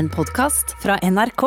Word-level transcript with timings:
En 0.00 0.08
podkast 0.08 0.76
fra 0.82 0.94
NRK. 1.02 1.42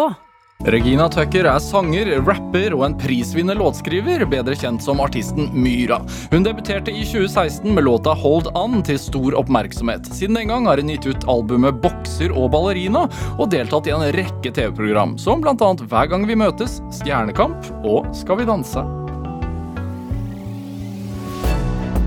Regina 0.66 1.08
Tucker 1.10 1.48
er 1.50 1.62
sanger, 1.64 2.12
rapper 2.22 2.76
og 2.78 2.84
en 2.86 2.94
prisvinner 3.02 3.58
låtskriver, 3.58 4.22
bedre 4.30 4.54
kjent 4.54 4.84
som 4.86 5.02
artisten 5.02 5.50
Myra. 5.58 5.98
Hun 6.30 6.46
debuterte 6.46 6.94
i 6.94 7.02
2016 7.02 7.74
med 7.74 7.88
låta 7.88 8.14
Hold 8.14 8.52
On' 8.54 8.86
til 8.86 9.02
stor 9.02 9.40
oppmerksomhet. 9.42 10.06
Siden 10.06 10.38
den 10.38 10.54
gang 10.54 10.70
har 10.70 10.78
hun 10.78 10.94
gitt 10.94 11.10
ut 11.10 11.26
albumet 11.34 11.82
Bokser 11.82 12.30
og 12.38 12.52
ballerina, 12.54 13.08
og 13.40 13.50
deltatt 13.56 13.90
i 13.90 13.98
en 13.98 14.06
rekke 14.20 14.54
TV-program, 14.54 15.18
som 15.18 15.42
bl.a. 15.42 15.74
Hver 15.90 16.14
gang 16.14 16.30
vi 16.30 16.38
møtes, 16.38 16.78
Stjernekamp 16.94 17.74
og 17.82 18.14
Skal 18.14 18.44
vi 18.44 18.50
danse. 18.54 18.86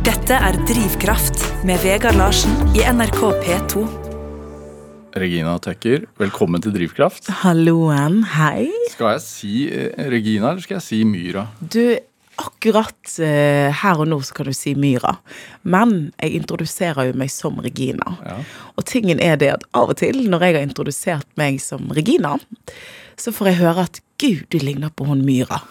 Dette 0.07 0.39
er 0.39 0.63
Drivkraft 0.71 1.43
med 1.67 1.83
Vegard 1.83 2.23
Larsen 2.23 2.55
i 2.79 2.87
NRK 2.87 3.25
P2. 3.43 4.06
Regina 5.17 5.55
Tucker, 5.59 6.03
velkommen 6.21 6.61
til 6.61 6.75
Drivkraft. 6.75 7.31
Halloen, 7.41 8.19
hei. 8.35 8.67
Skal 8.93 9.15
jeg 9.15 9.23
si 9.25 9.53
eh, 9.73 10.05
Regina, 10.13 10.51
eller 10.51 10.61
skal 10.61 10.77
jeg 10.77 10.85
si 10.85 10.99
Myra? 11.09 11.47
Du, 11.61 11.97
akkurat 12.43 13.15
eh, 13.25 13.73
her 13.73 14.03
og 14.03 14.11
nå 14.11 14.19
så 14.21 14.37
kan 14.37 14.51
du 14.51 14.53
si 14.57 14.75
Myra. 14.77 15.15
Men 15.65 16.11
jeg 16.21 16.43
introduserer 16.43 17.09
jo 17.09 17.17
meg 17.17 17.33
som 17.33 17.57
Regina. 17.65 18.13
Ja. 18.27 18.37
Og 18.77 18.85
tingen 18.91 19.23
er 19.25 19.41
det 19.41 19.55
at 19.55 19.65
av 19.73 19.95
og 19.95 20.01
til, 20.03 20.21
når 20.29 20.45
jeg 20.45 20.59
har 20.59 20.69
introdusert 20.69 21.29
meg 21.41 21.63
som 21.65 21.89
Regina, 21.97 22.37
så 23.17 23.33
får 23.33 23.55
jeg 23.55 23.63
høre 23.63 23.87
at 23.89 24.03
Gud, 24.21 24.45
du 24.53 24.61
ligner 24.61 24.93
på 24.93 25.09
hun 25.09 25.25
Myra. 25.25 25.63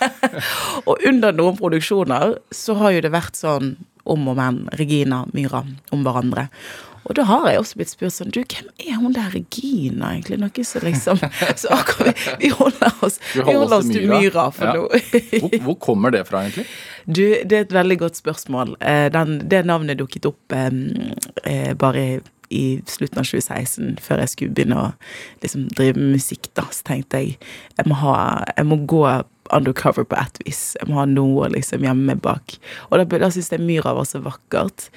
og 0.88 1.08
under 1.08 1.32
noen 1.36 1.56
produksjoner 1.56 2.36
så 2.52 2.76
har 2.82 2.98
jo 2.98 3.04
det 3.04 3.16
vært 3.16 3.40
sånn 3.40 3.78
om 4.08 4.28
og 4.30 4.38
men, 4.38 4.62
Regina, 4.76 5.22
Myra, 5.36 5.62
om 5.92 6.04
hverandre. 6.04 6.48
Og 7.08 7.14
da 7.16 7.24
har 7.28 7.48
jeg 7.50 7.60
også 7.62 7.78
blitt 7.80 7.92
spurt 7.92 8.14
sånn 8.14 8.32
Du, 8.34 8.40
hvem 8.44 8.68
er 8.84 8.98
hun 9.00 9.14
der 9.16 9.30
Regina, 9.34 10.12
egentlig? 10.14 10.38
Noe 10.42 10.64
så 10.64 10.82
liksom 10.84 11.20
Så 11.62 11.72
akkurat 11.74 12.20
vi, 12.40 12.50
holder 12.54 12.92
oss, 13.06 13.18
Vi 13.34 13.42
vi 13.42 13.56
holder 13.56 13.76
oss 13.80 13.90
til 13.92 14.08
Myra 14.10 14.48
for 14.54 14.68
Ja. 14.68 14.74
nå. 14.76 14.88
Hvor, 15.40 15.58
hvor 15.68 15.78
kommer 15.88 16.12
det 16.14 16.24
fra, 16.28 16.44
egentlig? 16.46 16.66
Du, 17.06 17.22
det 17.48 17.52
er 17.56 17.64
et 17.64 17.72
veldig 17.72 17.98
godt 18.02 18.18
spørsmål. 18.20 18.74
Eh, 18.84 19.06
Den, 19.14 19.38
det 19.48 19.64
navnet 19.66 19.98
dukket 20.00 20.26
opp 20.28 20.52
eh, 20.52 20.68
eh, 21.48 21.72
bare 21.78 22.20
i 22.50 22.80
slutten 22.88 23.20
av 23.20 23.26
2016, 23.28 23.98
før 24.00 24.22
jeg 24.22 24.30
skulle 24.32 24.54
begynne 24.56 24.76
å 24.80 24.86
liksom, 25.42 25.66
drive 25.76 25.96
med 26.00 26.14
musikk. 26.16 26.48
da, 26.56 26.64
Så 26.72 26.84
tenkte 26.88 27.20
jeg 27.20 27.34
jeg 27.76 27.88
må, 27.88 27.96
ha, 28.00 28.14
jeg 28.56 28.68
må 28.68 28.78
gå 28.88 29.02
undercover 29.54 30.04
på 30.08 30.16
et 30.20 30.38
vis. 30.46 30.76
Jeg 30.80 30.88
må 30.90 30.98
ha 31.00 31.04
noe 31.08 31.48
liksom 31.52 31.84
hjemme 31.86 32.14
bak. 32.20 32.56
Og 32.90 32.98
da, 32.98 33.04
da 33.18 33.30
syns 33.34 33.50
jeg 33.52 33.60
Myra 33.64 33.94
var 33.96 34.04
så 34.08 34.20
vakkert. 34.24 34.88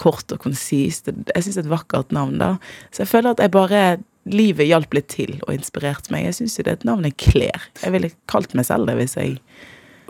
Kort 0.00 0.32
og 0.32 0.38
konsist. 0.44 1.08
Jeg 1.10 1.42
syns 1.46 1.54
det 1.56 1.64
er 1.64 1.66
et 1.68 1.72
vakkert 1.74 2.12
navn, 2.16 2.38
da. 2.42 2.52
Så 2.90 3.04
jeg 3.04 3.12
føler 3.14 3.34
at 3.36 3.42
jeg 3.44 3.54
bare 3.56 3.86
Livet 4.26 4.66
hjalp 4.66 4.90
litt 4.96 5.06
til 5.12 5.36
og 5.46 5.52
inspirerte 5.54 6.10
meg. 6.10 6.24
Jeg 6.26 6.34
syns 6.40 6.56
det 6.58 6.66
er 6.66 6.72
et 6.80 6.84
navn 6.88 7.04
jeg 7.06 7.14
kler. 7.22 7.62
Jeg 7.78 7.92
ville 7.94 8.08
kalt 8.26 8.56
meg 8.58 8.66
selv 8.66 8.88
det 8.90 8.96
hvis 8.98 9.14
jeg 9.20 9.36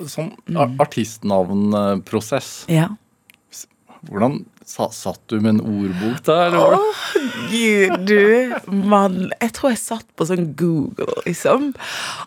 Sånn 0.08 0.30
Mm. 0.48 0.76
artistnavnprosess. 0.80 2.66
Ja. 2.68 2.88
Hvordan 4.08 4.44
satt 4.66 5.20
du 5.30 5.36
med 5.40 5.54
en 5.54 5.60
ordbok 5.62 6.22
der? 6.26 6.48
Eller? 6.50 6.74
Oh, 6.74 7.02
Gud, 7.52 8.06
du, 8.08 8.54
mann. 8.90 9.28
Jeg 9.40 9.52
tror 9.54 9.70
jeg 9.72 9.78
satt 9.82 10.06
på 10.18 10.26
sånn 10.26 10.48
Google, 10.58 11.06
liksom. 11.26 11.68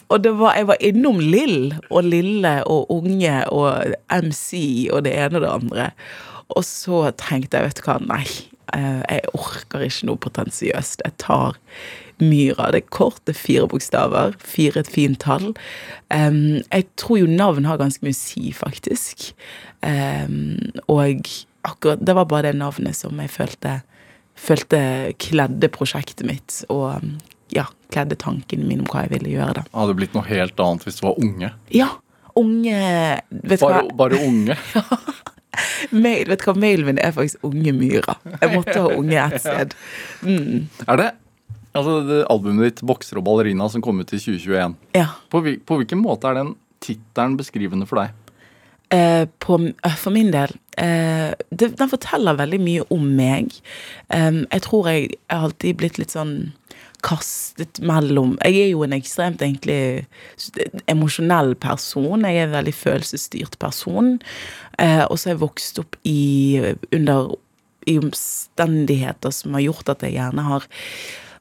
Og 0.07 0.29
var, 0.39 0.55
jeg 0.55 0.69
var 0.71 0.79
innom 0.91 1.19
Lill 1.19 1.73
og 1.89 2.07
Lille 2.07 2.55
og 2.69 2.91
Unge 2.95 3.41
og 3.51 3.91
MC 4.21 4.87
og 4.93 5.03
det 5.07 5.17
ene 5.19 5.41
og 5.41 5.45
det 5.45 5.51
andre. 5.57 5.89
Og 6.55 6.63
så 6.65 7.03
tenkte 7.19 7.59
jeg, 7.59 7.67
vet 7.73 7.81
du 7.83 7.89
hva, 7.89 7.97
nei. 8.07 8.23
eh, 8.73 9.01
Jeg 9.09 9.33
orker 9.35 9.83
ikke 9.85 10.07
noe 10.09 10.23
potensiøst. 10.23 11.03
Jeg 11.05 11.17
tar 11.21 11.59
Myra. 12.19 12.71
Det 12.75 12.81
er 12.83 12.89
kort, 12.91 13.19
det 13.27 13.35
er 13.35 13.39
fire 13.43 13.67
bokstaver. 13.71 14.33
Fire 14.43 14.81
et 14.81 14.89
fint 14.91 15.19
tall. 15.23 15.51
Jeg 16.11 16.87
tror 16.99 17.19
jo 17.21 17.29
navn 17.31 17.67
har 17.69 17.79
ganske 17.79 18.03
mye 18.03 18.15
å 18.15 18.19
si, 18.19 18.49
faktisk. 18.55 19.29
Og 20.91 21.29
akkurat 21.69 22.01
Det 22.05 22.15
var 22.17 22.25
bare 22.29 22.49
det 22.51 22.59
navnet 22.59 22.95
som 22.97 23.17
jeg 23.21 23.29
følte 23.33 23.79
følte 24.39 24.79
kledde 25.19 25.67
prosjektet 25.75 26.23
mitt, 26.23 26.61
og 26.71 27.01
ja, 27.51 27.65
kledde 27.91 28.15
tankene 28.15 28.63
mine 28.63 28.85
om 28.85 28.87
hva 28.87 29.01
jeg 29.03 29.11
ville 29.17 29.33
gjøre. 29.33 29.53
da. 29.57 29.63
Hadde 29.73 29.91
det 29.91 29.97
blitt 29.99 30.13
noe 30.15 30.23
helt 30.29 30.61
annet 30.63 30.85
hvis 30.87 30.99
du 31.01 31.07
var 31.09 31.17
unge? 31.19 31.49
Ja, 31.75 31.89
unge 32.39 32.77
Vet 33.31 33.59
Bare, 33.59 33.81
hva? 33.83 33.95
bare 33.99 34.21
unge? 34.23 34.55
Mail, 35.91 36.29
vet 36.29 36.39
du 36.39 36.45
hva? 36.47 36.55
Mailen 36.61 36.87
min 36.87 37.01
er 37.03 37.11
faktisk 37.15 37.43
Unge 37.47 37.73
Myra. 37.75 38.15
Jeg 38.39 38.53
måtte 38.53 38.77
ha 38.79 38.93
unge 38.95 39.17
et 39.25 39.41
sted. 39.43 39.73
Mm, 40.23 40.69
Er 40.87 41.01
det 41.01 41.09
altså 41.75 41.97
det 42.07 42.21
albumet 42.31 42.69
ditt 42.69 42.81
'Bokser 42.85 43.19
og 43.19 43.25
ballerina' 43.27 43.67
som 43.69 43.81
kom 43.83 43.99
ut 43.99 44.13
i 44.13 44.19
2021? 44.21 44.75
ja. 44.95 45.07
På, 45.29 45.41
på 45.43 45.79
hvilken 45.81 45.99
måte 46.01 46.29
er 46.31 46.39
den 46.39 46.53
tittelen 46.79 47.35
beskrivende 47.37 47.87
for 47.89 47.99
deg? 47.99 48.13
Eh, 48.89 49.25
på, 49.39 49.59
eh, 49.83 49.95
for 49.95 50.09
min 50.09 50.31
del 50.33 50.49
eh, 50.81 51.29
det, 51.53 51.67
Den 51.77 51.91
forteller 51.91 52.39
veldig 52.39 52.59
mye 52.63 52.85
om 52.89 53.03
meg. 53.19 53.53
Um, 54.09 54.47
jeg 54.49 54.63
tror 54.65 54.89
jeg 54.89 55.11
er 55.29 55.43
alltid 55.45 55.77
blitt 55.77 55.99
litt 56.01 56.15
sånn 56.15 56.55
kastet 57.05 57.79
mellom 57.85 58.33
Jeg 58.43 58.57
er 58.59 58.71
jo 58.71 58.81
en 58.83 58.95
ekstremt 58.97 59.43
egentlig 59.45 60.07
emosjonell 60.91 61.53
person. 61.61 62.25
Jeg 62.25 62.41
er 62.41 62.49
en 62.49 62.57
veldig 62.57 62.73
følelsesstyrt 62.75 63.59
person. 63.61 64.17
Eh, 64.81 65.05
og 65.05 65.15
så 65.15 65.29
har 65.29 65.37
jeg 65.37 65.43
vokst 65.45 65.79
opp 65.83 65.99
i 66.03 66.59
under 66.95 67.35
i 67.87 67.95
omstendigheter 68.01 69.31
som 69.33 69.55
har 69.55 69.63
gjort 69.69 69.93
at 69.93 70.03
jeg 70.05 70.17
gjerne 70.17 70.43
har 70.45 70.65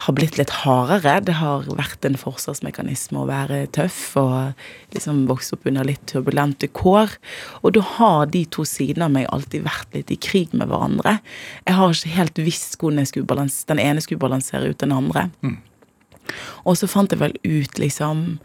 har 0.04 0.14
blitt 0.14 0.36
litt 0.38 0.52
hardere. 0.62 1.16
Det 1.26 1.34
har 1.40 1.66
vært 1.78 2.06
en 2.06 2.18
forsvarsmekanisme 2.18 3.18
å 3.18 3.28
være 3.28 3.64
tøff 3.74 4.00
og 4.20 4.94
liksom 4.94 5.24
vokse 5.30 5.56
opp 5.56 5.66
under 5.66 5.88
litt 5.88 6.04
turbulente 6.10 6.68
kår. 6.70 7.16
Og 7.62 7.74
da 7.74 7.82
har 7.96 8.30
de 8.30 8.44
to 8.46 8.66
sidene 8.68 9.08
av 9.08 9.16
meg 9.16 9.26
alltid 9.34 9.66
vært 9.66 9.96
litt 9.98 10.12
i 10.14 10.20
krig 10.28 10.54
med 10.54 10.70
hverandre. 10.70 11.18
Jeg 11.66 11.78
har 11.80 11.96
ikke 11.96 12.14
helt 12.14 12.42
visst 12.46 12.78
hvordan 12.78 13.50
den 13.72 13.82
ene 13.82 14.04
skulle 14.04 14.22
balansere 14.22 14.70
ut 14.70 14.78
den 14.84 14.94
andre. 14.94 15.28
Og 16.68 16.78
så 16.78 16.88
fant 16.90 17.10
jeg 17.10 17.22
vel 17.22 17.34
ut, 17.42 17.78
liksom 17.80 18.38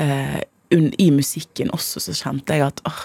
eh, 0.00 0.40
I 0.70 1.08
musikken 1.10 1.72
også 1.74 1.98
så 2.04 2.14
kjente 2.14 2.54
jeg 2.54 2.62
at 2.68 2.80
åh, 2.86 3.00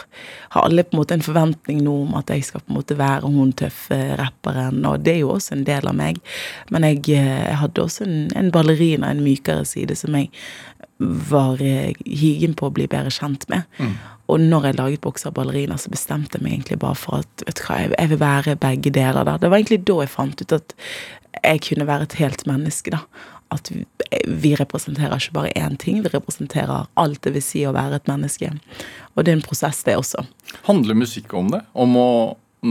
har 0.54 0.68
alle 0.68 0.84
på 0.86 0.94
en 0.94 1.00
måte 1.00 1.16
en 1.18 1.26
forventning 1.26 1.80
nå 1.86 1.96
om 2.04 2.14
at 2.20 2.30
jeg 2.30 2.46
skal 2.46 2.62
på 2.62 2.70
en 2.70 2.78
måte 2.78 2.98
være 3.00 3.32
hun 3.34 3.56
tøffe 3.58 3.98
rapperen, 4.20 4.84
og 4.86 5.02
det 5.06 5.16
er 5.16 5.24
jo 5.24 5.32
også 5.34 5.56
en 5.56 5.66
del 5.66 5.90
av 5.90 5.98
meg. 5.98 6.22
Men 6.70 6.86
jeg, 6.86 7.02
eh, 7.18 7.48
jeg 7.50 7.58
hadde 7.64 7.82
også 7.82 8.06
en, 8.06 8.20
en 8.38 8.52
ballerina, 8.54 9.10
en 9.10 9.24
mykere 9.26 9.66
side, 9.66 9.98
som 9.98 10.14
jeg 10.18 10.30
var 11.00 11.62
eh, 11.64 11.96
higen 12.06 12.54
på 12.56 12.70
å 12.70 12.76
bli 12.76 12.86
bedre 12.92 13.14
kjent 13.14 13.50
med. 13.50 13.66
Og 14.32 14.42
når 14.42 14.70
jeg 14.70 14.78
laget 14.80 15.02
Bokser 15.04 15.30
og 15.30 15.38
ballerina, 15.38 15.78
så 15.78 15.92
bestemte 15.94 16.40
jeg 16.40 16.46
meg 16.46 16.56
egentlig 16.56 16.80
bare 16.82 16.98
for 16.98 17.22
at 17.22 17.44
vet 17.46 17.60
du 17.60 17.66
hva, 17.68 17.82
jeg, 17.82 17.92
jeg 17.94 18.12
vil 18.14 18.22
være 18.24 18.56
begge 18.62 18.94
deler. 18.94 19.26
der. 19.28 19.42
Det 19.42 19.52
var 19.52 19.62
egentlig 19.62 19.84
da 19.86 20.00
jeg 20.02 20.14
fant 20.14 20.42
ut 20.42 20.56
at 20.56 20.74
jeg 21.44 21.62
kunne 21.68 21.88
være 21.88 22.08
et 22.08 22.18
helt 22.22 22.46
menneske. 22.50 22.94
da. 22.96 23.04
At 23.56 23.72
vi, 23.72 23.84
vi 24.28 24.54
representerer 24.60 25.18
ikke 25.18 25.38
bare 25.40 25.54
én 25.58 25.78
ting, 25.82 26.02
vi 26.04 26.12
representerer 26.14 26.90
alt 27.00 27.22
det 27.26 27.36
vil 27.36 27.46
si 27.46 27.66
å 27.66 27.74
være 27.76 28.02
et 28.02 28.12
menneske. 28.12 28.52
Og 29.16 29.24
det 29.24 29.34
er 29.34 29.40
en 29.40 29.46
prosess, 29.46 29.84
det 29.88 29.98
også. 30.00 30.26
Handler 30.70 31.00
musikk 31.00 31.34
om 31.38 31.54
det? 31.54 31.64
Om 31.74 31.98
å, 32.00 32.10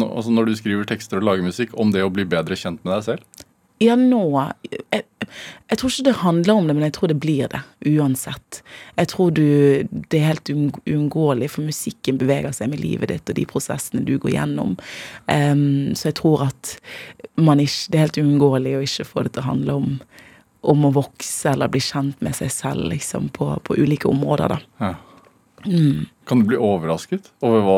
altså 0.04 0.34
når 0.34 0.50
du 0.50 0.58
skriver 0.60 0.88
tekster 0.88 1.20
og 1.20 1.28
lager 1.30 1.48
musikk, 1.48 1.74
om 1.80 1.94
det 1.94 2.04
å 2.04 2.12
bli 2.12 2.26
bedre 2.28 2.58
kjent 2.58 2.84
med 2.84 2.96
deg 2.98 3.08
selv? 3.08 3.44
Ja, 3.82 3.96
nå 3.98 4.20
jeg, 4.70 5.02
jeg 5.34 5.78
tror 5.80 5.90
ikke 5.90 6.06
det 6.06 6.14
handler 6.20 6.54
om 6.54 6.68
det, 6.68 6.76
men 6.76 6.84
jeg 6.86 6.94
tror 6.94 7.10
det 7.10 7.16
blir 7.20 7.48
det. 7.50 7.60
Uansett. 7.90 8.60
Jeg 8.94 9.08
tror 9.10 9.32
du 9.34 9.42
Det 9.90 10.20
er 10.20 10.28
helt 10.30 10.50
uunng- 10.52 10.80
uunngåelig, 10.86 11.50
for 11.50 11.66
musikken 11.66 12.18
beveger 12.20 12.54
seg 12.54 12.70
med 12.70 12.80
livet 12.80 13.10
ditt 13.10 13.30
og 13.30 13.34
de 13.34 13.46
prosessene 13.50 14.04
du 14.06 14.16
går 14.18 14.36
gjennom. 14.36 14.76
Um, 15.26 15.94
så 15.98 16.12
jeg 16.12 16.20
tror 16.22 16.46
at 16.48 16.76
man 17.36 17.58
ikke 17.58 17.90
Det 17.90 17.98
er 17.98 18.06
helt 18.06 18.22
uunngåelig 18.22 18.76
å 18.76 18.84
ikke 18.86 19.08
få 19.10 19.24
det 19.24 19.34
til 19.34 19.42
å 19.42 19.50
handle 19.50 19.78
om 19.80 19.98
om 20.64 20.86
å 20.88 20.92
vokse 20.96 21.52
eller 21.52 21.70
bli 21.72 21.82
kjent 21.84 22.22
med 22.24 22.36
seg 22.36 22.52
selv 22.52 22.88
liksom, 22.92 23.28
på, 23.34 23.50
på 23.64 23.76
ulike 23.76 24.08
områder. 24.10 24.56
da. 24.56 24.86
Ja. 24.86 24.94
Kan 26.28 26.40
du 26.42 26.48
bli 26.50 26.56
overrasket 26.60 27.30
over, 27.40 27.62
hva, 27.64 27.76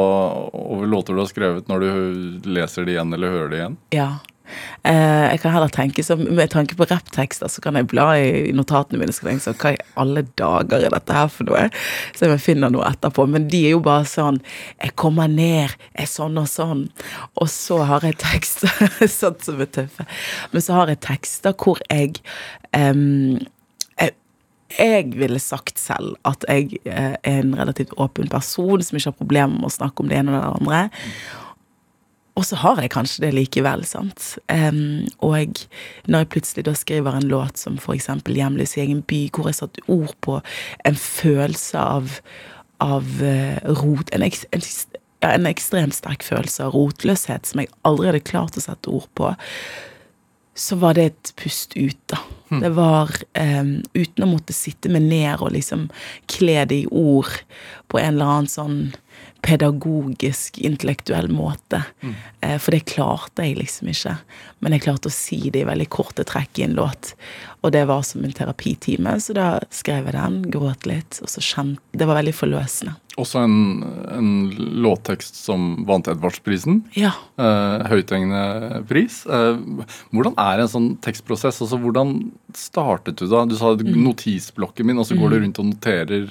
over 0.50 0.88
låter 0.90 1.14
du 1.14 1.22
har 1.22 1.28
skrevet 1.30 1.68
når 1.70 1.84
du 1.84 2.48
leser 2.56 2.86
det 2.86 2.96
igjen 2.96 3.14
eller 3.14 3.30
hører 3.30 3.52
det 3.52 3.60
igjen? 3.60 3.76
Ja. 3.94 4.08
Eh, 4.86 5.24
jeg 5.32 5.40
kan 5.42 5.54
heller 5.54 5.72
tenke 5.72 6.04
som, 6.06 6.22
Med 6.36 6.50
tanke 6.52 6.76
på 6.78 6.86
rapptekster 6.88 7.50
så 7.50 7.62
kan 7.64 7.78
jeg 7.78 7.88
bla 7.90 8.08
i 8.20 8.52
notatene 8.56 9.00
mine 9.00 9.14
og 9.14 9.18
tenke 9.18 9.44
sånn 9.44 9.58
Hva 9.60 9.74
i 9.74 9.80
alle 9.98 10.22
dager 10.38 10.86
er 10.86 10.94
dette 10.94 11.16
her 11.16 11.30
for 11.32 11.48
noe? 11.48 11.66
Så 12.16 12.30
jeg 12.30 12.42
finner 12.44 12.72
noe 12.72 12.86
etterpå. 12.88 13.26
Men 13.30 13.48
de 13.52 13.64
er 13.68 13.76
jo 13.76 13.82
bare 13.84 14.06
sånn 14.10 14.40
Jeg 14.82 14.94
kommer 15.00 15.30
ned, 15.32 15.74
jeg 15.94 16.06
er 16.06 16.12
sånn 16.12 16.38
og 16.40 16.48
sånn. 16.50 16.86
Og 17.40 17.50
så 17.52 17.82
har 17.88 18.06
jeg 18.06 18.20
tekster 18.22 18.72
sånn 19.20 19.40
som 19.42 19.60
er 19.62 19.72
tøffe. 19.80 20.06
Men 20.52 20.64
så 20.64 20.80
har 20.80 20.92
jeg 20.92 21.02
tekster 21.06 21.56
hvor 21.56 21.82
jeg 21.90 22.18
um, 22.76 23.38
jeg, 24.78 25.12
ville 25.16 25.38
sagt 25.42 25.78
selv 25.80 26.16
at 26.26 26.44
jeg 26.48 26.80
eh, 26.84 27.14
er 27.14 27.40
en 27.40 27.54
relativt 27.58 27.94
åpen 28.02 28.28
person 28.28 28.82
som 28.82 28.98
ikke 28.98 29.12
har 29.12 29.18
problemer 29.20 29.54
med 29.54 29.70
å 29.70 29.76
snakke 29.76 30.02
om 30.02 30.10
det 30.10 30.18
ene 30.20 30.34
og 30.34 30.36
det 30.36 30.54
andre. 30.60 30.80
Og 32.36 32.44
så 32.44 32.58
har 32.60 32.82
jeg 32.82 32.92
kanskje 32.92 33.22
det 33.24 33.32
likevel, 33.32 33.84
sant. 33.88 34.34
Um, 34.52 35.06
og 35.24 35.62
når 36.04 36.24
jeg 36.24 36.30
plutselig 36.34 36.66
da 36.66 36.74
skriver 36.76 37.16
en 37.16 37.30
låt 37.30 37.56
som 37.56 37.78
for 37.80 37.96
eksempel 37.96 38.36
'Hjemløs 38.36 38.76
i 38.76 38.82
egen 38.84 39.02
by', 39.02 39.30
hvor 39.32 39.48
jeg 39.48 39.54
satte 39.60 39.84
ord 39.88 40.12
på 40.20 40.40
en 40.84 40.96
følelse 41.00 41.78
av, 41.78 42.20
av 42.80 43.08
uh, 43.22 43.56
rot 43.80 44.12
en, 44.12 44.22
en, 44.22 44.62
ja, 45.22 45.32
en 45.32 45.48
ekstremt 45.48 45.96
sterk 45.96 46.22
følelse 46.22 46.68
av 46.68 46.76
rotløshet 46.76 47.48
som 47.48 47.64
jeg 47.64 47.72
aldri 47.88 48.12
hadde 48.12 48.28
klart 48.28 48.60
å 48.60 48.64
sette 48.66 48.92
ord 48.92 49.08
på, 49.16 49.32
så 50.56 50.76
var 50.76 50.96
det 50.96 51.04
et 51.04 51.32
pust 51.40 51.76
ut, 51.76 52.00
da. 52.12 52.20
Det 52.60 52.68
var 52.76 53.10
um, 53.34 53.80
uten 53.96 54.22
å 54.22 54.28
måtte 54.30 54.54
sitte 54.54 54.88
meg 54.92 55.08
ned 55.08 55.40
og 55.40 55.50
liksom 55.56 55.88
kle 56.30 56.60
det 56.68 56.84
i 56.84 56.86
ord 56.92 57.32
på 57.90 57.98
en 57.98 58.14
eller 58.14 58.32
annen 58.36 58.50
sånn 58.50 58.78
pedagogisk, 59.46 60.58
intellektuell 60.58 61.30
måte. 61.30 61.84
Mm. 62.02 62.14
for 62.62 62.74
det 62.74 62.86
klarte 62.90 63.46
jeg 63.46 63.56
liksom 63.60 63.88
ikke. 63.92 64.16
Men 64.64 64.74
jeg 64.74 64.84
klarte 64.86 65.10
å 65.10 65.14
si 65.14 65.38
det 65.54 65.62
i 65.62 65.68
veldig 65.68 65.88
korte 65.92 66.24
trekk 66.26 66.60
i 66.60 66.66
en 66.66 66.76
låt. 66.78 67.14
Og 67.62 67.72
det 67.74 67.84
var 67.88 68.02
som 68.06 68.24
en 68.24 68.34
terapitime, 68.34 69.16
så 69.22 69.34
da 69.36 69.48
skrev 69.74 70.06
jeg 70.06 70.14
den, 70.16 70.38
gråt 70.54 70.86
litt, 70.86 71.18
og 71.22 71.30
så 71.30 71.42
kjente 71.42 71.82
Det 71.96 72.06
var 72.06 72.18
veldig 72.20 72.34
forløsende. 72.36 72.96
Også 73.16 73.40
en, 73.40 73.82
en 74.12 74.30
låttekst 74.84 75.38
som 75.40 75.86
vant 75.88 76.08
Edvardsprisen. 76.10 76.82
Ja. 77.00 77.14
Eh, 77.40 77.84
høythengende 77.88 78.82
pris. 78.88 79.22
Eh, 79.24 79.56
hvordan 80.12 80.36
er 80.36 80.60
en 80.60 80.68
sånn 80.68 80.88
tekstprosess? 81.04 81.62
Altså, 81.64 81.78
hvordan 81.80 82.12
startet 82.56 83.16
du 83.16 83.24
da? 83.30 83.46
Du 83.48 83.56
sa 83.56 83.72
notisblokken 83.72 84.90
min, 84.90 85.00
og 85.00 85.08
så 85.08 85.16
går 85.16 85.32
du 85.32 85.38
rundt 85.40 85.60
og 85.62 85.70
noterer. 85.70 86.28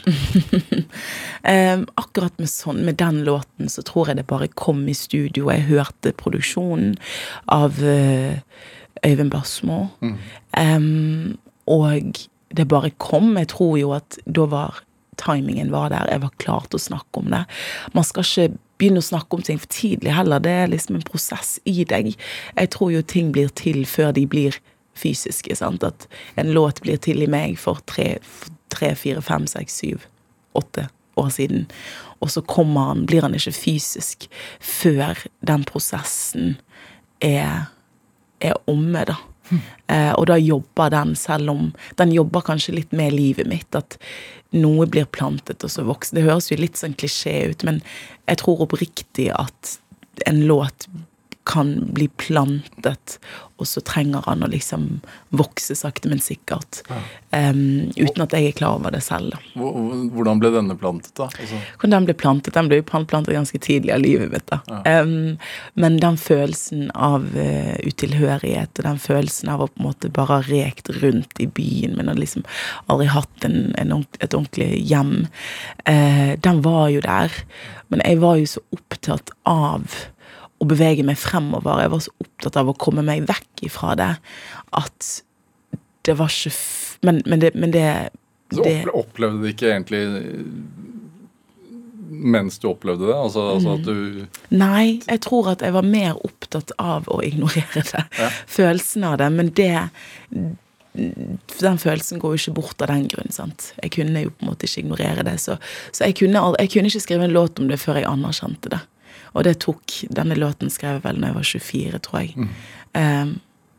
eh, 1.55 1.81
akkurat 1.97 2.37
med, 2.37 2.53
sånn, 2.53 2.83
med 2.85 2.95
den 3.01 3.04
låten 3.11 3.69
så 3.69 3.83
tror 3.85 4.09
jeg 4.09 4.17
det 4.17 4.27
bare 4.27 4.47
kom 4.47 4.87
i 4.87 4.95
studio. 4.97 5.49
Jeg 5.51 5.67
hørte 5.69 6.15
produksjonen 6.17 6.95
av 7.51 7.81
eh, 7.83 8.41
Øyvind 9.05 9.31
Basmo. 9.31 9.87
Um, 10.57 11.37
og 11.67 12.25
det 12.55 12.67
bare 12.67 12.91
kom. 12.97 13.37
Jeg 13.37 13.51
tror 13.53 13.77
jo 13.77 13.93
at 13.95 14.19
da 14.25 14.47
var 14.49 14.83
timingen 15.21 15.71
var 15.71 15.89
der. 15.89 16.09
Jeg 16.11 16.21
var 16.21 16.37
klar 16.41 16.67
til 16.69 16.79
å 16.79 16.85
snakke 16.85 17.21
om 17.21 17.31
det. 17.33 17.43
Man 17.95 18.07
skal 18.07 18.25
ikke 18.25 18.57
begynne 18.79 19.03
å 19.03 19.07
snakke 19.07 19.37
om 19.37 19.43
ting 19.45 19.59
for 19.61 19.71
tidlig 19.71 20.15
heller. 20.15 20.43
Det 20.43 20.51
er 20.51 20.71
liksom 20.71 20.99
en 20.99 21.07
prosess 21.07 21.57
i 21.65 21.83
deg. 21.87 22.15
Jeg 22.55 22.71
tror 22.75 22.91
jo 22.91 23.03
ting 23.05 23.31
blir 23.35 23.51
til 23.55 23.85
før 23.89 24.11
de 24.15 24.25
blir 24.27 24.59
fysiske. 24.95 25.55
sant? 25.55 25.83
At 25.83 26.07
en 26.39 26.51
låt 26.55 26.81
blir 26.83 26.97
til 26.97 27.23
i 27.23 27.31
meg 27.31 27.59
for 27.59 27.81
tre, 27.87 28.17
tre 28.73 28.93
fire, 28.95 29.23
fem, 29.23 29.47
seks, 29.47 29.79
syv, 29.81 30.07
åtte 30.55 30.89
år 31.19 31.31
siden. 31.31 31.67
Og 32.23 32.31
så 32.31 32.43
kommer 32.47 32.91
han, 32.91 33.05
blir 33.09 33.25
han 33.25 33.35
ikke 33.37 33.53
fysisk 33.55 34.27
før 34.63 35.19
den 35.45 35.65
prosessen 35.67 36.55
er, 37.23 37.67
er 38.43 38.59
omme, 38.71 39.05
da. 39.07 39.17
Eh, 39.87 40.11
og 40.17 40.25
da 40.25 40.39
jobber 40.41 40.89
den, 40.89 41.11
selv 41.15 41.51
om 41.51 41.67
Den 41.99 42.09
jobber 42.11 42.41
kanskje 42.41 42.73
litt 42.79 42.91
med 42.91 43.13
livet 43.13 43.47
mitt. 43.47 43.75
At 43.77 43.97
noe 44.55 44.87
blir 44.89 45.05
plantet 45.05 45.63
og 45.63 45.71
så 45.71 45.85
vokser. 45.85 46.17
Det 46.17 46.25
høres 46.25 46.49
jo 46.51 46.57
litt 46.59 46.79
sånn 46.79 46.95
klisjé 46.97 47.51
ut, 47.51 47.65
men 47.67 47.81
jeg 48.25 48.41
tror 48.41 48.63
oppriktig 48.65 49.29
at 49.35 49.77
en 50.25 50.45
låt 50.47 50.87
kan 51.45 51.75
bli 51.93 52.07
plantet, 52.17 53.19
og 53.55 53.67
så 53.69 53.79
trenger 53.85 54.25
han 54.25 54.43
å 54.43 54.49
liksom 54.51 54.87
vokse 55.37 55.75
sakte, 55.77 56.09
men 56.11 56.19
sikkert. 56.19 56.81
Em, 57.35 57.91
uten 57.95 58.23
at 58.25 58.33
jeg 58.35 58.49
er 58.49 58.57
klar 58.57 58.79
over 58.79 58.91
det 58.91 58.99
selv. 59.05 59.35
da. 59.35 59.67
Hvordan 60.11 60.41
ble 60.41 60.51
denne 60.57 60.75
plantet, 60.79 61.13
da? 61.15 61.29
Altså, 61.29 61.59
den 61.85 62.07
ble 62.07 62.15
plantet, 62.17 62.55
den 62.57 62.71
ble 62.71 62.81
plantet 62.83 63.31
ganske 63.31 63.61
tidlig 63.63 63.93
av 63.95 64.01
livet 64.03 64.33
mitt. 64.33 64.47
da. 64.51 64.81
Em, 64.89 65.37
men 65.79 65.99
den 66.01 66.17
følelsen 66.19 66.89
av 66.91 67.29
uh, 67.37 67.75
utilhørighet, 67.85 68.75
og 68.75 68.89
den 68.89 68.99
følelsen 69.05 69.53
av 69.53 69.63
å 69.63 69.69
på 69.71 69.79
en 69.79 69.87
måte 69.87 70.11
bare 70.11 70.41
ha 70.41 70.49
rekt 70.49 70.91
rundt 70.99 71.39
i 71.39 71.47
byen, 71.47 71.95
men 71.95 72.11
har 72.11 72.19
liksom 72.19 72.43
aldri 72.91 73.07
hatt 73.13 73.47
en, 73.47 73.71
en, 73.79 73.95
et 74.19 74.33
ordentlig 74.33 74.81
hjem, 74.89 75.29
uh, 75.87 76.33
den 76.35 76.65
var 76.65 76.89
jo 76.91 77.05
der. 77.05 77.39
Men 77.93 78.03
jeg 78.03 78.19
var 78.19 78.41
jo 78.41 78.49
så 78.49 78.65
opptatt 78.75 79.31
av 79.47 79.93
å 80.65 80.69
bevege 80.73 81.05
meg 81.07 81.19
fremover. 81.21 81.83
Jeg 81.85 81.93
var 81.93 82.03
så 82.03 82.15
opptatt 82.25 82.59
av 82.61 82.71
å 82.71 82.77
komme 82.79 83.05
meg 83.05 83.27
vekk 83.29 83.67
ifra 83.69 83.93
det 83.99 84.11
at 84.75 85.11
det 86.05 86.17
var 86.19 86.29
ikke 86.29 86.53
Men, 87.05 87.21
men 87.25 87.41
det, 87.41 87.51
men 87.53 87.71
det, 87.73 88.09
det 88.49 88.83
Så 88.85 88.93
opplevde 88.97 89.43
du 89.43 89.49
ikke 89.51 89.67
egentlig 89.69 90.05
mens 92.15 92.59
du 92.59 92.67
opplevde 92.69 93.07
det? 93.09 93.15
Altså, 93.15 93.41
altså 93.55 93.73
at 93.75 93.87
du 93.87 94.53
Nei, 94.55 95.01
jeg 95.03 95.21
tror 95.25 95.49
at 95.51 95.63
jeg 95.65 95.73
var 95.75 95.85
mer 95.85 96.15
opptatt 96.25 96.71
av 96.81 97.09
å 97.11 97.19
ignorere 97.25 97.83
det. 97.91 98.03
Følelsen 98.57 99.03
av 99.09 99.17
det. 99.21 99.29
Men 99.33 99.51
det 99.57 99.73
Den 101.59 101.81
følelsen 101.81 102.21
går 102.21 102.35
jo 102.35 102.41
ikke 102.41 102.55
bort 102.61 102.85
av 102.85 102.93
den 102.93 103.09
grunn. 103.11 103.33
sant? 103.33 103.73
Jeg 103.81 103.95
kunne 103.97 104.25
jo 104.27 104.33
på 104.33 104.45
en 104.45 104.53
måte 104.53 104.69
ikke 104.69 104.85
ignorere 104.85 105.25
det. 105.27 105.37
Så, 105.43 105.57
så 105.91 106.07
jeg, 106.07 106.17
kunne, 106.21 106.45
jeg 106.61 106.71
kunne 106.73 106.91
ikke 106.91 107.05
skrive 107.07 107.27
en 107.27 107.35
låt 107.35 107.59
om 107.59 107.67
det 107.71 107.81
før 107.81 107.99
jeg 107.99 108.09
anerkjente 108.09 108.71
det. 108.77 108.81
Og 109.35 109.43
det 109.43 109.57
tok 109.65 109.97
Denne 110.15 110.37
låten 110.39 110.71
skrev 110.71 110.99
jeg 110.99 111.03
vel 111.03 111.19
da 111.21 111.31
jeg 111.31 111.35
var 111.35 111.49
24, 111.51 111.99
tror 112.05 112.21
jeg. 112.23 112.47
Ehm, 112.95 113.35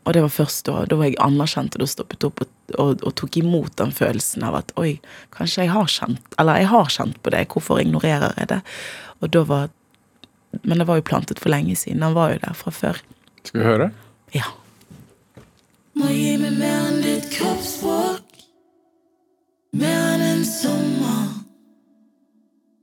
og 0.07 0.13
det 0.15 0.21
var 0.23 0.31
først 0.31 0.65
da, 0.69 0.85
da 0.87 0.95
var 0.95 1.09
jeg 1.09 1.17
anerkjent, 1.19 1.75
og 1.75 1.83
da 1.83 1.87
stoppet 1.91 2.23
opp 2.23 2.43
og, 2.45 2.51
og, 2.79 3.01
og 3.03 3.15
tok 3.19 3.39
imot 3.41 3.73
den 3.81 3.91
følelsen 3.91 4.45
av 4.47 4.55
at 4.61 4.71
oi, 4.79 4.93
kanskje 5.35 5.65
jeg 5.65 5.73
har 5.73 5.89
kjent 5.91 6.37
Eller 6.39 6.61
jeg 6.61 6.69
har 6.71 6.93
kjent 6.93 7.19
på 7.23 7.33
det, 7.33 7.43
hvorfor 7.51 7.81
ignorerer 7.81 8.37
jeg 8.39 8.47
det? 8.53 8.61
Og 9.19 9.33
da 9.33 9.43
var 9.49 9.67
Men 10.63 10.79
det 10.79 10.87
var 10.87 11.01
jo 11.01 11.07
plantet 11.09 11.41
for 11.43 11.51
lenge 11.51 11.75
siden. 11.75 12.05
Han 12.05 12.15
var 12.15 12.31
jo 12.31 12.39
der 12.45 12.55
fra 12.55 12.71
før. 12.71 13.01
Skal 13.43 13.59
vi 13.59 13.67
høre? 13.67 13.91
Ja. 14.33 14.47
Må 15.97 16.07
gi 16.13 16.37
meg 16.39 16.55
mer 16.57 16.87
enn 16.87 17.01
ditt 17.03 17.27
kroppsspråk. 17.35 18.41
Mer 19.77 20.15
enn 20.15 20.25
en 20.31 20.43
sommer. 20.47 21.23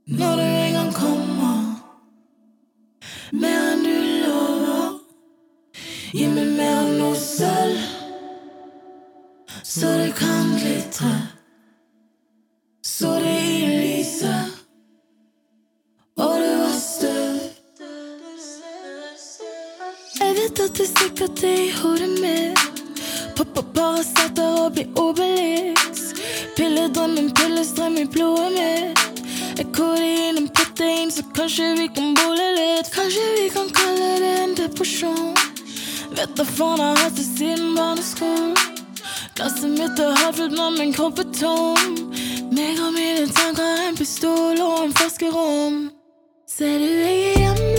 Når 0.05 0.41
du 0.41 0.45
en 0.45 0.73
gang 0.79 0.91
kommer. 0.93 1.24
Mer 3.35 3.63
enn 3.73 3.81
du 3.83 3.95
lover. 4.23 4.91
Gi 6.15 6.27
meg 6.31 6.51
mer 6.55 6.77
enn 6.85 6.93
noe 7.01 7.15
sølv. 7.19 7.81
Så 9.63 9.89
det 9.99 10.13
kan 10.15 10.53
glitre. 10.55 11.11
Så 12.81 13.11
det 13.19 13.33
lyser. 13.81 14.53
Og 16.15 16.35
det 16.39 16.53
var 16.61 16.77
støv. 16.79 17.41
Jeg 20.21 20.35
vet 20.39 20.61
at 20.67 20.79
det 20.79 20.87
sikkert 20.93 21.43
er 21.43 21.59
i 21.65 21.71
hodet 21.81 22.13
mitt. 22.23 22.83
Popper 23.35 23.67
Paracet 23.75 24.39
og 24.45 24.77
blir 24.77 24.87
Obelix. 24.95 26.13
Pilledrømmen, 26.55 27.33
pillestrøm 27.35 27.99
i 27.99 28.07
blodet 28.15 28.53
mitt. 28.55 29.27
Jeg 29.59 29.67
kodein 29.75 30.37
en 30.37 30.49
protein, 30.75 31.11
så 31.11 31.23
kanskje 31.35 31.75
vi 31.77 31.87
kan 31.87 32.13
bole 32.13 32.51
litt. 32.55 32.91
Kanskje 32.93 33.21
vi 33.37 33.49
kan 33.49 33.69
kalle 33.69 34.19
det 34.19 34.39
en 34.43 34.55
depresjon. 34.55 35.35
Vet 36.15 36.35
da 36.35 36.45
faen, 36.45 36.79
jeg 36.79 36.87
har 36.87 36.97
hatt 37.03 37.15
det 37.15 37.25
siden 37.25 37.75
barneskolen. 37.75 38.55
Glasset 39.35 39.69
mitt 39.69 39.99
er 39.99 40.15
halvfullt, 40.23 40.57
men 40.57 40.79
min 40.79 40.93
kropp 40.93 41.19
er 41.19 41.31
tom. 41.39 41.95
Meg 42.51 42.79
og 42.79 42.93
mine 42.95 43.27
tanker, 43.31 43.87
en 43.87 43.95
pistol 43.95 44.59
og 44.59 44.83
en 44.85 44.93
flaske 44.95 45.31
rom. 45.31 45.79
Ser 46.47 46.79
du 46.79 46.91
jeg 46.91 47.23
er 47.31 47.39
hjemløs 47.39 47.74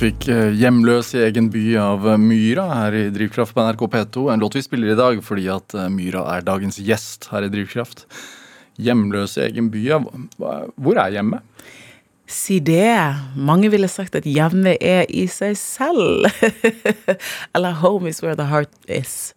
fikk 0.00 0.30
eh, 0.32 0.54
'Hjemløs 0.56 1.10
i 1.12 1.24
egen 1.26 1.50
by' 1.52 1.76
av 1.76 2.06
eh, 2.08 2.20
Myra 2.20 2.64
her 2.72 2.94
i 2.96 3.02
Drivkraft 3.12 3.52
på 3.52 3.64
NRK 3.66 3.82
P2. 3.92 4.30
En 4.32 4.40
låt 4.40 4.56
vi 4.56 4.62
spiller 4.64 4.94
i 4.94 4.96
dag 4.96 5.20
fordi 5.24 5.44
at 5.52 5.74
eh, 5.76 5.90
Myra 5.92 6.22
er 6.36 6.46
dagens 6.46 6.78
gjest 6.80 7.28
her 7.32 7.44
i 7.44 7.50
Drivkraft. 7.52 8.06
'Hjemløs 8.80 9.36
i 9.36 9.44
egen 9.50 9.68
by'. 9.72 10.00
Hvor 10.40 11.00
er 11.02 11.12
hjemmet? 11.12 11.44
Si 12.30 12.60
det. 12.64 12.96
Mange 13.36 13.68
ville 13.68 13.90
sagt 13.92 14.16
at 14.16 14.24
hjemmet 14.24 14.80
er 14.80 15.04
i 15.10 15.26
seg 15.28 15.58
selv. 15.60 16.30
Eller 17.54 17.76
'home 17.82 18.08
is 18.08 18.22
where 18.24 18.38
the 18.38 18.48
heart 18.48 18.72
is'. 18.88 19.34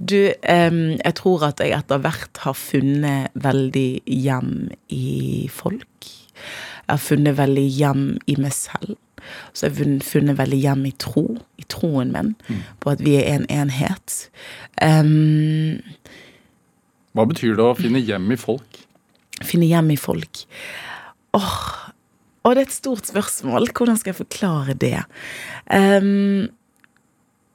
Du, 0.00 0.32
um, 0.48 0.96
jeg 0.96 1.14
tror 1.20 1.50
at 1.50 1.60
jeg 1.60 1.76
etter 1.76 2.00
hvert 2.00 2.44
har 2.46 2.56
funnet 2.56 3.34
veldig 3.34 3.90
hjem 4.06 4.70
i 4.88 5.50
folk. 5.52 6.14
Jeg 6.86 6.94
har 6.94 7.02
funnet 7.04 7.36
veldig 7.36 7.66
hjem 7.68 8.06
i 8.24 8.40
meg 8.40 8.56
selv. 8.56 8.96
Så 9.52 9.66
jeg 9.66 9.76
har 9.76 10.04
funnet- 10.04 10.38
veldig 10.38 10.58
hjem 10.62 10.86
i 10.86 10.92
tro, 10.98 11.38
i 11.58 11.64
troen 11.68 12.12
min, 12.12 12.34
på 12.80 12.90
at 12.92 13.00
vi 13.04 13.16
er 13.16 13.34
en 13.34 13.46
enhet. 13.50 14.28
Um, 14.82 15.80
Hva 17.16 17.24
betyr 17.26 17.56
det 17.56 17.64
å 17.64 17.76
finne 17.78 18.02
hjem 18.04 18.32
i 18.32 18.36
folk? 18.36 18.82
finne 19.44 19.66
hjem 19.68 19.90
i 19.92 19.96
folk. 20.00 20.44
Åh, 21.36 21.56
og 22.44 22.54
det 22.54 22.62
er 22.62 22.66
et 22.70 22.72
stort 22.72 23.04
spørsmål. 23.10 23.66
Hvordan 23.76 23.98
skal 24.00 24.14
jeg 24.14 24.20
forklare 24.26 24.74
det? 24.80 25.02
Um, 25.68 26.48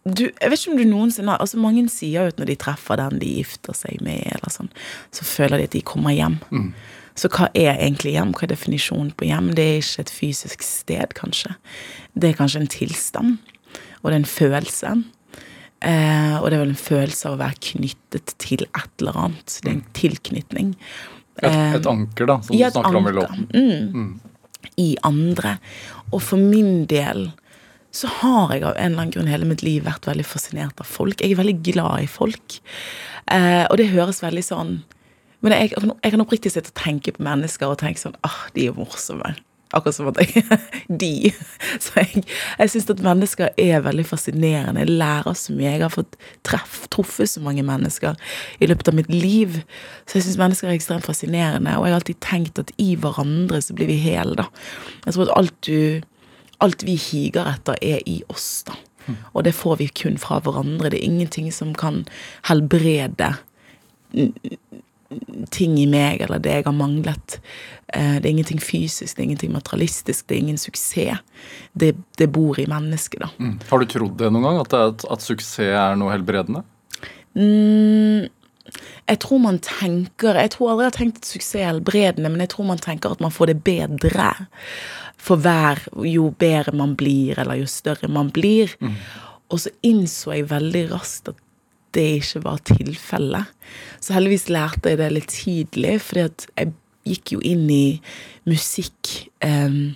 du, 0.06 0.24
jeg 0.30 0.50
vet 0.52 0.60
ikke 0.60 0.72
om 0.74 0.78
du 0.78 0.86
noensinne 0.90 1.36
altså 1.40 1.58
Mange 1.62 1.84
sier 1.94 2.24
jo 2.24 2.32
at 2.32 2.38
når 2.42 2.46
de 2.52 2.56
treffer 2.56 2.98
den 2.98 3.20
de 3.22 3.32
gifter 3.38 3.74
seg 3.78 4.02
med, 4.02 4.22
eller 4.34 4.50
sånn, 4.54 4.70
så 5.14 5.26
føler 5.26 5.58
de 5.62 5.68
at 5.70 5.76
de 5.78 5.82
kommer 5.86 6.14
hjem. 6.14 6.40
Så 7.22 7.30
hva 7.30 7.52
er 7.54 7.76
egentlig 7.76 8.16
hjem? 8.16 8.32
Hva 8.34 8.48
er 8.48 8.54
definisjonen 8.56 9.12
på 9.14 9.28
hjem? 9.30 9.52
Det 9.58 9.66
er 9.68 9.80
ikke 9.84 10.06
et 10.08 10.14
fysisk 10.16 10.64
sted, 10.66 11.14
kanskje. 11.18 11.54
Det 12.18 12.32
er 12.32 12.38
kanskje 12.40 12.64
en 12.64 12.72
tilstand, 12.72 13.36
og 14.02 14.10
det 14.10 14.16
er 14.16 14.22
en 14.24 14.32
følelse. 14.32 14.94
Eh, 15.82 16.36
og 16.40 16.48
det 16.50 16.58
er 16.58 16.64
vel 16.64 16.74
en 16.74 16.82
følelse 16.82 17.30
av 17.30 17.36
å 17.38 17.42
være 17.42 17.62
knyttet 17.72 18.34
til 18.42 18.66
et 18.68 19.02
eller 19.02 19.18
annet. 19.28 19.60
Det 19.62 19.70
er 19.70 19.78
en 19.78 19.86
tilknytning. 19.98 20.74
Et, 21.42 21.62
et 21.78 21.88
anker, 21.90 22.30
da, 22.30 22.40
som 22.46 22.58
Ja, 22.58 22.70
du 22.70 22.80
snakker 22.80 23.00
om 23.00 23.10
i 23.10 23.14
låten. 23.18 24.20
i 24.78 24.90
andre. 25.08 25.56
Og 26.12 26.22
for 26.26 26.42
min 26.42 26.86
del 26.90 27.32
så 27.92 28.08
har 28.22 28.54
jeg 28.54 28.64
av 28.64 28.78
en 28.78 28.94
eller 28.94 29.02
annen 29.02 29.14
grunn 29.14 29.28
hele 29.28 29.48
mitt 29.50 29.64
liv 29.66 29.84
vært 29.84 30.06
veldig 30.08 30.26
fascinert 30.26 30.80
av 30.80 30.88
folk. 30.88 31.20
Jeg 31.20 31.34
er 31.34 31.42
veldig 31.42 31.58
glad 31.66 32.06
i 32.06 32.10
folk. 32.10 32.60
Eh, 33.28 33.66
og 33.68 33.78
det 33.82 33.90
høres 33.92 34.22
veldig 34.24 34.44
sånn 34.48 34.78
Men 35.42 35.56
jeg, 35.56 35.72
jeg 35.74 36.14
kan 36.14 36.24
oppriktig 36.24 36.52
sitte 36.54 36.74
og 36.74 36.82
tenke 36.82 37.16
på 37.16 37.24
mennesker 37.26 37.72
og 37.72 37.80
tenke 37.82 38.02
sånn 38.02 38.18
ah, 38.28 38.44
de 38.56 38.68
er 38.70 38.78
morsomme. 38.78 39.34
Akkurat 39.72 39.96
som 39.96 40.10
at 40.12 40.20
jeg 40.20 40.44
De. 41.02 41.32
Så 41.80 42.02
jeg, 42.02 42.24
jeg 42.60 42.72
syns 42.74 42.90
at 42.92 43.04
mennesker 43.06 43.54
er 43.62 43.86
veldig 43.86 44.04
fascinerende. 44.08 44.84
Jeg 44.84 44.98
lærer 45.00 45.38
så 45.38 45.56
mye. 45.56 45.70
Jeg 45.70 45.86
har 45.86 45.94
fått 45.94 46.18
treff, 46.48 46.82
truffet 46.92 47.32
så 47.32 47.44
mange 47.44 47.64
mennesker 47.66 48.20
i 48.60 48.68
løpet 48.68 48.92
av 48.92 48.98
mitt 49.00 49.12
liv. 49.14 49.62
Så 50.06 50.20
jeg 50.20 50.28
syns 50.28 50.40
mennesker 50.42 50.70
er 50.70 50.76
ekstremt 50.76 51.08
fascinerende. 51.08 51.78
Og 51.80 51.88
jeg 51.88 51.96
har 51.96 52.02
alltid 52.02 52.22
tenkt 52.26 52.62
at 52.62 52.74
i 52.82 52.94
hverandre 53.00 53.64
så 53.64 53.76
blir 53.78 53.90
vi 53.90 54.00
hele, 54.04 54.36
da. 54.44 54.50
Jeg 55.06 55.18
tror 55.18 55.30
at 55.30 55.38
alt 55.40 55.60
du 55.68 56.08
Alt 56.62 56.84
vi 56.86 56.94
higer 56.94 57.48
etter, 57.50 57.74
er 57.82 58.04
i 58.06 58.20
oss, 58.30 58.60
da. 58.68 58.76
Og 59.34 59.48
det 59.48 59.56
får 59.58 59.80
vi 59.80 59.88
kun 59.98 60.20
fra 60.22 60.36
hverandre. 60.46 60.92
Det 60.94 61.00
er 61.00 61.08
ingenting 61.08 61.48
som 61.50 61.72
kan 61.74 62.04
helbrede 62.46 63.32
ting 65.52 65.78
i 65.80 65.86
meg, 65.90 66.22
eller 66.26 66.40
det 66.40 66.54
jeg 66.58 66.66
har 66.68 66.76
manglet. 66.76 67.40
Eh, 67.94 68.20
Det 68.20 68.26
er 68.26 68.32
ingenting 68.32 68.62
fysisk, 68.64 69.16
det 69.16 69.22
er 69.24 69.28
ingenting 69.30 69.52
materialistisk, 69.54 70.28
det 70.28 70.36
er 70.38 70.44
ingen 70.46 70.58
suksess. 70.58 71.20
Det, 71.74 71.96
det 72.18 72.30
bor 72.32 72.60
i 72.60 72.66
mennesket, 72.70 73.20
da. 73.20 73.30
Mm. 73.40 73.58
Har 73.70 73.80
du 73.80 73.86
trodd 73.86 74.18
det 74.22 74.32
noen 74.32 74.44
gang? 74.48 74.62
At, 74.64 74.74
at, 74.74 75.06
at 75.12 75.26
suksess 75.26 75.60
er 75.68 75.98
noe 76.00 76.14
helbredende? 76.14 76.64
Mm, 77.36 78.28
jeg 79.08 79.20
tror 79.24 79.40
man 79.40 79.58
tenker 79.64 80.36
Jeg 80.36 80.52
tror 80.52 80.74
aldri 80.74 80.84
jeg 80.84 80.92
har 80.92 80.98
tenkt 80.98 81.22
at 81.22 81.30
suksess 81.30 81.56
er 81.60 81.70
helbredende, 81.72 82.32
men 82.32 82.44
jeg 82.44 82.52
tror 82.54 82.68
man 82.68 82.82
tenker 82.84 83.12
at 83.16 83.24
man 83.24 83.32
får 83.32 83.54
det 83.54 83.62
bedre 83.64 84.32
for 85.22 85.38
hver 85.38 85.80
Jo 86.08 86.32
bedre 86.34 86.74
man 86.76 86.96
blir, 86.98 87.38
eller 87.40 87.60
jo 87.62 87.68
større 87.70 88.10
man 88.10 88.32
blir. 88.34 88.74
Og 89.52 89.60
så 89.60 89.70
innså 89.86 90.32
jeg 90.34 90.50
veldig 90.50 90.86
raskt 90.94 91.30
at 91.34 91.40
det 91.96 92.08
ikke 92.22 92.44
var 92.46 92.62
tilfellet. 92.68 93.50
Så 94.04 94.16
heldigvis 94.16 94.50
lærte 94.52 94.92
jeg 94.92 95.00
det 95.02 95.10
litt 95.14 95.32
tidlig, 95.32 95.98
fordi 96.06 96.26
at 96.30 96.48
jeg 96.56 96.74
gikk 97.08 97.34
jo 97.36 97.42
inn 97.46 97.66
i 97.74 97.86
musikk 98.50 99.12
um, 99.46 99.96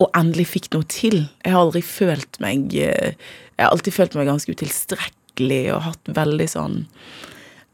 og 0.00 0.08
endelig 0.16 0.48
fikk 0.54 0.70
noe 0.74 0.86
til. 0.90 1.22
Jeg 1.44 1.54
har 1.54 1.62
aldri 1.62 1.82
følt 1.84 2.40
meg 2.42 2.72
eh, 2.74 3.12
Jeg 3.12 3.66
har 3.66 3.74
alltid 3.74 3.94
følt 3.94 4.16
meg 4.16 4.30
ganske 4.30 4.54
utilstrekkelig 4.56 5.62
og 5.74 5.84
hatt 5.84 6.12
veldig 6.16 6.46
sånn 6.48 6.78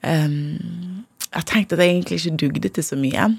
um, 0.02 0.36
Jeg 1.30 1.36
har 1.38 1.46
tenkt 1.46 1.74
at 1.76 1.82
jeg 1.82 1.94
egentlig 1.94 2.18
ikke 2.20 2.40
dugde 2.42 2.72
til 2.74 2.86
så 2.86 2.98
mye. 2.98 3.30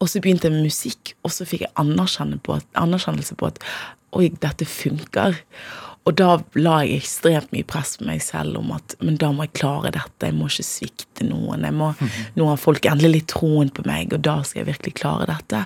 Og 0.00 0.10
så 0.10 0.22
begynte 0.22 0.48
jeg 0.48 0.56
med 0.56 0.66
musikk, 0.66 1.12
og 1.22 1.30
så 1.30 1.46
fikk 1.46 1.66
jeg 1.66 1.74
anerkjennelse 1.78 2.42
på 2.42 2.56
at, 2.58 2.66
anerkjennelse 2.80 3.36
på 3.38 3.52
at 3.52 3.60
oi, 4.18 4.26
dette 4.42 4.66
funker. 4.68 5.36
Og 6.02 6.16
da 6.18 6.32
la 6.58 6.80
jeg 6.82 7.02
ekstremt 7.02 7.52
mye 7.54 7.66
press 7.68 7.94
på 7.98 8.08
meg 8.08 8.22
selv 8.24 8.58
om 8.58 8.72
at 8.74 8.96
men 9.02 9.18
da 9.20 9.30
må 9.34 9.46
jeg 9.46 9.54
klare 9.60 9.92
dette, 9.94 10.26
jeg 10.26 10.34
må 10.34 10.48
ikke 10.50 10.66
svikte 10.66 11.28
noen. 11.28 11.62
jeg 11.62 11.76
må, 11.78 11.92
Nå 12.38 12.48
har 12.48 12.58
folk 12.60 12.88
endelig 12.90 13.12
litt 13.14 13.30
troen 13.34 13.70
på 13.70 13.86
meg, 13.86 14.14
og 14.14 14.24
da 14.26 14.40
skal 14.42 14.64
jeg 14.64 14.72
virkelig 14.72 14.96
klare 14.98 15.30
dette. 15.30 15.62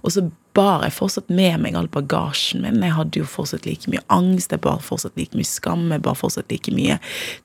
Og 0.00 0.14
så 0.14 0.26
bar 0.56 0.82
jeg 0.82 0.96
fortsatt 0.96 1.30
med 1.30 1.60
meg 1.62 1.76
all 1.78 1.86
bagasjen 1.92 2.64
min. 2.64 2.80
Jeg 2.82 2.96
hadde 2.96 3.20
jo 3.20 3.28
fortsatt 3.28 3.68
like 3.68 3.90
mye 3.92 4.02
angst, 4.10 4.50
jeg 4.50 4.62
bar 4.64 4.82
fortsatt 4.82 5.14
like 5.20 5.38
mye 5.38 5.46
skam, 5.46 5.86
jeg 5.94 6.02
bar 6.02 6.18
fortsatt 6.18 6.50
like 6.50 6.74
mye 6.74 6.98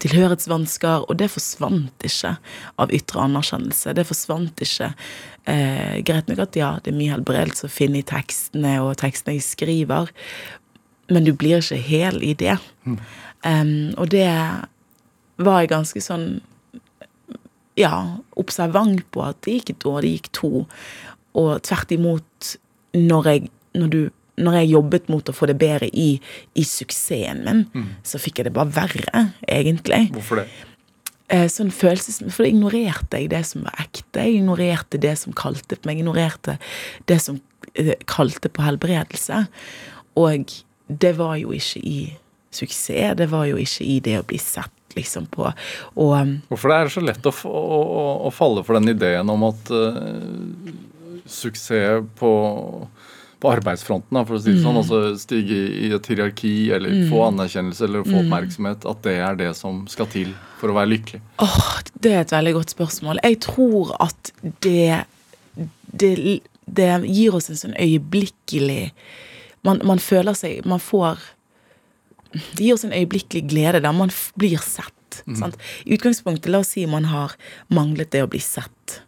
tilhørighetsvansker, 0.04 1.06
og 1.06 1.20
det 1.22 1.30
forsvant 1.36 2.08
ikke 2.08 2.36
av 2.82 2.94
ytre 2.96 3.26
anerkjennelse. 3.28 3.94
Det 3.94 4.08
forsvant 4.10 4.66
ikke. 4.66 4.92
Eh, 5.46 6.02
greit 6.08 6.32
nok 6.32 6.42
at 6.48 6.58
ja, 6.58 6.72
det 6.82 6.90
er 6.90 6.98
mye 6.98 7.14
helbredelse 7.14 7.68
å 7.68 7.74
finne 7.74 8.02
i 8.02 8.08
tekstene 8.08 8.80
og 8.82 8.96
tekstene 9.04 9.38
jeg 9.38 9.46
skriver, 9.46 10.10
men 11.10 11.24
du 11.28 11.34
blir 11.34 11.62
ikke 11.62 11.78
hel 11.82 12.22
i 12.24 12.34
det. 12.34 12.58
Em, 13.46 13.94
og 13.98 14.10
det 14.10 14.28
var 15.38 15.62
jeg 15.62 15.70
ganske 15.74 16.02
sånn 16.02 16.28
ja, 17.76 18.18
observant 18.40 19.04
på 19.12 19.24
at 19.26 19.42
det 19.46 19.58
gikk 19.60 19.74
et 19.74 19.86
år, 19.90 20.02
det 20.06 20.14
gikk 20.16 20.30
to. 20.38 20.52
Og 21.36 21.50
tvert 21.68 21.92
imot, 21.92 22.56
når 22.96 23.32
jeg 23.32 23.50
når 23.76 23.90
du 23.92 24.00
når 24.36 24.52
jeg 24.58 24.68
jobbet 24.74 25.06
mot 25.08 25.30
å 25.32 25.34
få 25.36 25.48
det 25.48 25.54
bedre 25.62 25.88
i, 25.96 26.20
i 26.60 26.64
suksessen 26.68 27.46
min, 27.46 27.62
Mm. 27.72 27.86
så 28.04 28.20
fikk 28.20 28.40
jeg 28.42 28.50
det 28.50 28.54
bare 28.54 28.68
verre, 28.76 29.22
egentlig. 29.48 30.10
Hvorfor 30.12 30.42
det? 30.42 30.50
Eh, 31.30 31.46
sånn 31.48 31.72
følelses... 31.72 32.20
For 32.20 32.44
da 32.44 32.50
ignorerte 32.50 33.22
jeg 33.22 33.30
det 33.32 33.46
som 33.48 33.64
var 33.64 33.80
ekte. 33.80 34.20
Jeg 34.26 34.42
ignorerte 34.42 35.00
det 35.00 35.14
som 35.22 35.32
kalte 35.32 35.78
på 35.80 35.88
meg. 35.88 35.96
Jeg 35.96 36.04
ignorerte 36.04 36.58
det 37.08 37.22
som 37.24 37.40
eh, 37.80 37.94
kalte 38.12 38.52
på 38.52 38.62
helbredelse. 38.68 39.46
Og 40.20 40.52
det 40.88 41.16
var 41.18 41.38
jo 41.42 41.54
ikke 41.56 41.82
i 41.82 42.00
suksess. 42.56 43.18
Det 43.18 43.28
var 43.32 43.48
jo 43.50 43.60
ikke 43.62 43.86
i 43.86 44.00
det 44.04 44.20
å 44.20 44.28
bli 44.28 44.40
sett, 44.42 44.74
liksom, 44.96 45.28
på. 45.32 45.50
Og 45.96 46.14
um, 46.16 46.36
Hvorfor 46.52 46.72
det 46.72 46.78
er 46.78 46.94
så 46.94 47.04
lett 47.04 47.28
å, 47.28 47.34
å, 47.50 47.72
å, 48.28 48.34
falle 48.34 48.64
for 48.68 48.80
den 48.80 48.96
ideen 48.96 49.32
om 49.32 49.48
at 49.50 49.74
uh, 49.74 50.72
suksess 51.26 52.06
på, 52.20 52.32
på 53.42 53.52
arbeidsfronten, 53.52 54.22
for 54.24 54.38
å 54.38 54.42
si 54.44 54.56
det 54.56 54.64
sånn, 54.64 54.80
altså 54.80 55.02
stige 55.20 55.58
i 55.58 55.92
et 55.96 56.12
hierarki 56.12 56.56
eller 56.76 57.06
få 57.10 57.26
anerkjennelse 57.32 57.88
eller 57.88 58.08
få 58.08 58.22
oppmerksomhet, 58.22 58.88
at 58.88 59.04
det 59.08 59.20
er 59.26 59.42
det 59.42 59.52
som 59.58 59.84
skal 59.92 60.10
til 60.14 60.32
for 60.62 60.72
å 60.72 60.78
være 60.78 60.94
lykkelig? 60.94 61.22
Åh, 61.44 61.70
det 62.00 62.14
er 62.14 62.24
et 62.24 62.36
veldig 62.36 62.56
godt 62.62 62.76
spørsmål. 62.78 63.24
Jeg 63.26 63.42
tror 63.50 63.96
at 64.04 64.34
det 64.66 65.04
Det, 65.96 66.42
det 66.68 66.88
gir 67.08 67.36
oss 67.38 67.46
en 67.48 67.56
sånn 67.56 67.76
øyeblikkelig 67.80 68.92
man, 69.66 69.82
man 69.84 70.02
føler 70.02 70.38
seg 70.38 70.66
Man 70.70 70.82
får 70.84 71.20
Det 72.36 72.64
gir 72.66 72.76
oss 72.76 72.86
en 72.88 72.94
øyeblikkelig 72.96 73.46
glede 73.50 73.82
der 73.84 73.96
man 73.96 74.12
blir 74.40 74.60
sett. 74.62 75.24
Sant? 75.40 75.56
I 75.86 75.96
utgangspunktet, 75.96 76.50
la 76.52 76.60
oss 76.60 76.74
si 76.76 76.84
man 76.90 77.08
har 77.08 77.36
manglet 77.72 78.12
det 78.12 78.24
å 78.26 78.30
bli 78.32 78.42
sett. 78.44 79.00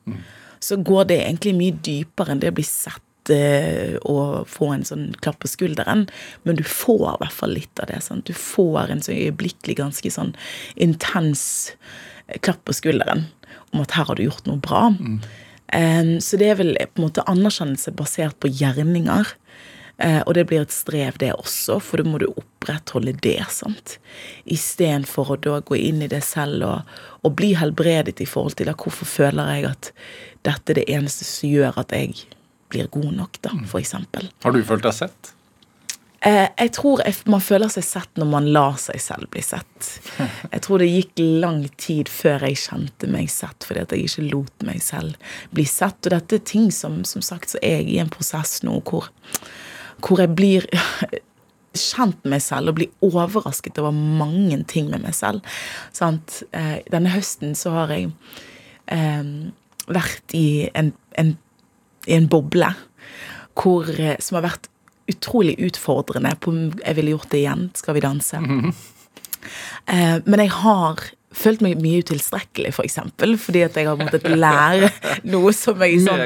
Så 0.63 0.79
går 0.79 1.09
det 1.11 1.19
egentlig 1.25 1.53
mye 1.57 1.75
dypere 1.83 2.33
enn 2.33 2.41
det 2.41 2.53
å 2.53 2.57
bli 2.57 2.65
sett 2.65 3.31
eh, 3.33 3.97
og 4.07 4.47
få 4.49 4.71
en 4.73 4.85
sånn 4.87 5.09
klapp 5.21 5.41
på 5.43 5.51
skulderen, 5.51 6.05
men 6.47 6.59
du 6.59 6.63
får 6.63 7.03
i 7.11 7.17
hvert 7.23 7.35
fall 7.35 7.55
litt 7.57 7.83
av 7.83 7.91
det. 7.91 7.99
Sant? 8.05 8.25
Du 8.29 8.33
får 8.33 8.93
en 8.93 9.03
sånn 9.03 9.19
øyeblikkelig, 9.19 9.77
ganske 9.81 10.13
sånn 10.13 10.31
intens 10.75 11.43
eh, 12.27 12.39
klapp 12.39 12.63
på 12.65 12.77
skulderen 12.77 13.27
om 13.73 13.83
at 13.83 13.97
her 13.97 14.07
har 14.07 14.17
du 14.17 14.23
gjort 14.25 14.47
noe 14.47 14.63
bra. 14.63 14.87
Eh, 15.75 16.15
så 16.23 16.39
det 16.39 16.53
er 16.53 16.61
vel 16.61 16.73
på 16.79 17.01
en 17.01 17.09
måte 17.09 17.27
anerkjennelse 17.27 17.93
basert 17.99 18.39
på 18.39 18.51
gjerninger. 18.55 19.35
Eh, 19.97 20.19
og 20.21 20.35
det 20.37 20.45
blir 20.49 20.61
et 20.61 20.73
strev, 20.73 21.17
det 21.17 21.31
også, 21.33 21.79
for 21.81 22.01
da 22.01 22.05
må 22.09 22.19
du 22.21 22.27
opprettholde 22.29 23.15
det. 23.23 23.41
sant? 23.49 23.97
Istedenfor 24.45 25.33
å 25.33 25.39
da 25.41 25.59
gå 25.65 25.79
inn 25.79 26.03
i 26.05 26.11
det 26.11 26.21
selv 26.25 26.67
og, 26.67 26.97
og 27.25 27.37
bli 27.39 27.55
helbredet 27.57 28.21
i 28.21 28.29
forhold 28.29 28.59
til 28.59 28.69
da, 28.69 28.77
hvorfor 28.77 29.09
føler 29.09 29.55
jeg 29.55 29.71
at 29.71 29.93
dette 30.45 30.73
er 30.73 30.81
det 30.81 30.89
eneste 30.93 31.25
som 31.25 31.49
gjør 31.49 31.81
at 31.81 31.95
jeg 31.95 32.13
blir 32.69 32.91
god 32.91 33.09
nok, 33.15 33.41
da, 33.41 33.55
for 33.65 33.81
eksempel. 33.81 34.29
Har 34.43 34.53
du 34.53 34.61
følt 34.67 34.85
deg 34.85 34.95
sett? 34.95 35.33
Eh, 36.27 36.47
jeg 36.57 36.71
tror 36.73 37.03
man 37.29 37.41
føler 37.45 37.69
seg 37.69 37.85
sett 37.85 38.17
når 38.17 38.29
man 38.31 38.47
lar 38.53 38.77
seg 38.81 38.99
selv 39.01 39.29
bli 39.33 39.43
sett. 39.45 39.89
Jeg 40.53 40.63
tror 40.65 40.81
det 40.81 40.89
gikk 40.89 41.21
lang 41.43 41.59
tid 41.77 42.09
før 42.09 42.47
jeg 42.47 42.57
kjente 42.57 43.09
meg 43.11 43.29
sett, 43.29 43.65
fordi 43.67 43.83
at 43.83 43.93
jeg 43.93 44.07
ikke 44.07 44.25
lot 44.31 44.65
meg 44.65 44.81
selv 44.81 45.13
bli 45.53 45.67
sett. 45.69 45.99
Og 46.07 46.15
dette 46.15 46.39
er 46.39 46.43
ting 46.49 46.71
som 46.73 47.03
som 47.05 47.21
sagt 47.21 47.53
så 47.53 47.61
er 47.61 47.83
jeg 47.83 47.91
i 47.93 47.99
en 48.01 48.09
prosess 48.11 48.63
nå 48.65 48.79
hvor, 48.89 49.11
hvor 50.03 50.21
jeg 50.21 50.35
blir 50.37 50.67
kjent 51.77 52.17
med 52.23 52.37
meg 52.37 52.43
selv 52.43 52.71
og 52.71 52.79
blir 52.79 53.05
overrasket 53.05 53.77
over 53.81 53.93
mange 53.93 54.59
ting 54.69 54.89
med 54.91 55.03
meg 55.05 55.15
selv. 55.17 55.45
Sant? 55.95 56.41
Eh, 56.51 56.79
denne 56.91 57.13
høsten 57.13 57.55
så 57.57 57.75
har 57.75 57.93
jeg 57.93 58.09
eh, 58.93 59.33
vært 59.87 60.37
i 60.37 60.67
en, 60.77 60.93
en, 61.19 61.35
i 62.07 62.17
en 62.17 62.29
boble 62.31 62.71
hvor, 63.57 63.89
eh, 63.89 64.17
som 64.21 64.39
har 64.39 64.49
vært 64.49 64.69
utrolig 65.07 65.55
utfordrende 65.63 66.33
på 66.41 66.51
om 66.51 66.63
jeg 66.81 66.97
ville 66.97 67.13
gjort 67.15 67.29
det 67.31 67.43
igjen. 67.43 67.69
Skal 67.77 67.97
vi 67.97 68.03
danse? 68.03 68.41
Eh, 69.87 70.17
men 70.25 70.43
jeg 70.43 70.51
har 70.59 71.05
følt 71.37 71.61
meg 71.61 71.79
mye 71.81 72.01
utilstrekkelig, 72.01 72.73
for 72.75 72.87
eksempel, 72.87 73.35
fordi 73.39 73.63
at 73.67 73.77
jeg 73.77 73.87
har 73.87 73.99
måttet 73.99 74.25
lære 74.31 74.89
noe 75.33 75.53
som 75.55 75.79
jeg 75.85 76.01
sånn 76.05 76.23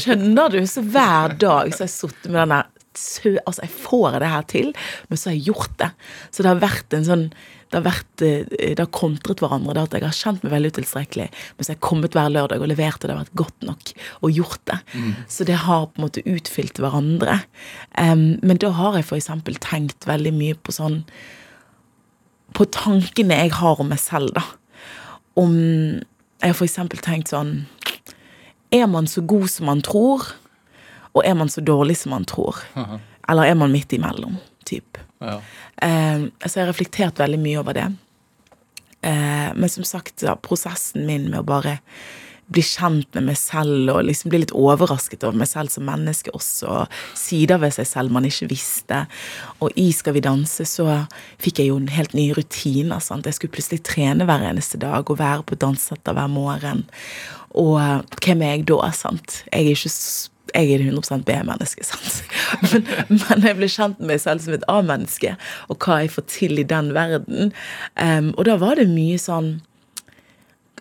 Skjønner 0.00 0.54
du? 0.54 0.60
Så 0.70 0.84
hver 0.86 1.36
dag 1.36 1.74
så 1.74 1.84
har 1.84 1.90
jeg 1.90 1.96
sittet 1.96 2.30
med 2.30 2.40
den 2.42 2.54
der 2.56 2.70
sø- 2.94 3.38
Altså, 3.46 3.62
jeg 3.62 3.70
får 3.70 4.18
det 4.20 4.28
her 4.28 4.42
til, 4.42 4.72
men 5.08 5.18
så 5.18 5.30
har 5.30 5.36
jeg 5.36 5.46
gjort 5.54 5.76
det. 5.78 5.90
Så 6.30 6.42
det 6.42 6.50
har 6.52 6.60
vært 6.62 6.94
en 6.98 7.04
sånn 7.04 7.32
det 7.70 7.78
har, 7.78 7.84
vært, 7.86 8.22
eh, 8.26 8.72
det 8.74 8.80
har 8.82 8.90
kontret 8.90 9.38
hverandre. 9.38 9.74
Det 9.74 9.82
at 9.84 9.92
jeg 9.94 10.02
har 10.02 10.16
kjent 10.18 10.42
meg 10.42 10.50
veldig 10.56 10.70
utilstrekkelig, 10.72 11.28
men 11.30 11.62
så 11.62 11.70
har 11.70 11.76
jeg 11.76 11.84
kommet 11.86 12.16
hver 12.18 12.32
lørdag 12.34 12.60
og 12.64 12.66
levert, 12.66 12.96
og 12.98 13.06
det 13.06 13.14
har 13.14 13.20
vært 13.24 13.38
godt 13.38 13.62
nok 13.62 13.92
og 14.26 14.32
gjort 14.34 14.64
det. 14.66 14.78
Så 15.30 15.46
det 15.46 15.54
har 15.54 15.86
på 15.86 16.00
en 16.00 16.08
måte 16.08 16.24
utfylt 16.26 16.80
hverandre. 16.82 17.36
Um, 17.96 18.40
men 18.42 18.58
da 18.58 18.72
har 18.74 18.96
jeg 18.98 19.06
eksempel 19.20 19.54
tenkt 19.62 20.02
veldig 20.10 20.32
mye 20.34 20.54
på 20.58 20.74
sånn 20.74 21.04
På 22.52 22.64
tankene 22.66 23.36
jeg 23.44 23.52
har 23.52 23.78
om 23.78 23.88
meg 23.88 24.00
selv, 24.02 24.34
da. 24.34 24.42
Om 25.38 25.54
Jeg 26.42 26.54
har 26.54 26.66
eksempel 26.66 26.98
tenkt 26.98 27.28
sånn 27.30 27.66
Er 28.74 28.86
man 28.90 29.06
så 29.06 29.22
god 29.24 29.48
som 29.48 29.66
man 29.66 29.80
tror? 29.82 30.26
Og 31.14 31.24
er 31.26 31.34
man 31.38 31.50
så 31.52 31.62
dårlig 31.64 31.98
som 32.00 32.14
man 32.14 32.28
tror? 32.28 32.60
Eller 33.30 33.50
er 33.50 33.58
man 33.58 33.72
midt 33.74 33.92
imellom? 33.96 34.38
Typ. 34.66 34.98
Ja. 35.20 35.40
Eh, 35.82 36.28
så 36.46 36.54
jeg 36.54 36.64
har 36.64 36.72
reflektert 36.72 37.20
veldig 37.20 37.40
mye 37.42 37.60
over 37.60 37.76
det. 37.76 37.88
Eh, 39.02 39.50
men 39.54 39.68
som 39.72 39.86
sagt, 39.86 40.22
ja, 40.22 40.36
prosessen 40.36 41.06
min 41.08 41.30
med 41.30 41.42
å 41.42 41.46
bare 41.46 41.78
bli 42.50 42.62
kjent 42.66 43.14
med 43.14 43.28
meg 43.28 43.38
selv 43.38 43.92
og 43.92 44.02
liksom 44.08 44.32
bli 44.32 44.40
litt 44.42 44.54
overrasket 44.56 45.22
over 45.22 45.38
meg 45.38 45.46
selv 45.46 45.70
som 45.70 45.86
menneske 45.86 46.32
også, 46.34 46.80
og 46.82 46.96
sider 47.18 47.60
ved 47.62 47.76
seg 47.76 47.86
selv 47.86 48.14
man 48.14 48.26
ikke 48.26 48.48
visste. 48.50 49.04
Og 49.62 49.70
i 49.78 49.90
Skal 49.94 50.16
vi 50.16 50.24
danse 50.24 50.66
så 50.66 51.04
fikk 51.42 51.62
jeg 51.62 51.70
jo 51.70 51.78
en 51.78 51.92
helt 51.94 52.14
ny 52.16 52.30
rutiner. 52.34 52.98
sant? 52.98 53.26
Jeg 53.26 53.38
skulle 53.38 53.54
plutselig 53.54 53.84
trene 53.86 54.26
hver 54.26 54.42
eneste 54.50 54.80
dag 54.82 55.06
og 55.06 55.20
være 55.20 55.46
på 55.46 55.60
dansesetter 55.62 56.16
hver 56.16 56.30
morgen. 56.32 56.84
Og 57.54 57.78
eh, 57.80 58.02
hvem 58.18 58.42
er 58.42 58.56
jeg 58.56 58.66
da, 58.72 58.90
sant? 58.90 59.44
Jeg 59.52 59.66
er 59.66 59.78
ikke 59.78 59.94
jeg 60.54 60.74
er 60.74 60.82
et 60.82 60.90
100 60.90 61.24
B-menneske, 61.26 61.84
sant. 61.86 62.20
Men, 62.70 62.86
men 63.08 63.44
jeg 63.46 63.56
ble 63.56 63.68
kjent 63.70 63.98
med 64.00 64.12
meg 64.12 64.20
selv 64.22 64.42
som 64.44 64.54
et 64.56 64.64
A-menneske, 64.68 65.34
og 65.70 65.84
hva 65.84 66.00
jeg 66.02 66.12
får 66.14 66.24
til 66.30 66.60
i 66.60 66.66
den 66.66 66.90
verden. 66.96 67.52
Um, 67.94 68.32
og 68.36 68.46
da 68.48 68.56
var 68.60 68.80
det 68.80 68.88
mye 68.90 69.18
sånn 69.20 69.52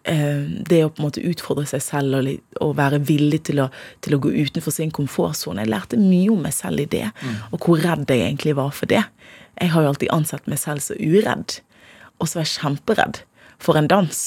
eh, 0.09 0.43
det 0.69 0.81
å 0.83 0.89
på 0.91 1.01
en 1.01 1.07
måte 1.07 1.23
utfordre 1.29 1.67
seg 1.69 1.83
selv 1.85 2.19
og, 2.19 2.31
og 2.65 2.75
være 2.79 3.01
villig 3.07 3.43
til 3.49 3.63
å, 3.63 3.69
til 4.05 4.17
å 4.17 4.21
gå 4.23 4.33
utenfor 4.33 4.75
sin 4.75 4.93
komfortsone. 4.95 5.63
Jeg 5.63 5.73
lærte 5.73 6.01
mye 6.01 6.33
om 6.33 6.43
meg 6.47 6.55
selv 6.57 6.83
i 6.83 6.89
det, 6.89 7.07
og 7.51 7.63
hvor 7.63 7.81
redd 7.83 8.09
jeg 8.09 8.25
egentlig 8.25 8.57
var 8.59 8.73
for 8.75 8.89
det. 8.91 9.05
Jeg 9.59 9.73
har 9.75 9.85
jo 9.85 9.93
alltid 9.93 10.13
ansett 10.15 10.49
meg 10.49 10.61
selv 10.61 10.83
så 10.83 10.97
uredd, 10.97 11.59
og 12.19 12.27
så 12.27 12.39
var 12.39 12.47
jeg 12.47 12.55
kjemperedd 12.57 13.23
for 13.59 13.79
en 13.79 13.89
dans. 13.91 14.19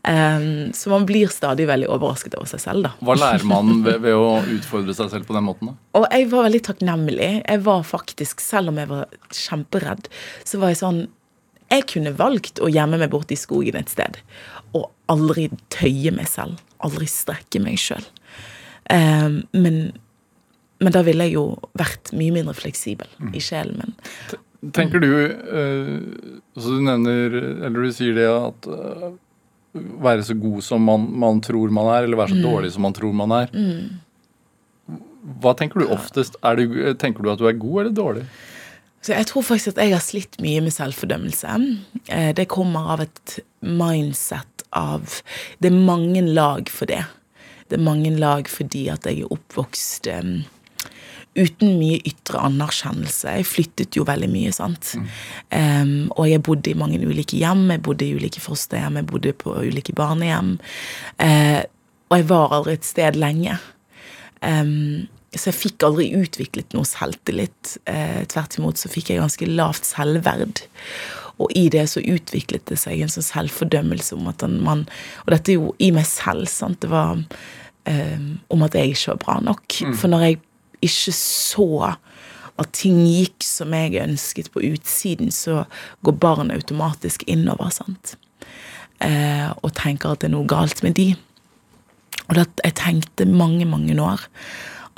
Um, 0.00 0.72
så 0.72 0.88
man 0.88 1.04
blir 1.04 1.28
stadig 1.28 1.66
veldig 1.68 1.88
overrasket 1.92 2.34
over 2.38 2.48
seg 2.48 2.62
selv, 2.62 2.86
da. 2.86 2.92
Hva 3.04 3.18
lærer 3.20 3.44
man 3.48 3.72
ved, 3.86 4.00
ved 4.00 4.16
å 4.16 4.38
utfordre 4.56 4.94
seg 4.96 5.10
selv 5.12 5.28
på 5.28 5.36
den 5.36 5.44
måten? 5.44 5.72
da? 5.72 5.76
Og 6.00 6.06
jeg 6.08 6.28
var 6.32 6.46
veldig 6.48 6.62
takknemlig. 6.70 7.30
Jeg 7.44 7.64
var 7.66 7.84
faktisk, 7.84 8.40
Selv 8.40 8.72
om 8.72 8.80
jeg 8.80 8.88
var 8.88 9.10
kjemperedd, 9.36 10.08
så 10.48 10.60
var 10.62 10.72
jeg 10.72 10.80
sånn 10.80 11.00
Jeg 11.70 11.86
kunne 11.92 12.14
valgt 12.16 12.58
å 12.64 12.70
gjemme 12.72 12.98
meg 12.98 13.12
borte 13.12 13.36
i 13.36 13.38
skogen 13.38 13.76
et 13.78 13.92
sted 13.92 14.18
og 14.74 14.88
aldri 15.10 15.48
tøye 15.74 16.12
meg 16.14 16.28
selv. 16.30 16.60
Aldri 16.86 17.06
strekke 17.10 17.60
meg 17.62 17.78
sjøl. 17.78 18.04
men, 18.90 19.78
men 20.80 20.94
da 20.94 21.02
ville 21.06 21.26
jeg 21.26 21.36
jo 21.36 21.44
vært 21.78 22.12
mye 22.14 22.34
mindre 22.34 22.54
fleksibel 22.54 23.10
i 23.34 23.42
sjelen 23.42 23.78
min. 23.82 23.96
Tenker 24.76 25.00
du 25.00 25.10
eh, 25.10 25.98
altså 26.54 26.76
Du 26.76 26.82
nevner, 26.84 27.34
eller 27.66 27.86
du 27.86 27.92
sier 27.96 28.14
det 28.18 28.26
at 28.28 28.66
eh, 28.70 29.10
være 29.74 30.24
så 30.26 30.34
god 30.34 30.62
som 30.66 30.82
man, 30.82 31.04
man 31.22 31.40
tror 31.44 31.70
man 31.70 31.86
er, 31.94 32.04
eller 32.06 32.18
være 32.18 32.34
så 32.34 32.42
dårlig 32.42 32.72
som 32.74 32.82
man 32.82 32.94
tror 32.96 33.12
man 33.14 33.34
er. 33.36 33.52
Hva 35.40 35.52
tenker 35.58 35.80
du 35.82 35.90
oftest? 35.92 36.36
Du, 36.42 36.94
tenker 36.98 37.22
du 37.22 37.30
at 37.32 37.38
du 37.38 37.46
er 37.46 37.58
god 37.60 37.82
eller 37.84 37.94
dårlig? 37.94 38.24
Så 39.00 39.14
jeg 39.14 39.26
tror 39.30 39.42
faktisk 39.46 39.72
at 39.76 39.84
jeg 39.86 39.94
har 39.94 40.02
slitt 40.04 40.36
mye 40.44 40.60
med 40.64 40.74
selvfordømmelse. 40.74 41.54
Eh, 42.12 42.32
Det 42.36 42.48
kommer 42.52 42.90
av 42.96 43.00
et 43.06 43.38
mindset 43.64 44.64
av 44.72 45.22
Det 45.60 45.70
er 45.70 45.76
mange 45.86 46.20
lag 46.22 46.68
for 46.68 46.86
det. 46.86 47.04
Det 47.68 47.78
er 47.78 47.84
mange 47.84 48.10
lag 48.18 48.48
fordi 48.48 48.88
at 48.90 49.06
jeg 49.06 49.22
er 49.22 49.32
oppvokst 49.32 50.06
eh, 50.10 50.42
uten 51.38 51.76
mye 51.78 52.00
ytre 52.08 52.40
anerkjennelse. 52.42 53.36
Jeg 53.38 53.48
flyttet 53.48 53.98
jo 53.98 54.06
veldig 54.08 54.30
mye, 54.32 54.52
sant. 54.54 54.94
Em, 55.54 56.10
og 56.16 56.26
jeg 56.30 56.42
bodde 56.46 56.72
i 56.72 56.78
mange 56.78 56.98
ulike 57.02 57.38
hjem. 57.38 57.68
Jeg 57.76 57.84
bodde 57.86 58.06
i 58.06 58.16
ulike 58.18 58.42
fosterhjem, 58.42 58.98
jeg 59.00 59.10
bodde 59.10 59.36
på 59.38 59.54
ulike 59.62 59.94
barnehjem. 59.96 60.56
Uh, 61.22 61.62
og 62.10 62.18
jeg 62.18 62.28
var 62.32 62.56
aldri 62.56 62.74
et 62.74 62.88
sted 62.88 63.18
lenge. 63.20 63.56
Um, 64.42 65.06
så 65.30 65.52
jeg 65.52 65.60
fikk 65.60 65.86
aldri 65.86 66.08
utviklet 66.18 66.74
noe 66.74 66.88
selvtillit. 66.88 67.76
Eh, 67.86 68.22
tvert 68.30 68.56
imot 68.58 68.80
så 68.80 68.90
fikk 68.90 69.12
jeg 69.12 69.20
ganske 69.22 69.46
lavt 69.46 69.86
selvverd. 69.86 70.64
Og 71.40 71.54
i 71.56 71.68
det 71.72 71.86
så 71.92 72.02
utviklet 72.02 72.66
det 72.68 72.80
seg 72.82 73.00
en 73.00 73.12
sånn 73.12 73.28
selvfordømmelse 73.28 74.18
om 74.18 74.26
at 74.28 74.42
man 74.50 74.82
Og 75.22 75.30
dette 75.32 75.54
er 75.54 75.60
jo 75.60 75.70
i 75.78 75.92
meg 75.94 76.08
selv, 76.10 76.50
sant. 76.50 76.80
Det 76.82 76.90
var 76.90 77.22
eh, 77.86 78.18
om 78.50 78.66
at 78.66 78.74
jeg 78.74 78.96
ikke 78.96 79.14
var 79.14 79.22
bra 79.22 79.38
nok. 79.52 79.78
For 79.94 80.10
når 80.10 80.26
jeg 80.26 80.40
ikke 80.84 81.14
så 81.16 81.68
at 82.60 82.72
ting 82.76 82.98
gikk 83.06 83.44
som 83.44 83.72
jeg 83.72 84.00
ønsket 84.02 84.50
på 84.52 84.62
utsiden, 84.68 85.30
så 85.32 85.64
går 86.04 86.18
barn 86.20 86.52
automatisk 86.52 87.24
innover, 87.30 87.72
sant. 87.72 88.16
Eh, 89.00 89.48
og 89.64 89.72
tenker 89.78 90.12
at 90.12 90.20
det 90.20 90.28
er 90.28 90.34
noe 90.34 90.48
galt 90.48 90.82
med 90.84 90.98
de. 90.98 91.14
Og 92.28 92.36
det, 92.36 92.46
jeg 92.64 92.76
tenkte 92.78 93.26
mange, 93.26 93.64
mange 93.68 93.96
år 93.96 94.26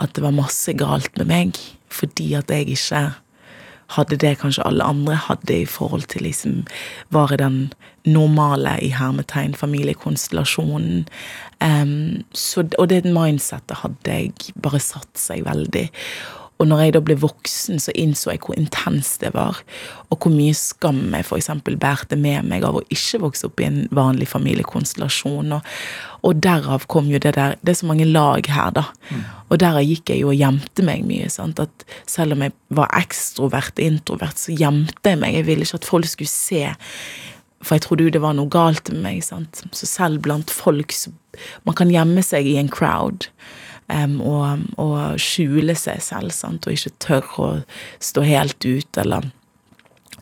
at 0.02 0.16
det 0.16 0.24
var 0.24 0.34
masse 0.34 0.72
galt 0.74 1.14
med 1.20 1.30
meg, 1.30 1.60
fordi 1.92 2.32
at 2.34 2.50
jeg 2.50 2.72
ikke 2.74 3.04
hadde 3.92 4.18
det 4.18 4.38
kanskje 4.40 4.64
alle 4.66 4.86
andre 4.88 5.18
hadde 5.28 5.62
i 5.62 5.68
forhold 5.68 6.08
til 6.08 6.24
liksom 6.26 6.62
Var 7.12 7.34
i 7.34 7.40
den 7.40 7.58
normale 8.04 8.76
i 8.82 8.90
hermetegn 8.94 9.54
familiekonstellasjonen. 9.58 11.08
Um, 11.62 12.22
så, 12.34 12.66
og 12.78 12.88
det 12.90 13.04
mindsettet 13.06 13.82
hadde 13.84 14.16
jeg 14.18 14.54
bare 14.62 14.82
satt 14.82 15.10
seg 15.18 15.44
veldig. 15.46 15.88
Og 16.62 16.68
når 16.70 16.84
jeg 16.84 16.92
da 16.94 17.00
ble 17.02 17.16
voksen, 17.18 17.80
så 17.82 17.90
innså 17.98 18.30
jeg 18.30 18.42
hvor 18.44 18.54
intenst 18.54 19.24
det 19.24 19.32
var, 19.34 19.58
og 20.12 20.22
hvor 20.22 20.30
mye 20.30 20.54
skam 20.54 21.00
jeg 21.10 21.26
f.eks. 21.26 21.50
bærte 21.80 22.18
med 22.20 22.46
meg 22.46 22.62
av 22.68 22.78
å 22.78 22.84
ikke 22.86 23.18
vokse 23.24 23.48
opp 23.48 23.58
i 23.58 23.66
en 23.66 23.80
vanlig 23.90 24.28
familiekonstellasjon. 24.30 25.56
Og, 25.56 25.72
og, 26.22 26.38
derav 26.44 26.86
kom 26.92 27.10
jo 27.10 27.18
det 27.18 27.34
der 27.34 27.56
Det 27.58 27.74
er 27.74 27.80
så 27.80 27.90
mange 27.90 28.06
lag 28.06 28.46
her, 28.46 28.70
da. 28.78 28.84
Mm. 29.10 29.24
Og 29.48 29.58
derav 29.64 29.88
gikk 29.88 30.14
jeg 30.14 30.22
jo 30.22 30.30
og 30.30 30.38
gjemte 30.38 30.86
meg 30.86 31.02
mye. 31.08 31.32
sant, 31.34 31.58
at 31.58 31.86
Selv 32.06 32.36
om 32.36 32.46
jeg 32.46 32.54
var 32.70 32.94
ekstrovert 33.00 33.74
og 33.74 33.84
introvert, 33.84 34.38
så 34.38 34.54
gjemte 34.54 35.16
jeg 35.16 35.18
meg. 35.18 35.40
Jeg 35.40 35.48
ville 35.50 35.66
ikke 35.66 35.82
at 35.82 35.90
folk 35.90 36.14
skulle 36.14 36.30
se. 36.30 36.62
For 37.62 37.76
jeg 37.76 37.86
trodde 37.86 38.06
jo 38.06 38.12
det 38.14 38.22
var 38.22 38.36
noe 38.36 38.50
galt 38.52 38.90
med 38.92 39.02
meg. 39.04 39.24
sant, 39.24 39.62
Så 39.72 39.86
selv 39.86 40.22
blant 40.22 40.50
folk 40.50 40.94
Man 41.64 41.74
kan 41.78 41.90
gjemme 41.90 42.22
seg 42.22 42.46
i 42.46 42.58
en 42.60 42.68
crowd 42.68 43.28
um, 43.88 44.20
og, 44.20 44.66
og, 44.76 45.20
skjule 45.20 45.74
seg 45.78 46.02
selv, 46.04 46.32
sant, 46.34 46.66
og 46.66 46.74
ikke 46.74 46.92
tørre 47.02 47.38
å 47.38 47.48
stå 48.02 48.24
helt 48.26 48.66
ut, 48.66 48.98
eller 49.00 49.30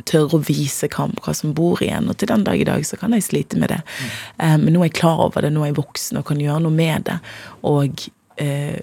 tørre 0.08 0.38
å 0.38 0.44
vise 0.46 0.88
hva, 0.88 1.34
som 1.34 1.54
bor 1.56 1.82
igjen. 1.82 2.08
Og 2.08 2.16
til 2.20 2.30
den 2.30 2.44
dag 2.46 2.60
i 2.60 2.68
dag 2.68 2.84
så 2.86 2.96
kan 3.00 3.12
jeg 3.16 3.26
slite 3.26 3.58
med 3.60 3.72
det. 3.74 3.80
Mm. 3.82 4.14
Um, 4.36 4.64
men 4.64 4.74
nå 4.74 4.84
er 4.84 4.90
jeg 4.90 5.00
klar 5.02 5.26
over 5.26 5.44
det, 5.44 5.52
nå 5.54 5.64
er 5.64 5.72
jeg 5.72 5.80
voksen 5.80 6.20
og 6.20 6.28
kan 6.30 6.40
gjøre 6.40 6.64
noe 6.64 6.76
med 6.76 7.08
det. 7.10 7.18
Og 7.68 8.06
uh, 8.40 8.78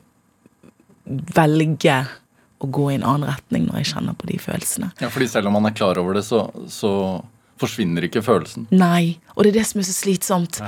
velge 1.38 1.98
å 2.58 2.68
gå 2.74 2.92
i 2.92 2.98
en 2.98 3.06
annen 3.06 3.30
retning 3.30 3.68
når 3.68 3.82
jeg 3.82 3.92
kjenner 3.94 4.18
på 4.18 4.30
de 4.30 4.38
følelsene. 4.42 4.92
Ja, 5.02 5.10
fordi 5.14 5.30
selv 5.30 5.50
om 5.50 5.58
man 5.58 5.70
er 5.70 5.76
klar 5.78 6.00
over 6.02 6.18
det, 6.18 6.26
så, 6.26 6.48
så 6.72 6.92
forsvinner 7.62 8.06
ikke 8.08 8.24
følelsen. 8.26 8.68
Nei, 8.76 9.18
og 9.36 9.46
det 9.46 9.54
er 9.54 9.60
det 9.60 9.66
som 9.70 9.82
er 9.82 9.88
så 9.88 9.96
slitsomt. 9.96 10.60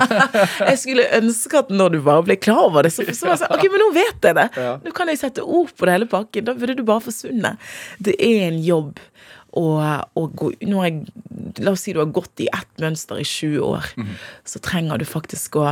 jeg 0.70 0.80
skulle 0.82 1.08
ønske 1.18 1.60
at 1.62 1.72
når 1.72 1.96
du 1.96 1.98
bare 2.06 2.26
ble 2.26 2.38
klar 2.40 2.66
over 2.68 2.86
det, 2.86 2.94
så, 2.94 3.06
så 3.10 3.28
var 3.28 3.36
det 3.36 3.42
sånn 3.44 3.56
Ok, 3.56 3.66
men 3.72 3.82
nå 3.84 3.90
vet 3.96 4.30
jeg 4.30 4.38
det! 4.40 4.48
Nå 4.84 4.94
kan 4.96 5.10
jeg 5.12 5.22
sette 5.22 5.44
ord 5.44 5.74
på 5.74 5.88
det 5.88 5.98
hele 5.98 6.10
pakken. 6.10 6.48
Da 6.48 6.56
burde 6.58 6.78
du 6.78 6.84
bare 6.86 7.04
forsvunne. 7.04 7.54
Det 8.02 8.16
er 8.18 8.48
en 8.48 8.60
jobb 8.64 9.02
å, 9.54 10.26
gå 10.34 10.50
jeg, 10.58 11.04
La 11.62 11.74
oss 11.74 11.84
si 11.86 11.94
du 11.94 12.00
har 12.02 12.10
gått 12.14 12.42
i 12.42 12.48
ett 12.50 12.82
mønster 12.82 13.20
i 13.22 13.26
20 13.28 13.62
år. 13.62 13.92
Mm. 13.94 14.16
Så 14.50 14.62
trenger 14.64 14.98
du 14.98 15.06
faktisk 15.08 15.60
å 15.60 15.68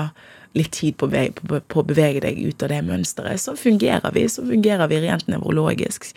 litt 0.53 0.75
tid 0.77 0.99
på, 1.01 1.09
på, 1.09 1.61
på, 1.61 1.81
å 1.81 1.87
bevege 1.89 2.21
deg 2.27 2.41
ut 2.45 2.63
av 2.65 2.73
det 2.73 2.83
mønsteret. 2.85 3.41
Sånn 3.41 3.59
fungerer 3.59 4.13
vi. 4.15 4.27
Sånn 4.29 4.51
fungerer 4.51 4.91
vi 4.91 5.01
rent 5.05 5.31
nevrologisk. 5.33 6.11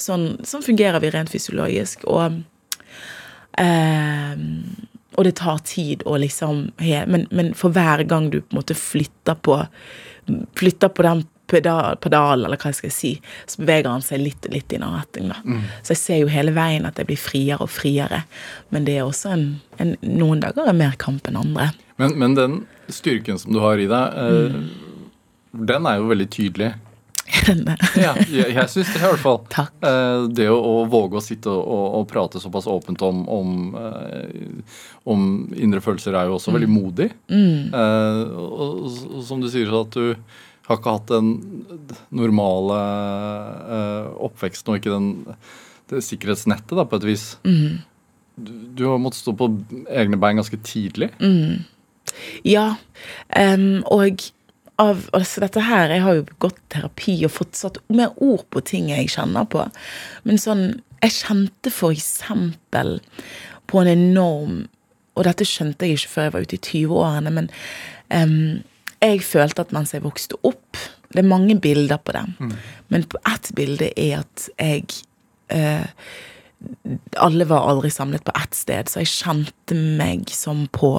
Sånn, 0.00 0.38
sånn 0.48 0.64
fungerer 0.64 1.02
vi 1.02 1.12
rent 1.12 1.32
fysiologisk. 1.32 2.06
Og 2.08 2.40
Um, 3.60 4.88
og 5.18 5.26
det 5.26 5.34
tar 5.42 5.58
tid 5.68 6.02
å 6.08 6.16
liksom 6.16 6.70
men, 6.80 7.26
men, 7.30 7.52
for 7.58 7.74
hver 7.74 8.00
gang 8.08 8.30
du 8.32 8.40
på 8.40 8.54
en 8.54 8.62
måte 8.62 8.76
flytter 8.78 9.36
på 9.44 9.58
Flytter 10.56 10.88
på 10.94 11.02
den 11.02 11.24
pedal, 11.50 11.96
pedalen, 11.98 12.46
eller 12.46 12.60
hva 12.60 12.70
jeg 12.70 12.78
skal 12.78 12.92
si, 12.94 13.10
så 13.50 13.58
beveger 13.58 13.90
han 13.90 14.04
seg 14.06 14.20
litt 14.22 14.46
litt 14.52 14.70
i 14.72 14.78
den 14.78 14.86
retning. 14.86 15.32
da. 15.32 15.40
Mm. 15.42 15.64
Så 15.82 15.92
jeg 15.96 16.00
ser 16.00 16.20
jo 16.20 16.30
hele 16.30 16.54
veien 16.54 16.86
at 16.86 17.00
jeg 17.00 17.08
blir 17.08 17.18
friere 17.18 17.58
og 17.66 17.72
friere. 17.74 18.22
Men 18.70 18.86
det 18.86 18.94
er 19.00 19.08
også 19.08 19.32
en, 19.34 19.44
en 19.82 19.96
noen 20.06 20.44
dager 20.44 20.70
er 20.70 20.78
mer 20.78 20.94
kamp 21.02 21.26
enn 21.28 21.40
andre. 21.40 21.72
Men, 22.00 22.14
men 22.22 22.38
den 22.38 22.56
styrken 22.86 23.42
som 23.42 23.50
du 23.56 23.60
har 23.64 23.82
i 23.82 23.90
deg, 23.90 24.22
eh, 24.22 24.54
mm. 24.54 25.66
den 25.72 25.90
er 25.90 26.00
jo 26.00 26.08
veldig 26.14 26.30
tydelig 26.38 26.72
ja, 27.96 28.12
jeg, 28.28 28.52
jeg 28.54 28.68
syns 28.70 28.92
det, 28.92 29.00
i 29.00 29.04
hvert 29.04 29.22
fall. 29.22 29.40
Takk. 29.56 29.72
Eh, 29.88 30.26
det 30.36 30.48
å, 30.52 30.58
å, 30.58 30.74
våge 30.90 31.18
å 31.18 31.24
sitte 31.24 31.50
og, 31.50 31.62
og, 31.62 31.84
og, 31.98 32.06
prate 32.10 32.42
såpass 32.42 32.68
åpent 32.70 33.02
om, 33.06 33.22
om, 33.32 33.56
eh, 33.78 34.78
om, 35.10 35.26
indre 35.56 35.82
følelser 35.84 36.16
er 36.18 36.30
jo 36.30 36.38
også 36.38 36.52
mm. 36.52 36.58
veldig 36.58 36.70
modig. 36.72 37.08
Mm. 37.32 37.74
Eh, 37.80 38.22
og, 38.38 38.82
og, 38.86 39.20
som 39.26 39.42
du 39.42 39.48
sier, 39.52 39.70
så 39.70 39.84
at 39.86 39.96
du 39.98 40.68
har 40.68 40.78
ikke 40.78 40.94
hatt 40.94 41.10
den 41.10 41.32
normale 42.14 42.76
oppveksten 44.22 44.70
og 44.70 44.78
ikke 44.78 44.92
den, 44.94 45.08
det 45.90 46.04
sikkerhetsnettet, 46.06 46.76
da, 46.78 46.86
på 46.86 47.00
et 47.00 47.08
vis. 47.08 47.26
Mm. 47.42 47.82
Du, 48.36 48.52
du, 48.78 48.84
har 48.88 49.02
måttet 49.02 49.24
stå 49.24 49.34
på 49.36 49.50
egne 49.90 50.20
bein 50.20 50.38
ganske 50.40 50.60
tidlig. 50.64 51.10
Mm. 51.20 51.66
Ja, 52.46 52.74
um, 53.36 53.82
og 53.90 54.22
av 54.82 55.06
altså 55.16 55.42
dette 55.44 55.62
her 55.66 55.92
Jeg 55.94 56.04
har 56.04 56.18
jo 56.18 56.24
gått 56.42 56.58
terapi 56.72 57.16
og 57.26 57.34
fått 57.34 57.58
satt 57.58 57.78
mer 57.92 58.12
ord 58.22 58.44
på 58.52 58.62
ting 58.72 58.90
jeg 58.92 59.12
kjenner 59.14 59.46
på. 59.48 59.66
Men 60.28 60.40
sånn 60.40 60.66
Jeg 61.02 61.18
kjente 61.18 61.72
for 61.74 61.94
eksempel 61.94 62.98
på 63.70 63.82
en 63.82 63.92
enorm 63.92 64.58
Og 65.16 65.24
dette 65.28 65.46
skjønte 65.48 65.88
jeg 65.88 66.00
ikke 66.00 66.14
før 66.14 66.28
jeg 66.28 66.34
var 66.34 66.46
ute 66.46 66.58
i 66.58 66.64
20-årene, 66.66 67.32
men 67.38 67.48
um, 68.08 68.62
jeg 69.02 69.24
følte 69.26 69.64
at 69.64 69.72
mens 69.74 69.92
jeg 69.92 70.04
vokste 70.04 70.38
opp 70.46 70.78
Det 71.12 71.20
er 71.20 71.28
mange 71.28 71.58
bilder 71.60 72.00
på 72.00 72.14
det, 72.16 72.22
mm. 72.38 72.52
men 72.94 73.08
på 73.10 73.18
ett 73.28 73.50
bilde 73.56 73.90
er 74.00 74.22
at 74.22 74.46
jeg 74.56 74.86
uh, 75.52 75.84
alle 77.18 77.44
var 77.44 77.68
aldri 77.68 77.90
samlet 77.90 78.24
på 78.24 78.32
ett 78.38 78.54
sted, 78.54 78.88
så 78.88 79.02
jeg 79.02 79.10
kjente 79.10 79.76
meg 79.76 80.30
som 80.32 80.66
på 80.72 80.94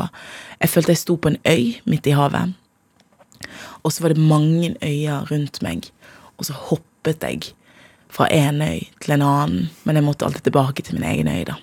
Jeg 0.60 0.69
følte 0.69 0.93
jeg 0.93 1.02
sto 1.02 1.15
på 1.17 1.32
en 1.32 1.39
øy 1.48 1.80
midt 1.89 2.10
i 2.12 2.15
havet. 2.17 2.54
Og 3.84 3.93
så 3.93 4.04
var 4.04 4.13
det 4.13 4.24
mange 4.24 4.74
øyer 4.84 5.28
rundt 5.32 5.62
meg, 5.65 5.89
og 6.38 6.48
så 6.48 6.56
hoppet 6.69 7.24
jeg 7.24 7.54
fra 8.13 8.30
en 8.32 8.62
øy 8.62 8.84
til 9.02 9.15
en 9.15 9.26
annen, 9.26 9.69
men 9.84 9.98
jeg 9.98 10.06
måtte 10.06 10.26
alltid 10.26 10.48
tilbake 10.48 10.84
til 10.86 11.00
min 11.00 11.10
egen 11.10 11.28
øy, 11.28 11.43
da. 11.50 11.58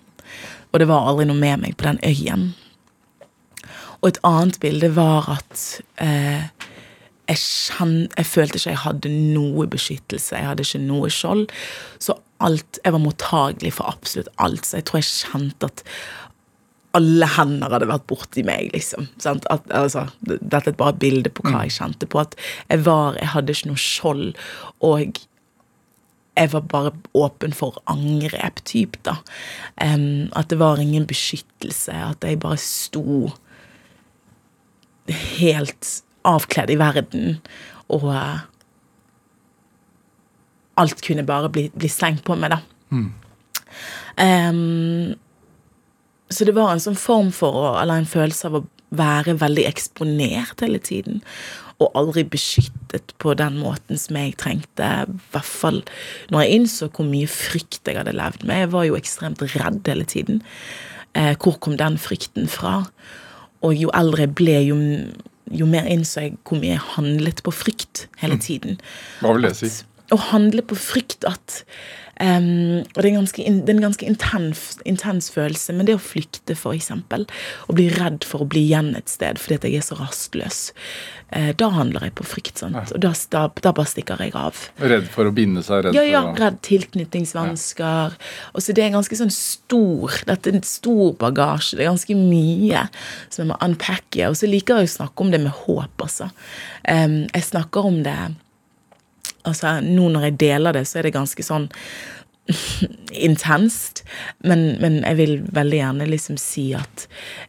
Og 0.73 0.81
det 0.81 0.89
var 0.89 1.09
aldri 1.09 1.27
noe 1.27 1.39
med 1.39 1.63
meg 1.65 1.77
på 1.79 1.89
den 1.89 2.01
øyen. 2.07 2.51
Og 4.01 4.09
et 4.09 4.21
annet 4.25 4.61
bilde 4.61 4.91
var 4.97 5.29
at 5.35 5.63
eh, 6.01 6.47
jeg, 7.29 7.39
kjenn, 7.39 8.09
jeg, 8.17 8.27
følte 8.27 8.59
ikke 8.59 8.73
jeg 8.73 8.83
hadde 8.85 9.13
noe 9.13 9.67
beskyttelse. 9.71 10.37
Jeg 10.37 10.49
hadde 10.49 10.67
ikke 10.67 10.83
noe 10.87 11.11
skjold. 11.13 11.47
Så 12.03 12.17
alt, 12.41 12.81
jeg 12.85 12.95
var 12.97 13.03
mottagelig 13.05 13.75
for 13.77 13.91
absolutt 13.91 14.31
alt. 14.39 14.67
Så 14.67 14.81
jeg 14.81 14.89
tror 14.89 15.03
jeg 15.03 15.11
kjente 15.11 15.71
at 15.71 15.85
alle 16.97 17.27
hender 17.37 17.71
hadde 17.71 17.89
vært 17.91 18.07
borti 18.11 18.43
meg, 18.47 18.73
liksom. 18.75 19.07
At, 19.23 19.47
altså, 19.71 20.09
dette 20.27 20.73
er 20.73 20.79
bare 20.79 20.97
et 20.97 21.03
bilde 21.03 21.31
på 21.31 21.45
hva 21.47 21.53
mm. 21.53 21.61
jeg 21.69 21.77
kjente 21.77 22.09
på. 22.11 22.23
At 22.25 22.35
jeg 22.67 22.85
var 22.87 23.19
Jeg 23.21 23.31
hadde 23.35 23.55
ikke 23.55 23.71
noe 23.71 23.83
skjold, 23.85 24.25
og 24.87 25.21
jeg 26.41 26.53
var 26.55 26.67
bare 26.73 26.93
åpen 27.15 27.55
for 27.55 27.79
angrep, 27.91 28.63
typ, 28.67 28.99
da. 29.07 29.19
Um, 29.83 30.31
at 30.39 30.51
det 30.51 30.59
var 30.59 30.83
ingen 30.83 31.07
beskyttelse. 31.07 31.95
At 31.95 32.27
jeg 32.27 32.41
bare 32.43 32.59
sto 32.61 33.31
helt 35.11 35.91
avkledd 36.27 36.71
i 36.71 36.79
verden, 36.81 37.41
og 37.91 38.07
uh, 38.11 38.43
alt 40.81 41.03
kunne 41.07 41.27
bare 41.27 41.51
bli, 41.53 41.69
bli 41.75 41.91
slengt 41.93 42.25
på 42.27 42.39
meg, 42.39 42.55
da. 42.55 42.63
Mm. 42.91 43.11
Um, 44.21 45.19
så 46.31 46.47
det 46.47 46.55
var 46.55 46.73
en 46.73 46.83
sånn 46.83 46.99
form 46.99 47.33
for, 47.35 47.75
eller 47.81 48.01
en 48.01 48.09
følelse 48.09 48.51
av 48.51 48.61
å 48.61 48.67
være 48.95 49.37
veldig 49.41 49.65
eksponert 49.71 50.63
hele 50.65 50.81
tiden. 50.83 51.21
Og 51.81 51.95
aldri 51.97 52.25
beskyttet 52.29 53.15
på 53.23 53.35
den 53.39 53.57
måten 53.63 53.99
som 53.99 54.19
jeg 54.19 54.37
trengte. 54.41 54.89
I 55.07 55.33
hvert 55.33 55.49
fall 55.49 55.81
når 56.31 56.45
jeg 56.45 56.59
innså 56.59 56.91
hvor 56.91 57.09
mye 57.09 57.31
frykt 57.31 57.89
jeg 57.89 57.99
hadde 57.99 58.15
levd 58.17 58.45
med. 58.45 58.65
Jeg 58.65 58.73
var 58.75 58.87
jo 58.87 58.99
ekstremt 58.99 59.43
redd 59.55 59.91
hele 59.91 60.07
tiden. 60.07 60.43
Eh, 61.19 61.35
hvor 61.41 61.59
kom 61.59 61.79
den 61.81 61.99
frykten 61.99 62.51
fra? 62.51 62.83
Og 63.67 63.75
jo 63.77 63.91
eldre 63.97 64.27
jeg 64.27 64.35
ble, 64.39 64.59
jo, 64.69 64.77
jo 65.51 65.71
mer 65.71 65.89
innså 65.91 66.27
jeg 66.27 66.37
hvor 66.45 66.61
mye 66.61 66.77
jeg 66.77 66.87
handlet 66.95 67.43
på 67.47 67.55
frykt 67.55 68.07
hele 68.23 68.39
mm. 68.39 68.45
tiden. 68.45 68.83
Hva 69.25 69.35
vil 69.35 69.49
det 69.49 69.57
si? 69.59 69.73
At, 69.73 69.87
å 70.11 70.19
handle 70.31 70.63
på 70.67 70.79
frykt 70.79 71.27
at 71.29 71.63
Um, 72.21 72.83
og 72.85 72.99
det 73.01 73.09
er, 73.09 73.15
ganske, 73.17 73.45
det 73.65 73.73
er 73.73 73.79
en 73.79 73.87
ganske 73.87 74.05
intens, 74.05 74.65
intens, 74.85 75.31
følelse. 75.33 75.73
Men 75.73 75.89
det 75.89 75.97
å 75.97 76.03
flykte, 76.03 76.57
eksempel, 76.71 77.25
og 77.67 77.79
bli 77.79 77.89
redd 77.95 78.27
for 78.29 78.45
å 78.45 78.49
bli 78.51 78.67
igjen 78.69 78.93
et 78.99 79.09
sted 79.09 79.41
fordi 79.41 79.57
at 79.57 79.65
jeg 79.69 79.81
er 79.81 79.87
så 79.87 79.97
rastløs, 79.97 80.59
uh, 81.33 81.51
da 81.57 81.71
handler 81.73 82.05
jeg 82.09 82.15
på 82.21 82.27
frykt. 82.29 82.61
Ja. 82.61 82.85
Og 82.85 83.01
da, 83.01 83.15
da, 83.33 83.47
da, 83.65 83.73
bare 83.77 83.89
stikker 83.89 84.21
jeg 84.21 84.35
av. 84.37 84.67
Redd 84.83 85.09
for 85.13 85.31
å 85.31 85.35
binde 85.35 85.65
seg? 85.65 85.87
Redd 85.87 85.97
ja, 85.97 86.05
ja. 86.05 86.23
Redd 86.37 86.61
tilknytningsvansker. 86.67 88.19
Ja. 88.19 88.35
Og 88.53 88.67
så 88.67 88.77
det 88.77 88.85
er 88.85 88.95
ganske 88.95 89.17
sånn 89.17 89.33
stor 89.33 90.21
Dette 90.29 90.51
er 90.51 90.59
en 90.59 90.67
stor 90.67 91.15
bagasje. 91.21 91.79
Det 91.79 91.87
er 91.87 91.93
ganske 91.93 92.19
mye 92.19 92.85
som 93.31 93.45
jeg 93.45 93.51
må 93.53 93.59
unpacke. 93.65 94.29
Og 94.29 94.37
så 94.37 94.51
liker 94.51 94.83
jeg 94.83 94.91
å 94.91 94.95
snakke 94.99 95.25
om 95.25 95.33
det 95.33 95.41
med 95.47 95.57
håp, 95.65 96.05
altså. 96.05 96.29
Um, 96.85 97.23
jeg 97.31 97.49
snakker 97.49 97.89
om 97.89 98.01
det 98.05 98.19
Altså, 99.49 99.79
nå 99.85 100.09
når 100.13 100.31
jeg 100.31 100.41
deler 100.41 100.77
det, 100.77 100.87
så 100.89 101.01
er 101.01 101.09
det 101.09 101.17
ganske 101.17 101.45
sånn 101.45 101.69
intenst. 103.29 104.05
Men, 104.45 104.77
men 104.83 105.01
jeg 105.05 105.19
vil 105.21 105.35
veldig 105.55 105.81
gjerne 105.81 106.09
liksom 106.11 106.39
si 106.41 106.71
at 106.77 107.07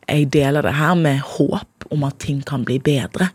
jeg 0.07 0.31
deler 0.33 0.65
det 0.67 0.77
her 0.79 0.95
med 0.99 1.23
håp 1.35 1.87
om 1.91 2.05
at 2.07 2.21
ting 2.23 2.39
kan 2.47 2.63
bli 2.67 2.77
bedre. 2.83 3.31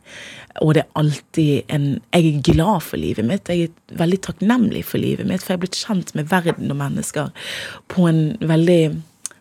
Og 0.64 0.72
det 0.76 0.86
er 0.86 1.00
alltid 1.00 1.72
en 1.72 1.88
Jeg 2.14 2.30
er 2.30 2.44
glad 2.52 2.86
for 2.86 2.96
livet 3.00 3.26
mitt. 3.28 3.48
Jeg 3.48 3.68
er 3.68 3.98
veldig 3.98 4.20
takknemlig 4.24 4.86
for 4.88 5.02
livet 5.02 5.28
mitt, 5.28 5.42
for 5.42 5.52
jeg 5.52 5.60
er 5.60 5.64
blitt 5.66 5.82
kjent 5.82 6.14
med 6.16 6.30
verden 6.32 6.72
og 6.72 6.80
mennesker 6.80 7.50
på 7.92 8.08
en 8.08 8.22
veldig 8.40 8.96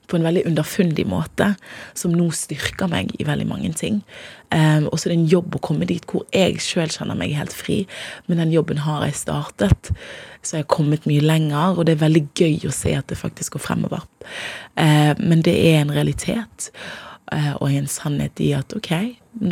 på 0.07 0.17
en 0.17 0.25
veldig 0.25 0.45
underfundig 0.49 1.05
måte, 1.09 1.53
som 1.97 2.13
nå 2.15 2.29
styrker 2.35 2.89
meg 2.91 3.13
i 3.19 3.27
veldig 3.27 3.47
mange 3.49 3.71
ting. 3.77 4.01
Um, 4.53 4.87
og 4.91 4.99
så 4.99 5.07
er 5.07 5.15
det 5.15 5.19
en 5.19 5.31
jobb 5.31 5.57
å 5.57 5.63
komme 5.65 5.87
dit 5.89 6.05
hvor 6.09 6.25
jeg 6.35 6.61
sjøl 6.63 6.91
kjenner 6.93 7.17
meg 7.17 7.33
helt 7.37 7.55
fri, 7.55 7.81
men 8.27 8.41
den 8.43 8.53
jobben 8.53 8.83
har 8.85 9.07
jeg 9.07 9.17
startet. 9.25 9.91
Så 10.45 10.59
jeg 10.59 10.65
har 10.65 10.75
kommet 10.75 11.07
mye 11.09 11.23
lenger, 11.25 11.75
og 11.75 11.87
det 11.87 11.95
er 11.95 12.05
veldig 12.05 12.25
gøy 12.37 12.69
å 12.69 12.75
se 12.75 12.93
at 12.97 13.09
det 13.09 13.19
faktisk 13.19 13.57
går 13.57 13.65
fremover. 13.65 14.05
Uh, 14.77 15.13
men 15.19 15.43
det 15.45 15.57
er 15.71 15.81
en 15.81 15.95
realitet. 15.95 16.69
Uh, 17.33 17.55
og 17.57 17.71
en 17.73 17.89
sannhet 17.89 18.39
i 18.43 18.51
at 18.53 18.75
ok, 18.77 18.91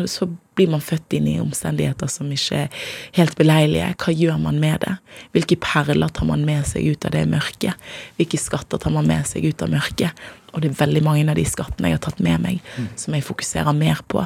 så 0.06 0.30
blir 0.58 0.70
man 0.72 0.84
født 0.84 1.16
inn 1.18 1.28
i 1.32 1.40
omstendigheter 1.42 2.10
som 2.12 2.32
ikke 2.34 2.66
er 2.66 2.88
helt 3.18 3.36
beleilige. 3.40 3.92
Hva 4.02 4.14
gjør 4.14 4.40
man 4.42 4.60
med 4.62 4.84
det? 4.86 4.96
Hvilke 5.36 5.58
perler 5.64 6.12
tar 6.14 6.30
man 6.30 6.46
med 6.48 6.66
seg 6.70 6.88
ut 6.94 7.08
av 7.08 7.16
det 7.16 7.24
mørket? 7.32 7.88
Hvilke 8.20 8.40
skatter 8.42 8.82
tar 8.82 8.94
man 8.96 9.10
med 9.10 9.28
seg 9.30 9.48
ut 9.50 9.64
av 9.66 9.72
mørket? 9.74 10.26
Og 10.54 10.62
det 10.62 10.72
er 10.72 10.82
veldig 10.84 11.04
mange 11.06 11.26
av 11.32 11.40
de 11.40 11.46
skattene 11.50 11.90
jeg 11.90 11.98
har 11.98 12.04
tatt 12.06 12.22
med 12.24 12.44
meg, 12.44 12.60
mm. 12.78 12.92
som 13.02 13.16
jeg 13.18 13.26
fokuserer 13.26 13.74
mer 13.78 14.04
på 14.10 14.22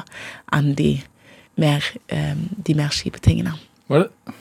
enn 0.54 0.74
de 0.76 0.98
mer, 1.58 1.86
um, 2.12 2.44
de 2.66 2.76
mer 2.78 2.92
kjipe 2.94 3.22
tingene. 3.24 3.56
Hva 3.88 4.02
er 4.02 4.04
det? 4.06 4.36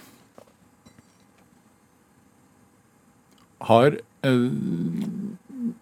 Har 3.68 3.96
eh, 3.98 4.44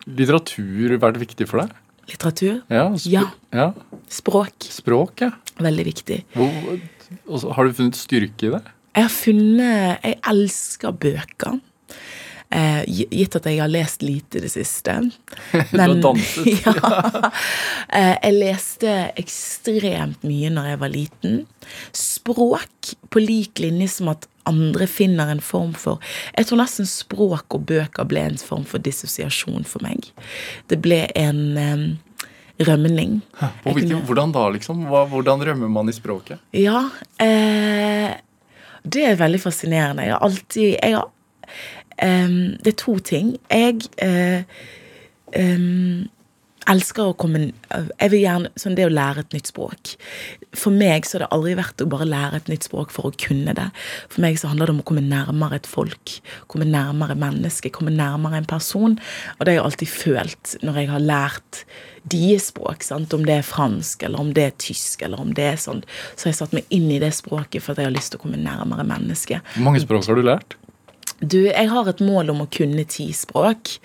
litteratur 0.07 0.95
vært 1.01 1.19
viktig 1.21 1.47
for 1.49 1.61
deg? 1.61 1.73
Litteratur? 2.09 2.61
Ja. 2.69 2.87
Ja. 3.09 3.25
ja. 3.55 3.69
Språk. 4.11 4.67
Språk, 4.69 5.25
ja. 5.25 5.31
Veldig 5.61 5.85
viktig. 5.87 6.19
Hvor, 6.35 7.53
har 7.55 7.67
du 7.67 7.77
funnet 7.77 7.97
styrke 7.99 8.49
i 8.49 8.53
det? 8.57 8.63
Jeg 8.95 9.07
har 9.07 9.11
funnet 9.11 10.05
Jeg 10.05 10.19
elsker 10.31 10.95
bøker. 11.05 11.57
Eh, 12.49 12.83
gitt 12.87 13.35
at 13.35 13.47
jeg 13.49 13.59
har 13.59 13.71
lest 13.71 14.03
lite 14.05 14.37
i 14.37 14.43
det 14.43 14.51
siste. 14.53 14.93
Men, 15.51 15.65
du 15.71 15.79
har 15.81 15.95
danset? 16.03 16.65
ja. 16.65 17.31
Eh, 17.89 18.13
jeg 18.13 18.37
leste 18.37 18.93
ekstremt 19.19 20.23
mye 20.27 20.53
når 20.53 20.71
jeg 20.71 20.81
var 20.83 20.93
liten. 20.93 21.43
Språk 21.95 22.95
på 23.09 23.23
lik 23.23 23.61
linje 23.63 23.89
som 23.97 24.13
at 24.13 24.29
andre 24.45 24.85
finner 24.85 25.31
en 25.33 25.41
form 25.41 25.71
for 25.73 25.97
Jeg 26.35 26.45
tror 26.45 26.59
nesten 26.61 26.85
språk 26.85 27.55
og 27.57 27.63
bøker 27.65 28.05
ble 28.05 28.27
en 28.29 28.37
form 28.37 28.65
for 28.69 28.83
dissosiasjon 28.83 29.65
for 29.65 29.85
meg. 29.85 30.11
Det 30.69 30.77
ble 30.85 31.05
en 31.17 31.41
eh, 31.57 31.87
rømning. 32.69 33.19
Hvilken, 33.65 34.05
hvordan 34.05 34.35
da, 34.35 34.45
liksom? 34.53 34.85
Hva, 34.91 35.05
hvordan 35.09 35.43
rømmer 35.49 35.71
man 35.71 35.89
i 35.89 35.95
språket? 35.97 36.39
Ja, 36.55 36.85
eh, 37.21 38.13
det 38.85 39.03
er 39.09 39.19
veldig 39.19 39.41
fascinerende. 39.41 40.05
Jeg 40.05 40.13
har 40.13 40.23
alltid 40.29 40.69
jeg 40.75 40.95
har, 40.95 41.09
um, 42.03 42.55
Det 42.63 42.73
er 42.73 42.81
to 42.81 42.97
ting. 42.99 43.35
Jeg 43.51 43.85
uh, 44.03 44.43
um, 45.37 46.05
elsker 46.71 47.11
å 47.11 47.15
komme 47.17 47.51
Jeg 47.69 48.11
vil 48.11 48.23
gjerne 48.23 48.51
sånn 48.59 48.77
det 48.77 48.87
å 48.87 48.93
lære 48.93 49.25
et 49.25 49.35
nytt 49.35 49.51
språk. 49.51 49.93
For 50.55 50.73
meg 50.73 51.05
så 51.05 51.17
har 51.17 51.25
det 51.25 51.31
aldri 51.35 51.55
vært 51.59 51.83
å 51.83 51.89
bare 51.91 52.07
lære 52.09 52.41
et 52.41 52.51
nytt 52.51 52.67
språk 52.67 52.93
for 52.95 53.09
å 53.09 53.15
kunne 53.21 53.53
det. 53.57 53.67
For 54.11 54.23
meg 54.25 54.39
så 54.41 54.49
handler 54.51 54.69
det 54.69 54.75
om 54.75 54.81
å 54.83 54.87
komme 54.87 55.03
nærmere 55.05 55.59
et 55.59 55.69
folk, 55.69 56.17
komme 56.51 56.67
nærmere 56.69 57.17
mennesket, 57.19 57.73
komme 57.75 57.93
nærmere 57.93 58.41
en 58.41 58.49
person. 58.49 58.97
Og 59.37 59.45
det 59.45 59.53
har 59.53 59.59
jeg 59.59 59.65
alltid 59.67 59.93
følt 59.93 60.55
når 60.65 60.81
jeg 60.81 60.91
har 60.93 61.05
lært 61.05 61.61
deres 62.11 62.49
språk, 62.51 62.85
sant? 62.85 63.13
om 63.17 63.25
det 63.25 63.39
er 63.39 63.45
fransk, 63.45 64.03
eller 64.05 64.21
om 64.21 64.33
det 64.35 64.49
er 64.49 64.59
tysk, 64.61 65.05
eller 65.05 65.21
om 65.21 65.33
det 65.37 65.47
er 65.55 65.61
sånn, 65.61 65.81
så 66.13 66.27
har 66.27 66.33
jeg 66.33 66.41
satt 66.41 66.53
meg 66.53 66.69
inn 66.73 66.85
i 66.93 67.01
det 67.01 67.13
språket 67.17 67.65
for 67.65 67.73
at 67.73 67.81
jeg 67.81 67.89
har 67.89 67.95
lyst 67.95 68.13
til 68.13 68.21
å 68.21 68.25
komme 68.25 68.41
nærmere 68.41 68.85
mennesket. 68.87 69.41
Hvor 69.55 69.65
mange 69.69 69.81
språk 69.81 70.05
har 70.09 70.19
du 70.19 70.25
lært? 70.25 70.57
Du, 71.23 71.37
jeg 71.47 71.69
har 71.71 71.87
et 71.87 72.01
mål 72.03 72.33
om 72.33 72.41
å 72.43 72.49
kunne 72.51 72.83
ti 72.91 73.05
språk. 73.15 73.77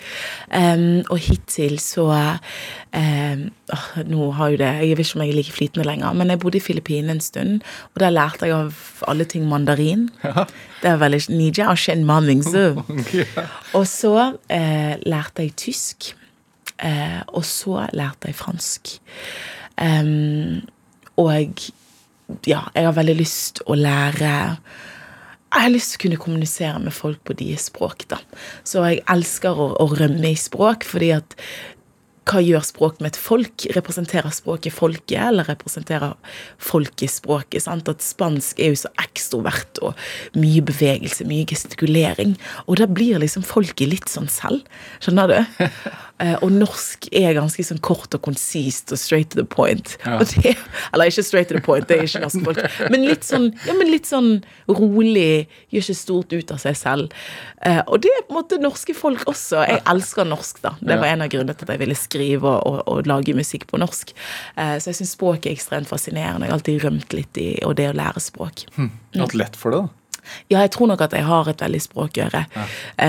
Um, 0.51 1.03
og 1.13 1.21
hittil 1.23 1.77
så 1.83 2.09
um, 2.11 3.45
oh, 3.71 3.87
Nå 4.09 4.31
har 4.35 4.51
jo 4.51 4.59
det 4.59 4.71
Jeg 4.83 4.97
vet 4.99 5.07
ikke 5.07 5.19
om 5.19 5.23
jeg 5.23 5.31
er 5.31 5.39
like 5.39 5.55
flytende 5.55 5.87
lenger, 5.87 6.17
men 6.19 6.33
jeg 6.33 6.43
bodde 6.43 6.59
i 6.59 6.65
Filippinene 6.65 7.15
en 7.17 7.23
stund, 7.23 7.69
og 7.95 8.03
der 8.03 8.15
lærte 8.15 8.51
jeg 8.51 8.57
av 8.57 9.05
alle 9.11 9.29
ting 9.31 9.47
mandarin. 9.51 10.09
Ja. 10.27 10.47
Det 10.83 10.91
er 10.91 10.99
veldig 11.01 11.23
Nija 11.31 11.71
Og 13.79 13.87
så 13.87 14.15
uh, 14.35 14.95
lærte 15.07 15.47
jeg 15.47 15.57
tysk. 15.61 16.15
Uh, 16.81 17.21
og 17.37 17.45
så 17.45 17.87
lærte 17.93 18.31
jeg 18.31 18.39
fransk. 18.41 18.97
Um, 19.81 20.65
og 21.21 21.69
ja, 22.49 22.63
jeg 22.75 22.87
har 22.87 22.97
veldig 22.97 23.17
lyst 23.19 23.61
å 23.67 23.77
lære 23.79 24.33
jeg 25.51 25.67
har 25.67 25.75
lyst 25.75 25.95
til 25.95 25.99
å 25.99 26.05
kunne 26.05 26.23
kommunisere 26.23 26.79
med 26.83 26.95
folk 26.95 27.21
på 27.27 27.35
deres 27.39 27.67
språk. 27.71 28.07
da. 28.13 28.21
Så 28.65 28.85
jeg 28.87 29.03
elsker 29.11 29.59
å, 29.59 29.73
å 29.83 29.87
rømme 29.91 30.31
i 30.31 30.39
språk, 30.39 30.87
fordi 30.87 31.11
at 31.17 31.37
hva 32.31 32.39
gjør 32.45 32.63
språk 32.63 33.01
med 33.01 33.11
et 33.11 33.19
folk? 33.19 33.65
Representerer 33.75 34.31
språket 34.35 34.75
folket, 34.77 35.17
eller 35.19 35.49
representerer 35.51 36.15
folket 36.63 37.11
språket? 37.11 37.65
sant? 37.65 37.89
At 37.91 38.05
spansk 38.05 38.61
er 38.63 38.75
jo 38.75 38.83
så 38.85 38.93
ekstrovert 39.03 39.81
og 39.83 39.99
mye 40.39 40.63
bevegelse, 40.63 41.27
mye 41.27 41.49
gestikulering. 41.51 42.37
Og 42.69 42.79
da 42.79 42.87
blir 42.87 43.19
liksom 43.23 43.43
folket 43.47 43.91
litt 43.91 44.13
sånn 44.13 44.31
selv. 44.31 44.63
Skjønner 45.03 45.33
du? 45.33 45.67
Eh, 46.21 46.37
og 46.45 46.53
norsk 46.53 47.07
er 47.17 47.33
ganske 47.39 47.65
sånn 47.65 47.81
kort 47.85 48.13
og 48.17 48.21
konsist 48.27 48.93
og 48.93 49.01
straight 49.01 49.31
to 49.33 49.41
the 49.41 49.47
point. 49.49 49.95
Ja. 50.05 50.19
Det, 50.21 50.53
eller 50.93 51.09
ikke 51.09 51.25
straight 51.25 51.49
to 51.49 51.57
the 51.57 51.65
point, 51.65 51.87
det 51.89 51.97
er 51.97 52.09
ikke 52.09 52.23
norske 52.27 52.43
folk. 52.45 52.91
Men 52.93 53.07
litt 53.09 53.25
sånn, 53.27 53.49
ja, 53.67 53.77
men 53.79 53.89
litt 53.89 54.09
sånn 54.09 54.31
rolig, 54.69 55.47
gjør 55.73 55.87
ikke 55.87 55.97
stort 55.97 56.35
ut 56.37 56.53
av 56.53 56.61
seg 56.63 56.77
selv. 56.79 57.17
Uh, 57.65 57.81
og 57.87 58.03
det 58.05 58.13
er 58.13 58.27
på 58.27 58.35
en 58.35 58.41
måte 58.41 58.61
norske 58.61 58.97
folk 58.97 59.25
også. 59.31 59.63
Jeg 59.69 59.83
elsker 59.91 60.29
norsk, 60.29 60.61
da. 60.65 60.75
Det 60.81 60.99
var 61.01 61.13
en 61.15 61.25
av 61.25 61.33
grunnene 61.33 61.57
til 61.57 61.69
at 61.69 61.75
jeg 61.75 61.83
ville 61.85 61.99
skrive 61.99 62.53
og, 62.53 62.69
og, 62.69 62.83
og 62.93 63.11
lage 63.11 63.37
musikk 63.37 63.67
på 63.71 63.81
norsk. 63.81 64.13
Uh, 64.59 64.77
så 64.77 64.93
jeg 64.93 65.01
syns 65.01 65.17
språk 65.17 65.49
er 65.49 65.57
ekstremt 65.57 65.89
fascinerende. 65.91 66.47
Jeg 66.47 66.53
har 66.53 66.61
alltid 66.61 66.85
rømt 66.85 67.17
litt 67.17 67.41
i 67.41 67.49
og 67.67 67.79
det 67.81 67.91
å 67.91 67.97
lære 67.97 68.23
språk. 68.23 68.67
Hm. 68.77 68.93
Hatt 69.17 69.37
lett 69.39 69.59
for 69.59 69.73
det, 69.73 69.83
da? 69.87 69.97
Ja, 70.53 70.61
jeg 70.61 70.75
tror 70.77 70.91
nok 70.91 71.01
at 71.05 71.15
jeg 71.17 71.25
har 71.27 71.49
et 71.49 71.63
veldig 71.65 71.81
språkøre. 71.83 72.45
Ja. 72.55 72.67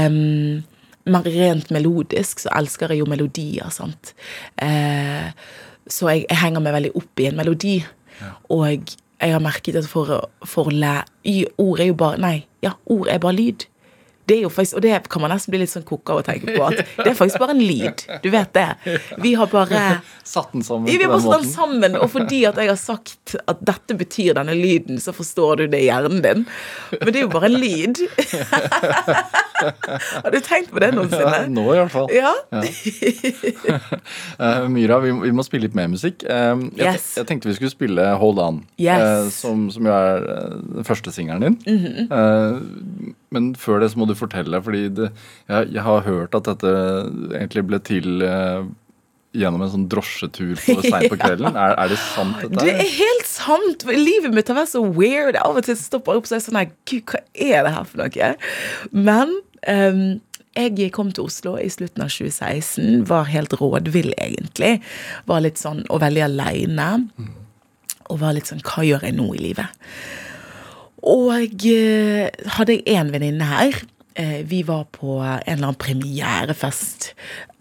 Um, 0.07 0.63
men 1.05 1.25
rent 1.25 1.71
melodisk 1.73 2.43
så 2.43 2.51
elsker 2.59 2.93
jeg 2.93 3.01
jo 3.01 3.09
melodier, 3.09 3.71
sant. 3.73 4.13
Eh, 4.61 5.31
så 5.87 6.11
jeg, 6.11 6.25
jeg, 6.27 6.39
henger 6.43 6.63
meg 6.63 6.75
veldig 6.77 6.93
opp 6.99 7.23
i 7.23 7.29
en 7.29 7.39
melodi. 7.39 7.79
Ja. 8.21 8.35
Og 8.53 8.93
jeg 9.21 9.33
har 9.33 9.41
merket 9.43 9.79
at 9.79 9.89
for, 9.89 10.29
for 10.45 10.69
å 10.69 10.73
lære 10.73 11.07
Ord 11.61 11.81
er 11.81 11.91
jo 11.91 11.97
bare 11.97 12.17
Nei, 12.21 12.35
ja, 12.65 12.73
ord 12.89 13.09
er 13.09 13.21
bare 13.21 13.37
lyd 13.37 13.65
det 14.29 14.37
er 14.37 14.43
jo 14.45 14.51
faktisk, 14.53 14.77
Og 14.79 14.85
det 14.85 14.93
kan 15.09 15.23
man 15.23 15.33
nesten 15.33 15.53
bli 15.53 15.61
litt 15.63 15.71
sånn 15.71 15.85
kokk 15.87 16.13
av 16.13 16.21
å 16.21 16.25
tenke 16.25 16.55
på. 16.55 16.67
At 16.67 16.81
det 17.01 17.09
er 17.11 17.17
faktisk 17.17 17.41
bare 17.41 17.55
en 17.55 17.63
lyd. 17.63 18.05
Du 18.23 18.29
vet 18.33 18.53
det. 18.55 18.67
Vi 19.21 19.33
har 19.39 19.49
bare 19.51 19.83
Satt 20.23 20.53
den 20.53 20.63
sammen 20.63 20.91
vi 20.91 21.01
har 21.01 21.11
bare 21.11 21.23
satt 21.23 21.43
den 21.43 21.51
sammen, 21.51 21.97
Og 21.99 22.11
fordi 22.13 22.43
at 22.49 22.59
jeg 22.61 22.69
har 22.69 22.79
sagt 22.79 23.35
at 23.49 23.63
dette 23.65 23.95
betyr 23.97 24.35
denne 24.37 24.55
lyden, 24.57 24.99
så 25.01 25.13
forstår 25.15 25.63
du 25.63 25.65
det 25.73 25.81
i 25.83 25.89
hjernen 25.89 26.21
din. 26.23 26.45
Men 26.99 27.09
det 27.09 27.21
er 27.21 27.25
jo 27.25 27.33
bare 27.33 27.49
en 27.49 27.59
lyd. 27.59 28.01
har 30.23 30.31
du 30.31 30.39
tenkt 30.45 30.71
på 30.71 30.79
det 30.83 30.91
noensinne? 30.95 31.39
Nå 31.55 31.65
i 31.73 31.77
hvert 31.79 31.93
fall. 31.93 32.09
Ja. 32.15 32.33
ja. 32.51 33.79
uh, 34.39 34.69
Myra, 34.75 34.99
vi, 35.03 35.09
vi, 35.23 35.31
må 35.35 35.41
spille 35.47 35.67
litt 35.67 35.77
mer 35.77 35.87
musikk. 35.91 36.17
Uh, 36.25 36.55
jeg, 36.77 36.95
yes. 36.95 37.05
jeg, 37.19 37.25
tenkte 37.29 37.51
vi 37.51 37.57
skulle 37.57 37.73
spille 37.73 38.03
Hold 38.21 38.37
On, 38.41 38.61
yes. 38.81 39.01
uh, 39.01 39.29
som, 39.33 39.55
som, 39.73 39.87
jo 39.87 39.93
er 39.95 40.17
den 40.61 40.85
første 40.87 41.09
singelen 41.15 41.41
din. 41.41 41.55
Mm 41.65 41.79
-hmm. 41.85 42.01
Men 43.31 43.53
før 43.55 43.81
det 43.81 43.91
så 43.93 44.01
må 44.01 44.07
du 44.09 44.15
fortelle, 44.17 44.59
fordi 44.63 44.87
det, 44.91 45.09
jeg, 45.47 45.71
jeg, 45.71 45.83
har 45.85 46.07
hørt 46.07 46.35
at 46.35 46.49
dette 46.49 46.71
egentlig 47.37 47.63
ble 47.69 47.79
til 47.87 48.25
eh, 48.27 48.65
gjennom 49.37 49.63
en 49.63 49.71
sånn 49.71 49.85
drosjetur 49.91 50.57
på 50.59 50.75
seint 50.85 51.07
på 51.11 51.19
kvelden. 51.19 51.55
Er, 51.55 51.75
er, 51.77 51.93
det 51.93 51.99
sant, 52.01 52.41
dette? 52.41 52.65
Det 52.65 52.73
er 52.75 52.91
helt 52.97 53.29
sant! 53.29 53.85
Livet 53.87 54.35
mitt 54.35 54.51
har 54.51 54.59
vært 54.59 54.73
så 54.73 54.83
weird. 54.83 55.39
Av 55.39 55.55
og 55.55 55.63
til 55.67 55.79
stopper 55.79 56.17
jeg 56.17 56.23
opp 56.23 56.27
og 56.27 56.35
er 56.35 56.43
sånn 56.43 56.59
her 56.59 56.73
Gud, 56.89 57.05
hva 57.13 57.23
er 57.31 57.67
det 57.67 57.75
her 57.77 57.87
for 57.87 58.03
noe? 58.03 58.31
Men 58.91 59.37
um, 59.63 60.03
jeg 60.57 60.91
kom 60.95 61.13
til 61.15 61.29
Oslo 61.29 61.55
i 61.55 61.69
slutten 61.71 62.03
av 62.03 62.11
2016. 62.11 63.05
Var 63.07 63.31
helt 63.31 63.55
rådvill, 63.61 64.11
egentlig. 64.19 64.73
Var 65.31 65.45
litt 65.47 65.61
sånn, 65.61 65.85
og 65.87 66.03
veldig 66.03 66.25
aleine. 66.27 66.89
Og 68.11 68.19
var 68.19 68.35
litt 68.35 68.51
sånn 68.51 68.63
Hva 68.67 68.83
gjør 68.83 69.07
jeg 69.07 69.15
nå 69.15 69.29
i 69.37 69.45
livet? 69.45 69.71
Og 71.01 71.55
uh, 71.65 72.51
hadde 72.57 72.77
jeg 72.77 72.99
én 72.99 73.13
venninne 73.13 73.47
her 73.49 73.81
Eh, 74.13 74.45
vi 74.45 74.63
var 74.63 74.83
på 74.83 75.19
en 75.19 75.39
eller 75.45 75.67
annen 75.67 75.75
premierefest. 75.79 77.13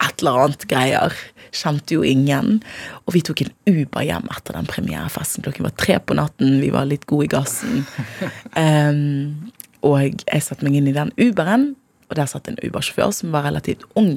Et 0.02 0.22
eller 0.22 0.44
annet 0.44 0.66
greier. 0.70 1.14
Kjente 1.54 1.94
jo 1.94 2.02
ingen. 2.06 2.58
Og 3.06 3.14
vi 3.14 3.22
tok 3.26 3.44
en 3.44 3.52
Uber 3.70 4.04
hjem 4.06 4.26
etter 4.34 4.58
den 4.58 4.68
premierefesten. 4.70 5.44
Klokken 5.46 5.68
var 5.68 5.76
tre 5.78 5.98
på 6.02 6.16
natten, 6.18 6.58
vi 6.62 6.72
var 6.74 6.88
litt 6.90 7.06
gode 7.10 7.28
i 7.28 7.32
gassen. 7.32 7.86
Um, 8.58 9.52
og 9.86 10.02
jeg 10.26 10.44
satte 10.44 10.66
meg 10.66 10.80
inn 10.80 10.90
i 10.90 10.96
den 10.96 11.14
Uberen, 11.20 11.72
og 12.10 12.18
der 12.18 12.28
satt 12.30 12.50
en 12.50 12.58
Uber-sjåfør 12.60 13.14
som 13.14 13.34
var 13.34 13.46
relativt 13.46 13.86
ung. 13.98 14.16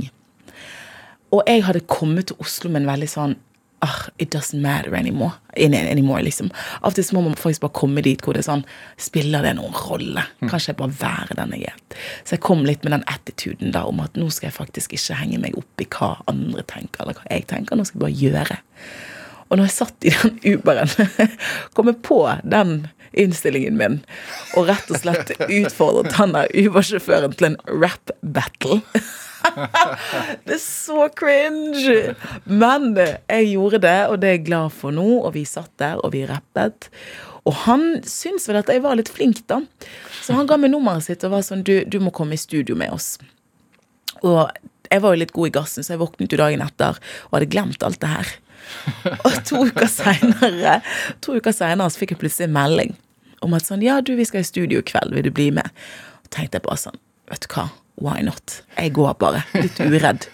Og 1.34 1.42
jeg 1.50 1.64
hadde 1.66 1.86
kommet 1.90 2.30
til 2.30 2.42
Oslo 2.42 2.70
med 2.70 2.84
en 2.84 2.92
veldig 2.94 3.10
sånn 3.10 3.38
ah, 3.84 4.10
It 4.18 4.34
doesn't 4.34 4.62
matter 4.64 4.96
anymore. 4.96 5.34
anymore 5.58 6.24
liksom. 6.24 6.50
Av 6.82 6.92
og 6.92 6.98
til 6.98 7.16
må 7.16 7.24
man 7.28 7.38
faktisk 7.38 7.66
bare 7.66 7.78
komme 7.78 8.04
dit 8.06 8.22
hvor 8.24 8.34
det 8.36 8.44
er 8.44 8.50
sånn 8.50 8.66
Spiller 8.98 9.46
det 9.46 9.56
noen 9.60 9.76
rolle? 9.86 10.26
Kanskje 10.42 10.74
jeg 10.74 10.80
bare 10.82 10.98
være 11.02 11.38
den 11.40 11.56
jeg 11.58 11.72
er? 11.72 11.80
Så 12.24 12.38
jeg 12.38 12.46
kom 12.48 12.66
litt 12.68 12.84
med 12.86 12.96
den 12.96 13.08
attituden 13.12 13.74
da 13.76 13.86
om 13.90 14.02
at 14.04 14.18
nå 14.20 14.30
skal 14.34 14.50
jeg 14.50 14.58
faktisk 14.58 14.96
ikke 14.98 15.20
henge 15.20 15.42
meg 15.44 15.58
opp 15.60 15.84
i 15.84 15.90
hva 15.94 16.16
andre 16.32 16.66
tenker, 16.70 17.04
eller 17.04 17.20
hva 17.20 17.28
jeg 17.30 17.48
tenker. 17.52 17.78
Nå 17.78 17.86
skal 17.88 18.00
jeg 18.00 18.06
bare 18.08 18.22
gjøre. 18.24 18.62
Og 19.50 19.60
når 19.60 19.68
jeg 19.68 19.76
satt 19.76 20.08
i 20.08 20.14
den 20.16 20.40
Uberen, 20.56 20.90
kom 21.78 21.92
jeg 21.92 22.00
på 22.06 22.22
den 22.42 22.88
innstillingen 23.14 23.76
min 23.78 24.00
og 24.58 24.72
rett 24.72 24.90
og 24.90 24.98
slett 25.04 25.36
utfordret 25.60 26.16
han 26.18 26.34
der 26.34 26.50
Uber-sjåføren 26.58 27.36
til 27.38 27.52
en 27.52 27.60
rap-battle. 27.70 28.80
Det 30.46 30.56
er 30.56 30.62
så 30.64 31.08
cringe! 31.16 32.16
Men 32.46 32.94
jeg 32.98 33.52
gjorde 33.52 33.84
det, 33.84 34.00
og 34.10 34.20
det 34.22 34.30
er 34.30 34.38
jeg 34.38 34.48
glad 34.50 34.74
for 34.76 34.96
nå. 34.96 35.08
Og 35.22 35.34
vi 35.38 35.46
satt 35.48 35.72
der, 35.82 36.02
og 36.04 36.14
vi 36.16 36.26
rappet. 36.30 36.90
Og 37.44 37.56
han 37.66 37.88
syntes 38.08 38.48
vel 38.50 38.62
at 38.62 38.72
jeg 38.72 38.84
var 38.84 38.98
litt 39.00 39.12
flink, 39.12 39.44
da. 39.52 39.62
Så 40.24 40.36
han 40.38 40.48
ga 40.48 40.58
meg 40.60 40.72
nummeret 40.72 41.08
sitt 41.08 41.24
og 41.28 41.36
var 41.36 41.44
sånn 41.44 41.66
Du, 41.68 41.76
du 41.84 42.00
må 42.04 42.14
komme 42.16 42.38
i 42.38 42.42
studio 42.42 42.78
med 42.80 42.94
oss. 42.96 43.18
Og 44.24 44.48
jeg 44.94 45.02
var 45.04 45.16
jo 45.16 45.22
litt 45.24 45.36
god 45.36 45.50
i 45.50 45.56
gassen, 45.58 45.84
så 45.84 45.96
jeg 45.96 46.04
våknet 46.04 46.32
jo 46.32 46.40
dagen 46.40 46.64
etter 46.64 47.00
og 47.28 47.38
hadde 47.38 47.52
glemt 47.52 47.84
alt 47.84 48.00
det 48.04 48.12
her. 48.12 48.34
Og 49.28 49.40
to 49.50 49.66
uker 49.68 49.90
seinere 49.92 51.90
fikk 52.00 52.14
jeg 52.14 52.22
plutselig 52.22 52.48
en 52.48 52.56
melding 52.56 52.94
om 53.44 53.56
at 53.58 53.68
sånn 53.68 53.84
Ja, 53.84 54.00
du, 54.00 54.14
vi 54.16 54.26
skal 54.28 54.44
i 54.44 54.48
studio 54.48 54.80
i 54.80 54.88
kveld. 54.88 55.12
Vil 55.16 55.28
du 55.28 55.34
bli 55.36 55.50
med? 55.52 55.68
Og 56.24 56.32
tenkte 56.32 56.62
jeg 56.62 56.68
bare 56.68 56.80
sånn 56.86 57.00
Vet 57.32 57.44
du 57.44 57.54
hva? 57.56 57.68
Why 58.02 58.22
not? 58.26 58.62
Jeg 58.78 58.94
går 58.98 59.14
bare. 59.22 59.44
Litt 59.54 59.80
uredd. 59.84 60.28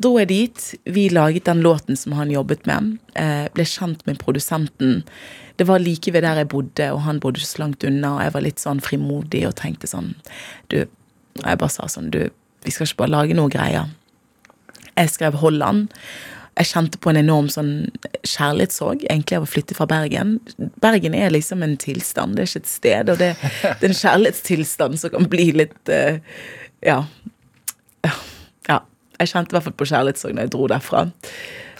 Dro 0.00 0.14
jeg 0.16 0.30
dit. 0.30 0.62
Vi 0.88 1.08
laget 1.12 1.44
den 1.44 1.60
låten 1.64 1.98
som 1.98 2.14
han 2.16 2.32
jobbet 2.32 2.64
med. 2.68 2.96
Eh, 3.20 3.46
ble 3.52 3.66
kjent 3.68 4.06
med 4.08 4.20
produsenten. 4.22 5.02
Det 5.60 5.66
var 5.68 5.82
like 5.82 6.12
ved 6.12 6.24
der 6.24 6.40
jeg 6.40 6.48
bodde, 6.48 6.86
og 6.94 7.02
han 7.04 7.20
bodde 7.20 7.42
ikke 7.42 7.50
så 7.50 7.62
langt 7.66 7.84
unna. 7.84 8.14
Og 8.16 8.24
jeg 8.24 8.34
var 8.36 8.46
litt 8.46 8.62
sånn 8.62 8.80
frimodig 8.80 9.44
og 9.48 9.58
tenkte 9.60 9.90
sånn 9.90 10.14
Du 10.72 10.86
Jeg 11.40 11.58
bare 11.60 11.70
sa 11.70 11.86
sånn 11.88 12.10
Du, 12.10 12.30
vi 12.64 12.72
skal 12.72 12.88
ikke 12.88 13.04
bare 13.04 13.14
lage 13.14 13.36
noe 13.36 13.52
greier. 13.52 13.92
Jeg 14.96 15.12
skrev 15.12 15.36
Holland. 15.40 15.88
Jeg 16.58 16.68
kjente 16.72 16.98
på 17.00 17.12
en 17.12 17.20
enorm 17.20 17.48
sånn 17.52 17.74
kjærlighetssorg 18.26 19.04
egentlig 19.06 19.36
av 19.38 19.44
å 19.46 19.48
flytte 19.48 19.76
fra 19.76 19.86
Bergen. 19.88 20.38
Bergen 20.82 21.14
er 21.16 21.30
liksom 21.32 21.62
en 21.64 21.76
tilstand, 21.80 22.36
det 22.36 22.42
er 22.42 22.50
ikke 22.50 22.64
et 22.64 22.72
sted. 22.72 23.12
Og 23.12 23.20
det, 23.20 23.30
det 23.62 23.86
er 23.86 23.88
en 23.88 24.00
kjærlighetstilstand 24.00 25.00
som 25.00 25.14
kan 25.14 25.28
bli 25.30 25.46
litt 25.56 25.92
uh, 25.92 26.18
ja. 26.86 27.00
ja. 28.68 28.78
Jeg 29.20 29.32
kjente 29.32 29.52
i 29.52 29.56
hvert 29.56 29.66
fall 29.68 29.76
på 29.80 29.88
kjærlighetssorg 29.90 30.36
når 30.36 30.46
jeg 30.46 30.54
dro 30.54 30.68
derfra. 30.70 31.06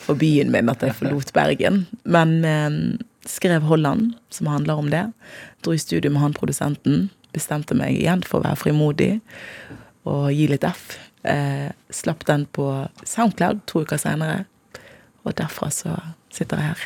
For 0.01 0.19
byen 0.19 0.51
min, 0.53 0.71
at 0.73 0.83
jeg 0.83 0.97
forlot 0.97 1.33
Bergen. 1.37 1.85
Men 2.05 2.45
eh, 2.45 2.71
skrev 3.29 3.69
Holland, 3.69 4.15
som 4.33 4.51
handler 4.51 4.81
om 4.81 4.91
det. 4.93 5.05
Dro 5.65 5.77
i 5.77 5.83
studio 5.83 6.11
med 6.11 6.25
han 6.25 6.37
produsenten. 6.37 7.09
Bestemte 7.35 7.77
meg 7.79 7.99
igjen 7.99 8.25
for 8.27 8.41
å 8.41 8.47
være 8.49 8.59
frimodig 8.59 9.13
og 10.09 10.31
gi 10.35 10.49
litt 10.51 10.65
F. 10.67 10.97
Eh, 11.23 11.69
slapp 11.93 12.25
den 12.27 12.47
på 12.57 12.89
Soundcloud 13.05 13.61
to 13.71 13.85
uker 13.85 14.01
seinere. 14.01 14.45
Og 15.25 15.37
derfra 15.37 15.71
så 15.75 15.97
sitter 16.33 16.57
jeg 16.57 16.67
her. 16.73 16.81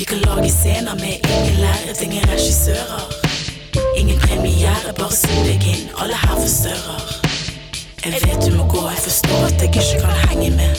Vi 0.00 0.04
kan 0.04 0.18
lage 0.18 0.50
scener 0.50 0.94
med 0.94 1.14
ingen 1.30 1.60
lærere, 1.60 2.04
ingen 2.04 2.24
regissører. 2.28 3.02
Ingen 3.96 4.20
premiere, 4.20 4.92
bare 4.98 5.12
sug 5.12 5.40
deg 5.44 5.66
inn, 5.72 5.90
alle 6.00 6.16
her 6.16 6.36
forstørrer. 6.40 7.02
Jeg 8.04 8.12
vet 8.22 8.40
du 8.46 8.56
må 8.56 8.64
gå, 8.64 8.80
jeg 8.88 9.02
forstår 9.08 9.44
at 9.48 9.60
jeg 9.60 9.68
ikke 9.68 10.00
kan 10.00 10.16
henge 10.28 10.50
med. 10.56 10.72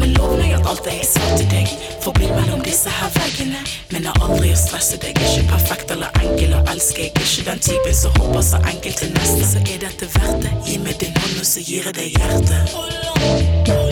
Men 0.00 0.14
lov 0.16 0.32
meg 0.38 0.54
at 0.56 0.70
alt 0.72 0.84
det 0.88 0.96
jeg 1.02 1.08
sa 1.10 1.36
til 1.36 1.50
deg 1.52 1.68
Forblir 2.00 2.32
mellom 2.32 2.64
disse 2.64 2.90
her 2.90 3.12
veggene 3.14 3.60
Men 3.92 4.08
jeg 4.08 4.24
aldri 4.24 4.50
å 4.50 4.58
stresse 4.58 4.98
deg 5.04 5.20
Ikke 5.22 5.44
perfekt 5.52 5.92
eller 5.94 6.10
enkel 6.24 6.56
og 6.58 6.72
elsker 6.72 7.06
Jeg 7.06 7.14
ikke 7.22 7.46
den 7.50 7.62
typen 7.68 7.94
som 8.00 8.18
hopper 8.18 8.42
så 8.48 8.58
enkelt 8.72 8.98
til 9.04 9.14
neste 9.14 9.52
Så 9.52 9.62
er 9.62 9.84
dette 9.84 10.10
verdt 10.16 10.42
det 10.48 10.56
Gi 10.66 10.80
meg 10.82 10.98
din 11.04 11.14
hånd 11.20 11.38
og 11.38 11.46
så 11.46 11.62
gir 11.62 11.86
jeg 11.92 11.98
deg 12.00 12.16
hjertet 12.16 13.91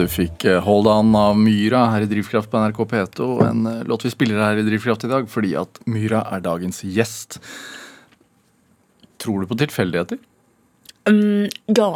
du 0.00 0.06
fikk 0.10 0.44
eh, 0.48 0.58
Hold 0.64 0.88
On 0.90 1.14
av 1.18 1.38
Myra 1.38 1.84
her 1.92 2.04
i 2.06 2.08
Drivkraft 2.10 2.50
på 2.52 2.60
NRK 2.62 2.80
P2. 2.90 3.28
En 3.46 3.66
eh, 3.70 3.82
låt 3.88 4.04
vi 4.06 4.12
spiller 4.12 4.40
her 4.42 4.60
i 4.60 4.64
Drivkraft 4.66 5.04
i 5.06 5.10
dag 5.12 5.28
fordi 5.30 5.54
at 5.60 5.80
Myra 5.90 6.22
er 6.34 6.42
dagens 6.44 6.82
gjest. 6.84 7.38
Tror 9.20 9.42
du 9.44 9.50
på 9.50 9.58
tilfeldigheter? 9.60 10.20
Um, 11.08 11.46
ja. 11.76 11.90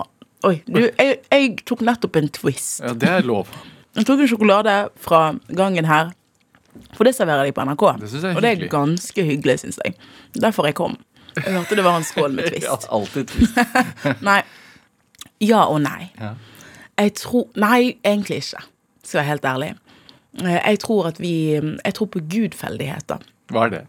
Oi. 0.45 0.59
Du, 0.69 0.81
jeg, 0.85 1.21
jeg 1.33 1.55
tok 1.69 1.85
nettopp 1.87 2.19
en 2.21 2.29
twist. 2.37 2.83
Ja, 2.85 2.93
det 2.93 3.11
er 3.21 3.25
lov. 3.27 3.49
Jeg 3.95 4.09
tok 4.09 4.25
en 4.25 4.27
sjokolade 4.27 4.73
fra 4.99 5.19
gangen 5.55 5.87
her. 5.87 6.09
For 6.97 7.07
det 7.07 7.13
serverer 7.15 7.47
de 7.47 7.53
på 7.55 7.63
NRK. 7.63 7.85
Det 8.01 8.09
synes 8.11 8.25
jeg 8.25 8.33
er 8.33 8.39
og 8.41 8.43
det 8.43 8.51
er 8.51 8.65
ganske 8.73 9.25
hyggelig, 9.29 9.55
syns 9.63 9.79
jeg. 9.79 9.95
Derfor 10.43 10.67
jeg 10.67 10.75
kom. 10.75 10.97
Jeg 11.37 11.53
hørte 11.55 11.77
det 11.79 11.85
var 11.87 12.01
en 12.01 12.07
skål 12.09 12.35
med 12.35 12.49
Ja, 12.65 12.75
twist. 12.75 12.89
alltid 12.91 13.31
twist. 13.31 13.61
Nei. 14.27 14.41
Ja 15.47 15.61
og 15.71 15.79
nei. 15.85 16.09
Ja. 16.19 16.33
Jeg 16.99 17.15
tror 17.15 17.49
Nei, 17.57 17.97
egentlig 18.05 18.37
ikke. 18.37 18.63
Skal 19.05 19.19
jeg 19.19 19.25
være 19.25 19.31
helt 19.31 19.45
ærlig. 19.45 19.71
Eh, 20.45 20.61
Jeg 20.71 20.79
tror 20.79 21.07
at 21.07 21.21
vi 21.21 21.35
Jeg 21.85 21.95
tror 21.95 22.07
på 22.07 22.21
gudfeldigheter. 22.21 23.19
Hva 23.53 23.65
er 23.67 23.71
det? 23.71 23.87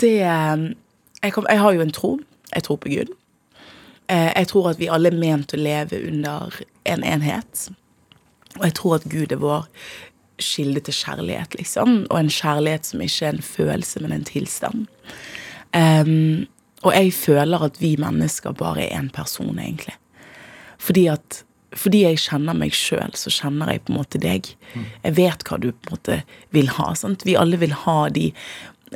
Det 0.00 0.14
jeg, 1.22 1.32
kom, 1.32 1.46
jeg 1.50 1.60
har 1.60 1.72
jo 1.72 1.80
en 1.80 1.92
tro. 1.92 2.18
Jeg 2.54 2.62
tror 2.62 2.76
på 2.76 2.88
Gud. 2.88 3.10
Eh, 4.08 4.32
Jeg 4.36 4.48
tror 4.48 4.70
at 4.70 4.78
vi 4.78 4.88
alle 4.88 5.08
er 5.08 5.18
ment 5.18 5.52
å 5.54 5.56
leve 5.56 6.00
under 6.08 6.62
en 6.84 7.04
enhet. 7.04 7.68
Og 8.58 8.64
jeg 8.64 8.74
tror 8.74 8.94
at 8.94 9.04
Gud 9.10 9.32
er 9.32 9.36
vår 9.36 9.66
kilde 10.40 10.80
til 10.80 10.94
kjærlighet, 10.94 11.54
liksom. 11.54 12.06
Og 12.10 12.18
en 12.18 12.30
kjærlighet 12.32 12.86
som 12.86 13.00
ikke 13.04 13.26
er 13.26 13.36
en 13.36 13.42
følelse, 13.42 14.00
men 14.00 14.12
en 14.12 14.24
tilstand. 14.24 14.86
Um, 15.76 16.46
og 16.82 16.94
jeg 16.96 17.12
føler 17.14 17.62
at 17.62 17.76
vi 17.80 17.96
mennesker 18.00 18.52
bare 18.56 18.86
er 18.86 18.98
én 18.98 19.10
person, 19.12 19.58
egentlig. 19.58 19.94
Fordi 20.78 21.06
at 21.12 21.44
fordi 21.76 22.02
jeg 22.02 22.18
kjenner 22.24 22.56
meg 22.56 22.74
sjøl, 22.74 23.12
så 23.14 23.30
kjenner 23.30 23.70
jeg 23.70 23.84
på 23.86 23.92
en 23.92 24.00
måte 24.00 24.20
deg. 24.22 24.48
Jeg 25.04 25.16
vet 25.18 25.44
hva 25.46 25.58
du 25.62 25.70
på 25.70 25.90
en 25.90 25.96
måte 25.96 26.20
vil 26.54 26.70
ha. 26.78 26.92
Sant? 26.98 27.22
Vi 27.26 27.36
alle 27.38 27.60
vil 27.60 27.74
ha 27.84 27.98
de 28.10 28.30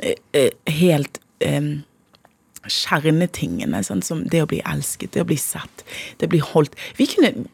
eh, 0.01 0.17
eh, 0.35 0.51
helt 0.81 1.21
em, 1.45 1.85
kjernetingene, 2.67 3.83
Sant? 3.85 4.07
som 4.07 4.25
det 4.27 4.43
å 4.43 4.49
bli 4.49 4.61
elsket, 4.65 5.13
det 5.15 5.23
å 5.23 5.29
bli 5.29 5.37
sett, 5.39 5.85
det 6.19 6.27
å 6.27 6.33
bli 6.33 6.41
holdt 6.43 6.75
Vi 6.97 7.07
kunne, 7.11 7.45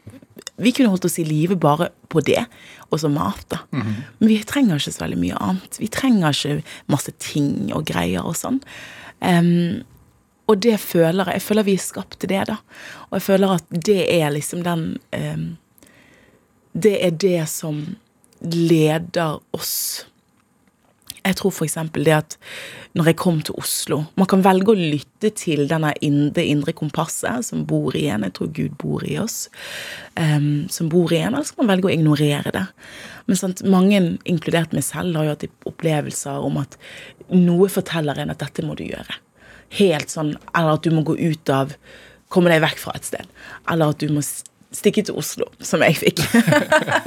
vi 0.56 0.72
kunne 0.74 0.90
holdt 0.92 1.06
oss 1.06 1.20
i 1.22 1.26
live 1.28 1.58
bare 1.60 1.90
på 2.12 2.22
det, 2.24 2.42
og 2.90 3.00
så 3.00 3.08
mat, 3.12 3.44
da. 3.52 3.62
Men 3.72 4.28
vi 4.28 4.40
trenger 4.44 4.80
ikke 4.80 4.92
så 4.92 5.04
veldig 5.04 5.20
mye 5.20 5.38
annet. 5.40 5.78
Vi 5.80 5.88
trenger 5.92 6.34
ikke 6.34 6.58
masse 6.92 7.14
ting 7.22 7.70
og 7.72 7.86
greier 7.88 8.26
og 8.26 8.36
sånn. 8.36 8.58
Em, 9.24 9.82
og 10.50 10.62
det 10.62 10.78
føler 10.80 11.28
jeg 11.30 11.38
Jeg 11.38 11.42
føler 11.42 11.62
vi 11.66 11.74
er 11.78 11.82
skapt 11.82 12.18
til 12.20 12.32
det, 12.32 12.46
da. 12.48 12.56
Og 13.10 13.18
jeg 13.18 13.22
føler 13.22 13.56
at 13.56 13.64
det 13.70 14.00
er 14.10 14.30
liksom 14.30 14.62
den 14.66 14.98
em, 15.12 15.56
Det 16.72 16.96
er 17.04 17.10
det 17.10 17.48
som 17.48 17.84
leder 18.42 19.38
oss 19.52 20.06
jeg 21.22 21.36
tror 21.38 21.52
f.eks. 21.54 21.76
det 21.94 22.14
at 22.14 22.36
når 22.98 23.12
jeg 23.12 23.18
kom 23.20 23.38
til 23.46 23.54
Oslo 23.60 24.00
Man 24.18 24.28
kan 24.30 24.42
velge 24.44 24.72
å 24.72 24.78
lytte 24.78 25.30
til 25.38 25.68
denne 25.70 25.92
indre, 26.02 26.32
det 26.40 26.46
indre 26.50 26.74
kompasset 26.76 27.46
som 27.46 27.64
bor 27.68 27.94
i 27.96 28.08
en. 28.10 28.24
Jeg 28.26 28.34
tror 28.36 28.50
Gud 28.56 28.74
bor 28.80 29.04
i 29.06 29.16
oss. 29.22 29.46
Um, 30.18 30.66
som 30.72 30.90
bor 30.92 31.12
i 31.12 31.20
en, 31.20 31.34
Eller 31.34 31.46
så 31.46 31.54
kan 31.54 31.66
man 31.66 31.76
velge 31.76 31.90
å 31.90 31.94
ignorere 31.94 32.52
det. 32.54 32.64
Men 33.28 33.38
sant, 33.38 33.62
mange, 33.62 34.00
inkludert 34.28 34.74
meg 34.74 34.84
selv, 34.86 35.14
har 35.16 35.28
jo 35.28 35.34
hatt 35.36 35.68
opplevelser 35.70 36.46
om 36.48 36.58
at 36.62 36.74
noe 37.32 37.70
forteller 37.70 38.18
en 38.18 38.34
at 38.34 38.42
dette 38.42 38.66
må 38.66 38.74
du 38.78 38.84
gjøre. 38.88 39.20
Helt 39.78 40.12
sånn, 40.12 40.34
Eller 40.52 40.76
at 40.76 40.84
du 40.84 40.90
må 40.94 41.04
gå 41.06 41.16
ut 41.18 41.52
av 41.52 41.76
Komme 42.32 42.48
deg 42.48 42.62
vekk 42.64 42.78
fra 42.80 42.94
et 42.96 43.04
sted. 43.04 43.28
Eller 43.68 43.92
at 43.92 44.00
du 44.00 44.08
må 44.08 44.22
stikke 44.72 45.02
til 45.04 45.18
Oslo, 45.20 45.50
som 45.60 45.82
jeg 45.84 45.98
fikk. 46.00 46.22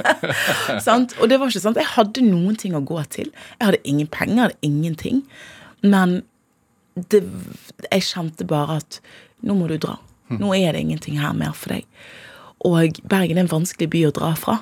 sant? 0.86 1.16
Og 1.18 1.26
det 1.26 1.40
var 1.42 1.50
ikke 1.50 1.64
sant. 1.64 1.80
Jeg 1.80 1.90
hadde 1.96 2.22
noen 2.22 2.54
ting 2.54 2.76
å 2.78 2.82
gå 2.86 3.00
til. 3.10 3.32
Jeg 3.58 3.64
hadde 3.64 3.80
ingen 3.82 4.06
penger, 4.06 4.36
jeg 4.36 4.44
hadde 4.44 4.68
ingenting. 4.68 5.24
Men 5.82 6.20
det, 6.94 7.24
jeg 7.90 8.06
kjente 8.06 8.46
bare 8.46 8.78
at 8.84 9.00
nå 9.42 9.58
må 9.58 9.66
du 9.66 9.76
dra. 9.82 9.96
Nå 10.30 10.52
er 10.54 10.74
det 10.74 10.84
ingenting 10.86 11.18
her 11.18 11.34
mer 11.34 11.58
for 11.58 11.74
deg. 11.74 11.86
Og 12.66 12.98
Bergen 13.06 13.38
er 13.38 13.44
en 13.44 13.52
vanskelig 13.52 13.90
by 13.92 14.06
å 14.08 14.14
dra 14.14 14.32
fra. 14.38 14.60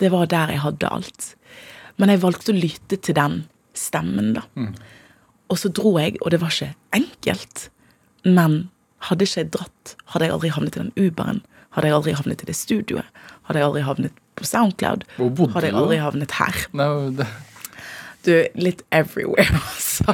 Det 0.00 0.10
var 0.12 0.28
der 0.32 0.52
jeg 0.52 0.64
hadde 0.64 0.88
alt. 0.88 1.32
Men 2.00 2.12
jeg 2.12 2.22
valgte 2.24 2.52
å 2.54 2.58
lytte 2.58 2.96
til 2.96 3.16
den 3.18 3.42
stemmen, 3.76 4.34
da. 4.40 4.44
Og 5.48 5.58
så 5.58 5.70
dro 5.72 5.94
jeg, 5.98 6.16
og 6.22 6.30
det 6.34 6.40
var 6.42 6.52
ikke 6.52 6.74
enkelt. 6.98 7.68
Men 8.28 8.58
hadde 9.08 9.24
ikke 9.24 9.40
jeg 9.44 9.50
dratt, 9.54 9.94
hadde 10.12 10.26
jeg 10.28 10.34
aldri 10.36 10.50
havnet 10.52 10.76
i 10.76 10.82
den 10.84 10.92
Uberen. 10.98 11.42
Hadde 11.76 11.88
jeg 11.90 11.96
aldri 11.98 12.12
havnet 12.18 12.42
i 12.42 12.48
det 12.50 12.56
studioet. 12.58 13.06
Hadde 13.48 13.60
jeg 13.62 13.68
aldri 13.68 13.82
havnet 13.86 14.12
på 14.38 14.44
Soundcloud. 14.48 15.04
Hvor 15.16 15.30
bodde 15.30 15.54
hadde 15.56 15.70
jeg 15.70 15.76
du 15.76 15.82
aldri 15.84 16.00
havnet 16.02 16.34
her. 16.40 16.64
Nei, 16.76 16.88
det, 17.20 17.26
Du, 18.26 18.32
litt 18.60 18.80
everywhere, 18.92 19.46
altså. 19.62 20.12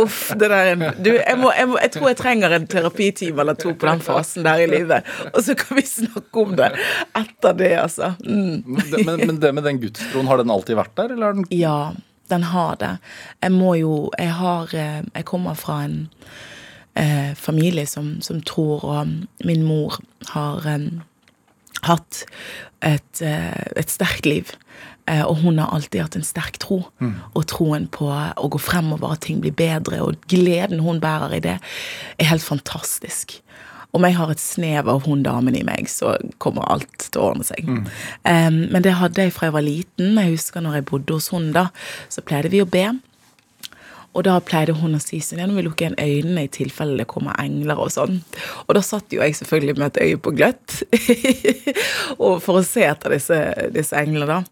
Uff, 0.00 0.30
det 0.40 0.48
der 0.48 0.54
er 0.56 0.70
en 0.72 0.84
Du, 1.04 1.10
jeg, 1.12 1.36
må, 1.38 1.50
jeg, 1.54 1.68
må, 1.68 1.76
jeg 1.82 1.92
tror 1.94 2.08
jeg 2.10 2.16
trenger 2.18 2.54
en 2.56 2.64
terapitime 2.66 3.44
eller 3.44 3.54
to 3.60 3.74
på 3.78 3.86
den 3.86 4.00
fasen 4.02 4.42
der 4.46 4.62
i 4.64 4.70
livet. 4.72 5.04
Og 5.34 5.44
så 5.46 5.54
kan 5.60 5.76
vi 5.78 5.84
snakke 5.86 6.42
om 6.42 6.56
det 6.58 6.70
etter 7.20 7.52
det, 7.60 7.70
altså. 7.78 8.14
Mm. 8.24 8.64
men, 8.66 8.88
det- 8.90 9.04
men, 9.06 9.26
men 9.28 9.38
det 9.44 9.52
med 9.54 9.68
den 9.68 9.78
gudstroen, 9.84 10.26
har 10.32 10.40
den 10.42 10.50
alltid 10.50 10.80
vært 10.80 10.96
der, 10.98 11.12
eller 11.14 11.28
har 11.28 11.38
den 11.38 11.46
Ja, 11.54 11.76
den 12.32 12.48
har 12.50 12.80
det. 12.80 12.96
Jeg 13.42 13.52
må 13.52 13.74
jo 13.78 14.10
Jeg 14.18 14.32
har 14.40 14.74
eh, 14.74 15.02
Jeg 15.14 15.24
kommer 15.28 15.54
fra 15.54 15.84
en 15.84 16.08
eh, 16.96 17.34
familie 17.34 17.86
som, 17.86 18.20
som 18.20 18.42
tror, 18.42 18.84
og 18.84 19.06
min 19.44 19.62
mor 19.62 20.00
har 20.32 20.66
eh, 20.66 20.88
hatt 21.82 22.24
et, 22.82 23.22
eh, 23.22 23.62
et 23.76 23.90
sterkt 23.90 24.26
liv. 24.26 24.52
Eh, 25.10 25.24
og 25.26 25.40
hun 25.42 25.58
har 25.58 25.72
alltid 25.74 26.04
hatt 26.04 26.16
en 26.16 26.26
sterk 26.26 26.60
tro, 26.62 26.84
og 27.34 27.46
troen 27.50 27.88
på 27.90 28.06
å 28.06 28.48
gå 28.48 28.60
fremover, 28.62 29.16
at 29.16 29.24
ting 29.26 29.40
blir 29.42 29.54
bedre, 29.56 29.98
og 30.02 30.20
gleden 30.30 30.82
hun 30.84 31.00
bærer 31.02 31.34
i 31.38 31.42
det, 31.42 31.56
er 32.18 32.30
helt 32.30 32.44
fantastisk. 32.46 33.41
Om 33.92 34.06
jeg 34.08 34.16
har 34.16 34.32
et 34.32 34.40
snev 34.40 34.88
av 34.88 35.04
hun 35.04 35.22
damen 35.24 35.56
i 35.58 35.64
meg, 35.68 35.88
så 35.92 36.14
kommer 36.40 36.64
alt 36.72 37.08
til 37.10 37.20
å 37.20 37.30
ordne 37.32 37.44
seg. 37.44 37.66
Em, 38.24 38.62
men 38.72 38.84
det 38.84 38.96
hadde 38.96 39.26
jeg 39.26 39.34
fra 39.36 39.50
jeg 39.50 39.56
var 39.58 39.66
liten. 39.66 40.14
Jeg 40.16 40.36
husker 40.36 40.64
når 40.64 40.78
jeg 40.78 40.88
bodde 40.88 41.18
hos 41.18 41.28
hun 41.34 41.50
da, 41.52 41.68
så 42.08 42.24
pleide 42.24 42.52
vi 42.52 42.62
å 42.64 42.68
be. 42.68 42.86
Og 44.12 44.26
da 44.26 44.34
pleide 44.44 44.74
hun 44.76 44.96
å 44.96 45.00
si 45.00 45.22
sånn, 45.24 45.40
ja, 45.40 45.48
nå 45.48 45.56
vil 45.56 45.70
lukke 45.70 45.86
igjen 45.86 45.96
øynene 46.00 46.44
i 46.44 46.50
tilfelle 46.52 46.98
det 47.00 47.08
kommer 47.08 47.36
engler 47.40 47.80
og 47.80 47.92
sånn. 47.94 48.18
Og 48.66 48.74
da 48.76 48.82
satt 48.84 49.12
jo 49.12 49.22
jeg 49.24 49.38
selvfølgelig 49.38 49.76
med 49.80 49.88
et 49.88 50.02
øye 50.04 50.18
på 50.20 50.34
gløtt, 50.36 50.82
og 52.24 52.42
for 52.44 52.60
å 52.60 52.66
se 52.66 52.84
etter 52.84 53.16
disse, 53.16 53.38
disse 53.72 53.96
englene 53.96 54.28
da. 54.28 54.42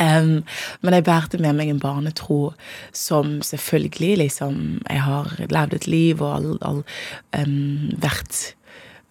Em, 0.00 0.42
men 0.80 0.96
jeg 0.96 1.04
bærte 1.04 1.38
med 1.42 1.56
meg 1.58 1.68
en 1.72 1.82
barnetro 1.82 2.54
som 2.96 3.40
selvfølgelig 3.44 4.16
liksom 4.18 4.56
Jeg 4.88 5.02
har 5.02 5.30
levd 5.38 5.74
et 5.74 5.86
liv 5.86 6.22
og 6.22 6.34
all, 6.34 6.58
all, 6.62 6.82
um, 7.36 7.92
vært, 8.00 8.54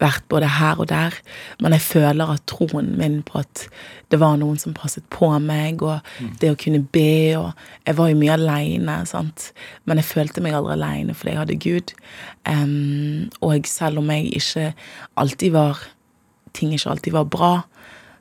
vært 0.02 0.26
både 0.30 0.50
her 0.58 0.80
og 0.82 0.90
der. 0.90 1.16
Men 1.60 1.76
jeg 1.78 1.82
føler 1.86 2.34
at 2.34 2.46
troen 2.50 2.96
min 2.98 3.22
på 3.24 3.44
at 3.44 3.68
det 4.12 4.20
var 4.20 4.38
noen 4.42 4.58
som 4.60 4.74
passet 4.76 5.06
på 5.14 5.30
meg, 5.40 5.82
og 5.86 6.02
det 6.42 6.52
å 6.52 6.60
kunne 6.60 6.84
be 6.84 7.38
og 7.40 7.52
Jeg 7.88 7.98
var 7.98 8.10
jo 8.10 8.18
mye 8.20 8.34
aleine, 8.34 9.06
sant. 9.06 9.52
Men 9.86 9.98
jeg 9.98 10.10
følte 10.10 10.42
meg 10.42 10.54
aldri 10.58 10.76
aleine 10.76 11.14
fordi 11.14 11.32
jeg 11.32 11.42
hadde 11.42 11.62
Gud. 11.64 11.94
Um, 12.46 13.30
og 13.42 13.68
selv 13.70 14.02
om 14.02 14.10
jeg 14.12 14.34
ikke 14.42 14.74
alltid 15.16 15.52
var 15.52 15.88
Ting 16.52 16.74
ikke 16.76 16.90
alltid 16.92 17.14
var 17.16 17.30
bra, 17.32 17.52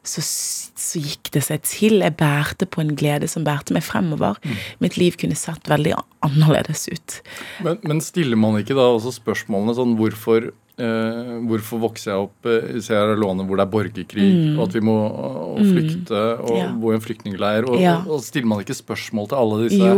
så, 0.07 0.23
så 0.25 1.01
gikk 1.03 1.31
det 1.35 1.43
seg 1.45 1.65
til. 1.69 1.99
Jeg 2.01 2.17
bærte 2.21 2.69
på 2.69 2.83
en 2.83 2.95
glede 2.99 3.29
som 3.31 3.45
bærte 3.47 3.75
meg 3.77 3.85
fremover. 3.85 4.39
Mitt 4.81 4.97
liv 5.01 5.19
kunne 5.21 5.37
sett 5.39 5.69
veldig 5.71 5.95
annerledes 6.27 6.87
ut. 6.89 7.21
Men, 7.67 7.81
men 7.85 8.01
stiller 8.05 8.41
man 8.41 8.61
ikke 8.61 8.77
da 8.79 8.89
også 8.95 9.13
spørsmålene 9.19 9.77
sånn 9.77 9.97
hvorfor, 10.01 10.51
eh, 10.81 11.31
hvorfor 11.51 11.81
vokser 11.83 12.11
jeg 12.15 12.25
opp 12.25 12.49
i 12.51 12.81
Sierra 12.83 13.15
Leone 13.19 13.45
hvor 13.47 13.61
det 13.61 13.67
er 13.67 13.73
borgerkrig, 13.75 14.29
og 14.57 14.65
at 14.69 14.75
vi 14.77 14.81
må 14.87 14.97
og 15.11 15.61
flykte 15.61 16.21
og 16.41 16.51
Mm. 16.51 16.57
Ja. 16.57 16.69
bo 16.81 16.91
i 16.91 16.95
en 16.97 17.01
flyktningleir? 17.05 17.69
Og, 17.69 17.79
Ja. 17.81 17.99
og, 18.09 18.21
stiller 18.25 18.47
man 18.49 18.61
ikke 18.65 18.75
spørsmål 18.79 19.29
til 19.29 19.37
alle 19.39 19.69
disse 19.69 19.91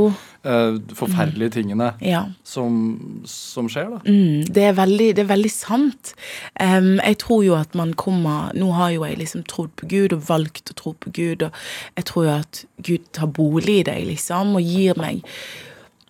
eh, 0.44 0.78
forferdelige 0.98 1.50
tingene 1.58 1.92
Ja. 2.02 2.24
som, 2.44 3.22
som 3.24 3.68
skjer, 3.68 3.90
da? 3.94 3.98
Mm, 4.10 4.44
det, 4.52 4.62
er 4.70 4.72
veldig, 4.74 5.14
det 5.14 5.24
er 5.24 5.30
veldig 5.36 5.50
sant. 5.54 6.14
Um, 6.60 6.98
jeg 6.98 7.18
tror 7.18 7.44
jo 7.46 7.54
at 7.54 7.74
man 7.78 7.94
kommer 7.94 8.50
Nå 8.54 8.72
har 8.74 8.90
jo 8.90 9.04
jeg 9.04 9.18
liksom 9.18 9.44
trodd 9.46 9.70
på 9.76 9.86
Gud 9.88 10.12
og 10.12 10.22
valgt 10.28 10.70
å 10.70 10.74
tro 10.74 10.92
på 10.98 11.12
Gud, 11.12 11.42
og 11.46 11.52
jeg 11.96 12.04
tror 12.04 12.24
jo 12.24 12.30
at 12.40 12.64
Gud 12.82 13.06
tar 13.12 13.26
bolig 13.28 13.78
i 13.80 13.82
deg, 13.86 14.06
liksom, 14.08 14.56
og 14.56 14.62
gir 14.62 14.94
meg? 14.98 15.22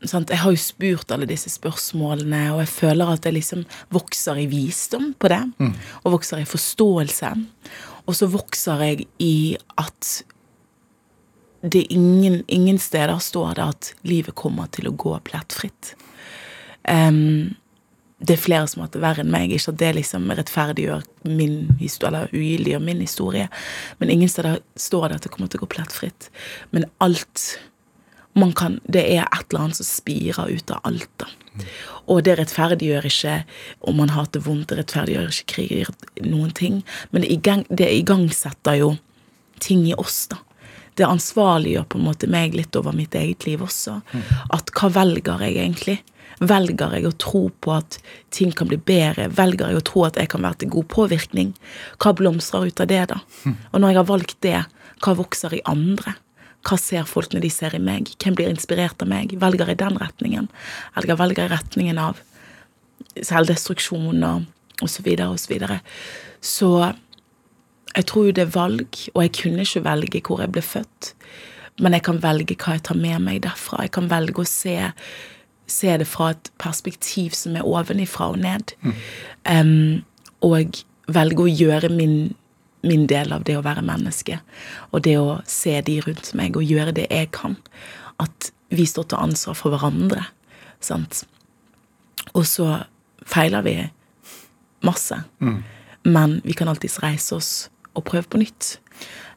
Jeg 0.02 0.38
har 0.42 0.50
jo 0.50 0.58
spurt 0.58 1.12
alle 1.14 1.28
disse 1.30 1.50
spørsmålene, 1.52 2.48
og 2.54 2.62
jeg 2.64 2.72
føler 2.72 3.12
at 3.12 3.26
jeg 3.28 3.36
liksom 3.36 3.64
vokser 3.94 4.40
i 4.42 4.48
visdom 4.50 5.12
på 5.14 5.30
det. 5.30 5.42
Og 6.02 6.16
vokser 6.16 6.42
i 6.42 6.48
forståelse. 6.48 7.32
Og 8.06 8.18
så 8.18 8.26
vokser 8.26 8.82
jeg 8.82 9.06
i 9.22 9.56
at 9.78 10.24
det 11.62 11.84
ingen, 11.94 12.42
ingen 12.48 12.78
steder 12.78 13.18
står 13.18 13.54
det 13.54 13.62
at 13.62 13.90
livet 14.02 14.34
kommer 14.34 14.66
til 14.74 14.88
å 14.90 14.96
gå 14.98 15.14
plettfritt. 15.22 15.94
Um, 16.82 17.54
det 18.22 18.36
er 18.36 18.42
flere 18.42 18.66
som 18.70 18.82
har 18.82 18.88
hatt 18.88 18.96
det 18.96 19.02
verre 19.02 19.22
enn 19.24 19.30
meg. 19.30 19.52
Ikke 19.54 19.72
at 19.74 19.80
det 19.80 19.92
liksom 19.98 20.30
rettferdiggjør 20.30 21.02
min 21.30 21.74
historie, 21.80 22.10
eller 22.10 22.34
ugyldiggjør 22.34 22.84
min 22.86 23.02
historie. 23.02 23.48
Men 23.98 24.10
ingen 24.14 24.30
steder 24.30 24.60
står 24.78 25.08
det 25.08 25.18
at 25.18 25.26
det 25.26 25.32
kommer 25.34 25.50
til 25.50 25.62
å 25.62 25.64
gå 25.64 25.72
plettfritt. 25.74 26.30
Men 26.74 26.86
alt 27.02 27.56
kan, 28.54 28.80
Det 28.88 29.04
er 29.04 29.26
et 29.26 29.50
eller 29.50 29.64
annet 29.64 29.76
som 29.76 29.86
spirer 29.86 30.48
ut 30.48 30.70
av 30.70 30.80
alt. 30.84 31.08
da. 31.18 31.26
Og 32.08 32.22
det 32.24 32.38
rettferdiggjør 32.38 33.04
ikke 33.04 33.44
om 33.80 33.96
man 33.96 34.08
har 34.08 34.26
det 34.32 34.44
vondt, 34.46 34.68
det 34.68 34.78
rettferdiggjør 34.78 35.28
ikke 35.28 35.50
krig, 35.54 35.86
noen 36.24 36.50
ting. 36.50 36.82
Men 37.12 37.22
det 37.22 37.90
igangsetter 37.92 38.78
jo 38.80 38.96
ting 39.60 39.86
i 39.86 39.94
oss, 39.94 40.26
da. 40.28 40.38
Det 40.94 41.06
ansvarliggjør 41.08 41.84
på 41.88 41.98
en 41.98 42.04
måte 42.04 42.28
meg 42.28 42.54
litt 42.54 42.76
over 42.76 42.92
mitt 42.92 43.14
eget 43.14 43.46
liv 43.46 43.62
også. 43.64 44.02
At 44.52 44.72
hva 44.76 44.90
velger 44.92 45.40
jeg 45.40 45.56
egentlig? 45.56 45.98
Velger 46.40 46.96
jeg 46.96 47.06
å 47.06 47.16
tro 47.16 47.50
på 47.60 47.72
at 47.76 47.98
ting 48.30 48.52
kan 48.52 48.68
bli 48.68 48.76
bedre? 48.76 49.28
Velger 49.32 49.70
jeg 49.70 49.76
å 49.80 49.84
tro 49.88 50.04
at 50.04 50.16
jeg 50.20 50.28
kan 50.28 50.42
være 50.42 50.60
til 50.60 50.72
god 50.74 50.88
påvirkning? 50.92 51.54
Hva 52.02 52.12
blomstrer 52.18 52.66
ut 52.66 52.80
av 52.80 52.88
det, 52.90 53.08
da? 53.08 53.20
Og 53.72 53.80
når 53.80 53.88
jeg 53.88 53.96
har 54.02 54.10
valgt 54.10 54.40
det, 54.44 54.58
hva 55.04 55.16
vokser 55.16 55.54
i 55.54 55.62
andre? 55.64 56.16
Hva 56.62 56.78
ser 56.78 57.06
folk 57.10 57.34
når 57.34 57.44
de 57.46 57.50
ser 57.52 57.74
i 57.74 57.82
meg? 57.82 58.12
Hvem 58.22 58.36
blir 58.38 58.50
inspirert 58.50 59.02
av 59.02 59.10
meg? 59.10 59.34
Velger 59.42 59.72
i 59.72 59.78
den 59.78 59.98
retningen? 59.98 60.48
Eller 60.96 61.18
velger 61.18 61.48
i 61.48 61.54
retningen 61.54 61.98
av 61.98 62.20
selvdestruksjon 63.18 64.22
og, 64.28 64.44
og 64.80 64.90
så 64.90 65.04
videre 65.06 65.32
og 65.32 65.40
så 65.42 65.52
videre? 65.54 65.80
Så 66.42 66.70
jeg 67.92 68.06
tror 68.08 68.28
jo 68.28 68.36
det 68.36 68.46
er 68.46 68.54
valg, 68.54 69.00
og 69.12 69.24
jeg 69.24 69.34
kunne 69.36 69.66
ikke 69.66 69.84
velge 69.84 70.22
hvor 70.24 70.40
jeg 70.42 70.52
ble 70.54 70.62
født. 70.64 71.12
Men 71.82 71.96
jeg 71.96 72.04
kan 72.06 72.20
velge 72.22 72.56
hva 72.60 72.76
jeg 72.76 72.84
tar 72.88 72.98
med 73.00 73.24
meg 73.24 73.42
derfra. 73.44 73.82
Jeg 73.86 73.94
kan 73.96 74.08
velge 74.10 74.42
å 74.44 74.48
se, 74.48 74.76
se 75.70 75.96
det 76.00 76.08
fra 76.08 76.32
et 76.34 76.52
perspektiv 76.62 77.36
som 77.36 77.56
er 77.56 77.68
ovenifra 77.68 78.30
og 78.32 78.40
ned. 78.44 78.74
Um, 79.48 80.04
og 80.44 80.82
velge 81.12 81.44
å 81.44 81.50
gjøre 81.50 81.90
min, 81.92 82.34
min 82.82 83.06
del 83.10 83.32
av 83.34 83.44
det 83.46 83.56
å 83.58 83.64
være 83.64 83.84
menneske. 83.86 84.40
Og 84.90 85.04
det 85.06 85.16
å 85.20 85.40
se 85.48 85.78
de 85.86 85.98
rundt 86.04 86.32
meg 86.38 86.58
og 86.58 86.66
gjøre 86.66 86.94
det 86.96 87.08
jeg 87.10 87.30
kan. 87.34 87.56
At 88.22 88.52
vi 88.72 88.86
står 88.88 89.10
til 89.10 89.22
ansvar 89.22 89.58
for 89.58 89.74
hverandre. 89.74 90.24
Sant? 90.82 91.24
Og 92.32 92.46
så 92.48 92.68
feiler 93.28 93.64
vi 93.66 93.76
masse. 94.82 95.18
Men 96.02 96.40
vi 96.44 96.56
kan 96.58 96.70
alltids 96.70 97.00
reise 97.02 97.36
oss 97.38 97.52
og 97.94 98.06
prøve 98.08 98.26
på 98.32 98.40
nytt. 98.42 98.78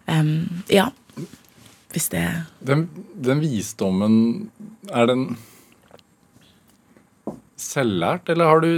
Um, 0.08 0.64
ja. 0.72 0.90
Hvis 1.92 2.10
det 2.12 2.24
Den, 2.66 2.90
den 3.16 3.42
visdommen, 3.42 4.50
er 4.92 5.06
den 5.08 5.38
selvlært, 7.56 8.30
eller 8.30 8.46
har 8.46 8.60
du 8.60 8.72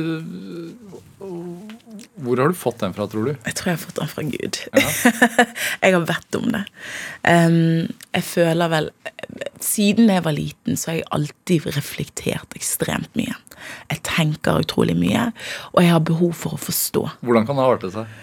Hvor 2.24 2.42
har 2.42 2.52
du 2.52 2.58
fått 2.58 2.80
den 2.84 2.94
fra, 2.96 3.08
tror 3.10 3.30
du? 3.30 3.34
Jeg 3.46 3.58
tror 3.58 3.72
jeg 3.72 3.78
har 3.78 3.84
fått 3.84 4.00
den 4.02 4.12
fra 4.12 4.26
Gud. 4.28 4.60
jeg 5.84 5.96
har 5.96 6.06
bedt 6.12 6.38
om 6.40 6.48
det. 6.54 6.64
Um, 7.24 7.88
jeg 8.18 8.28
føler 8.28 8.72
vel 8.74 8.92
Siden 9.64 10.12
jeg 10.12 10.24
var 10.26 10.36
liten, 10.38 10.78
så 10.78 10.92
har 10.92 11.00
jeg 11.00 11.10
alltid 11.18 11.68
reflektert 11.76 12.56
ekstremt 12.58 13.10
mye. 13.18 13.36
Jeg 13.92 14.04
tenker 14.06 14.62
utrolig 14.62 14.96
mye, 14.98 15.32
og 15.74 15.82
jeg 15.84 15.92
har 15.92 16.04
behov 16.06 16.34
for 16.38 16.56
å 16.56 16.62
forstå. 16.62 17.04
Hvordan 17.26 17.48
kan 17.48 17.58
det 17.58 17.66
ha 17.66 17.74
artet 17.76 17.96
seg? 17.96 18.18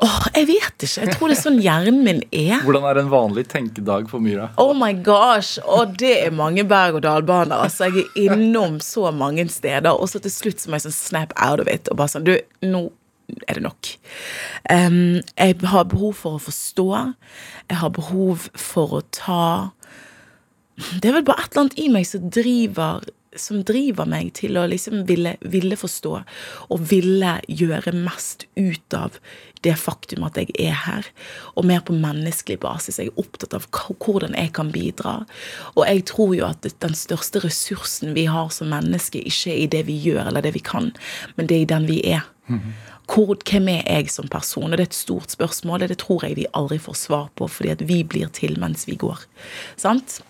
Åh, 0.00 0.26
Jeg 0.34 0.46
vet 0.48 0.84
ikke. 0.86 1.02
Jeg 1.02 1.12
tror 1.12 1.28
det 1.28 1.34
er 1.36 1.42
sånn 1.42 1.58
hjernen 1.60 1.98
min 2.06 2.22
er. 2.32 2.60
Hvordan 2.64 2.86
er 2.88 3.00
en 3.02 3.10
vanlig 3.12 3.44
tenkedag 3.52 4.08
for 4.08 4.24
Myra? 4.24 4.48
Oh 4.60 4.72
my 4.76 4.94
gosh! 5.04 5.58
Og 5.60 5.92
det 6.00 6.14
er 6.22 6.32
mange 6.32 6.64
berg-og-dal-baner. 6.68 7.66
Altså, 7.66 7.90
jeg 7.90 8.06
er 8.06 8.32
innom 8.32 8.78
så 8.84 9.10
mange 9.12 9.44
steder, 9.52 9.92
og 9.92 10.08
så 10.08 10.22
til 10.24 10.32
slutt 10.32 10.62
så 10.62 10.70
må 10.72 10.80
jeg 10.80 10.88
sånn 10.88 10.96
snap 10.96 11.36
out 11.36 11.60
of 11.60 11.68
it. 11.68 11.92
Og 11.92 12.00
bare 12.00 12.14
sånn 12.14 12.24
Du, 12.24 12.32
nå 12.64 12.86
er 13.48 13.58
det 13.58 13.64
nok. 13.64 13.92
Um, 14.70 15.20
jeg 15.36 15.60
har 15.72 15.88
behov 15.90 16.18
for 16.22 16.38
å 16.38 16.42
forstå. 16.42 16.88
Jeg 17.70 17.80
har 17.82 17.94
behov 17.96 18.50
for 18.58 19.00
å 19.00 19.04
ta 19.14 19.44
Det 21.00 21.10
er 21.10 21.18
vel 21.18 21.26
bare 21.28 21.44
et 21.44 21.52
eller 21.52 21.66
annet 21.66 21.80
i 21.82 21.88
meg 21.92 22.06
som 22.08 22.30
driver 22.32 23.02
som 23.38 23.60
driver 23.62 24.08
meg 24.10 24.32
til 24.34 24.58
å 24.58 24.64
liksom 24.66 25.04
ville, 25.06 25.36
ville 25.40 25.76
forstå 25.78 26.12
og 26.74 26.82
ville 26.90 27.36
gjøre 27.46 27.92
mest 27.94 28.46
ut 28.58 28.96
av 28.96 29.18
det 29.64 29.76
faktum 29.78 30.24
at 30.26 30.38
jeg 30.40 30.54
er 30.58 30.76
her, 30.86 31.06
og 31.54 31.66
mer 31.68 31.82
på 31.84 31.94
menneskelig 31.96 32.58
basis. 32.62 32.98
Jeg 32.98 33.10
er 33.10 33.20
opptatt 33.20 33.54
av 33.56 33.66
hvordan 33.76 34.34
jeg 34.38 34.54
kan 34.56 34.70
bidra. 34.72 35.18
Og 35.76 35.82
jeg 35.84 36.06
tror 36.08 36.34
jo 36.36 36.46
at 36.48 36.66
den 36.82 36.96
største 36.96 37.42
ressursen 37.44 38.14
vi 38.16 38.24
har 38.30 38.48
som 38.54 38.72
menneske, 38.72 39.20
ikke 39.20 39.52
er 39.52 39.64
i 39.64 39.70
det 39.76 39.84
vi 39.90 39.98
gjør 40.00 40.30
eller 40.30 40.46
det 40.46 40.54
vi 40.56 40.64
kan, 40.64 40.90
men 41.36 41.50
det 41.50 41.58
er 41.58 41.66
i 41.66 41.72
den 41.74 41.90
vi 41.90 42.00
er. 42.16 42.24
Hvor, 43.10 43.34
hvem 43.34 43.68
er 43.72 43.82
jeg 43.86 44.10
som 44.12 44.28
person? 44.30 44.70
Og 44.70 44.78
det 44.78 44.84
er 44.84 44.90
et 44.92 44.94
stort 44.94 45.34
spørsmål, 45.34 45.82
og 45.82 45.90
det 45.90 45.98
tror 45.98 46.24
jeg 46.26 46.36
vi 46.38 46.50
aldri 46.54 46.78
får 46.78 46.98
svar 46.98 47.30
på, 47.34 47.48
fordi 47.50 47.72
at 47.74 47.88
vi 47.88 48.02
blir 48.06 48.30
til 48.36 48.58
mens 48.60 48.86
vi 48.86 48.94
går. 49.00 49.24
Sant? 49.80 50.20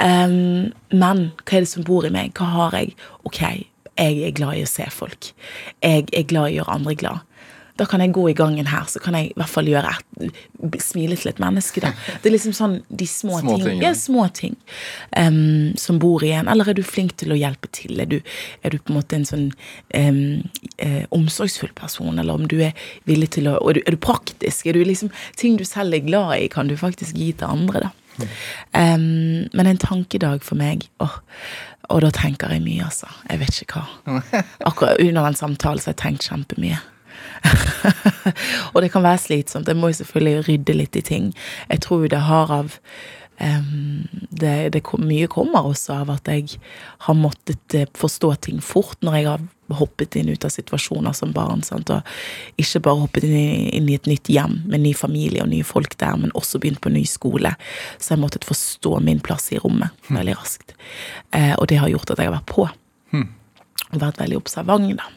Um, 0.00 0.72
men 0.92 1.30
hva 1.44 1.56
er 1.56 1.64
det 1.64 1.70
som 1.70 1.86
bor 1.86 2.04
i 2.04 2.12
meg? 2.12 2.34
Hva 2.36 2.50
har 2.52 2.76
jeg? 2.76 2.94
Ok, 3.24 3.40
jeg 3.94 4.20
er 4.26 4.36
glad 4.36 4.58
i 4.58 4.64
å 4.66 4.70
se 4.70 4.88
folk. 4.90 5.30
Jeg 5.84 6.08
er 6.12 6.28
glad 6.28 6.50
i 6.50 6.56
å 6.56 6.60
gjøre 6.60 6.76
andre 6.76 6.96
glad. 6.98 7.24
Da 7.76 7.84
kan 7.90 8.00
jeg 8.04 8.12
gå 8.14 8.28
i 8.30 8.34
gangen 8.38 8.68
her, 8.70 8.84
så 8.86 9.00
kan 9.02 9.16
jeg 9.18 9.32
i 9.32 9.34
hvert 9.34 9.50
fall 9.50 9.66
gjøre 9.66 9.90
et, 10.22 10.36
smile 10.82 11.16
til 11.18 11.32
et 11.32 11.40
menneske. 11.42 11.80
da. 11.82 11.90
Det 12.22 12.28
er 12.30 12.34
liksom 12.36 12.52
sånn 12.54 12.76
de 12.88 13.06
små, 13.10 13.40
Små 13.40 13.56
ting. 13.56 13.64
ting, 13.66 13.80
Ja, 13.82 13.88
ja. 13.88 13.94
små 13.98 14.28
ting 14.32 14.54
um, 15.18 15.72
som 15.76 15.98
bor 15.98 16.22
i 16.22 16.30
en. 16.36 16.46
Eller 16.48 16.70
er 16.70 16.78
du 16.78 16.82
flink 16.86 17.16
til 17.18 17.34
å 17.34 17.38
hjelpe 17.40 17.66
til? 17.74 17.98
Er 18.00 18.06
du, 18.12 18.20
er 18.62 18.70
du 18.70 18.78
på 18.78 18.92
en 18.94 18.98
måte 19.00 19.18
en 19.18 19.26
sånn 19.26 19.48
um, 19.98 20.20
eh, 20.78 21.02
omsorgsfull 21.10 21.74
person? 21.74 22.18
Eller 22.22 22.34
om 22.38 22.46
du 22.46 22.60
er 22.62 22.72
villig 23.10 23.32
til 23.34 23.50
å 23.50 23.56
er 23.58 23.80
du, 23.80 23.82
er 23.86 23.96
du 23.98 24.00
praktisk? 24.06 24.66
Er 24.70 24.78
du 24.78 24.84
liksom 24.86 25.10
Ting 25.36 25.58
du 25.58 25.64
selv 25.66 25.94
er 25.98 26.06
glad 26.06 26.38
i, 26.38 26.48
kan 26.48 26.68
du 26.70 26.76
faktisk 26.78 27.14
gi 27.18 27.32
til 27.32 27.50
andre, 27.50 27.88
da. 27.88 27.92
Um, 28.70 29.48
men 29.52 29.66
en 29.66 29.78
tankedag 29.82 30.44
for 30.46 30.54
meg 30.54 30.84
åh, 31.02 31.16
Og 31.90 32.00
da 32.04 32.10
tenker 32.14 32.52
jeg 32.54 32.62
mye, 32.62 32.84
altså. 32.86 33.10
Jeg 33.28 33.40
vet 33.42 33.58
ikke 33.66 33.82
hva. 33.82 34.22
Akkurat 34.70 35.00
under 35.02 35.26
den 35.26 35.34
samtalen 35.34 35.82
så 35.82 35.90
har 35.90 35.96
jeg 35.98 36.02
tenkt 36.04 36.28
kjempemye. 36.30 36.78
og 38.72 38.80
det 38.82 38.92
kan 38.92 39.04
være 39.04 39.22
slitsomt. 39.26 39.68
Jeg 39.68 39.78
må 39.78 39.90
jo 39.92 40.00
selvfølgelig 40.00 40.46
rydde 40.48 40.78
litt 40.78 40.96
i 40.96 41.04
ting. 41.04 41.34
Jeg 41.68 41.84
tror 41.86 42.08
det 42.08 42.24
har 42.30 42.54
av 42.62 42.78
Um, 43.40 44.06
det, 44.30 44.68
det 44.68 44.82
Mye 45.02 45.26
kommer 45.26 45.66
også 45.66 45.96
av 46.04 46.10
at 46.12 46.28
jeg 46.30 46.60
har 47.08 47.16
måttet 47.18 47.74
eh, 47.74 47.88
forstå 47.98 48.28
ting 48.46 48.60
fort 48.62 49.00
når 49.02 49.16
jeg 49.16 49.26
har 49.26 49.42
hoppet 49.74 50.14
inn 50.20 50.30
ut 50.30 50.46
av 50.46 50.52
situasjoner 50.54 51.16
som 51.18 51.32
barn. 51.34 51.64
Sant? 51.66 51.90
Og 51.90 52.62
ikke 52.62 52.84
bare 52.86 53.02
hoppet 53.02 53.26
inn 53.26 53.34
i, 53.34 53.48
inn 53.74 53.90
i 53.90 53.96
et 53.98 54.06
nytt 54.06 54.30
hjem 54.30 54.60
med 54.70 54.84
ny 54.84 54.94
familie 54.94 55.42
og 55.42 55.50
nye 55.50 55.66
folk 55.66 55.98
der, 55.98 56.14
men 56.20 56.34
også 56.38 56.62
begynt 56.62 56.82
på 56.84 56.94
ny 56.94 57.02
skole. 57.10 57.56
Så 57.98 58.14
jeg 58.14 58.22
måttet 58.22 58.46
forstå 58.46 59.00
min 59.02 59.22
plass 59.24 59.50
i 59.50 59.58
rommet 59.58 59.90
veldig 60.14 60.38
raskt. 60.38 60.76
Uh, 61.34 61.56
og 61.58 61.66
det 61.72 61.82
har 61.82 61.90
gjort 61.90 62.14
at 62.14 62.22
jeg 62.22 62.30
har 62.30 62.38
vært 62.38 62.52
på. 62.54 62.68
Og 63.90 64.00
vært 64.00 64.22
veldig 64.22 64.38
observant, 64.38 64.94
da. 65.00 65.10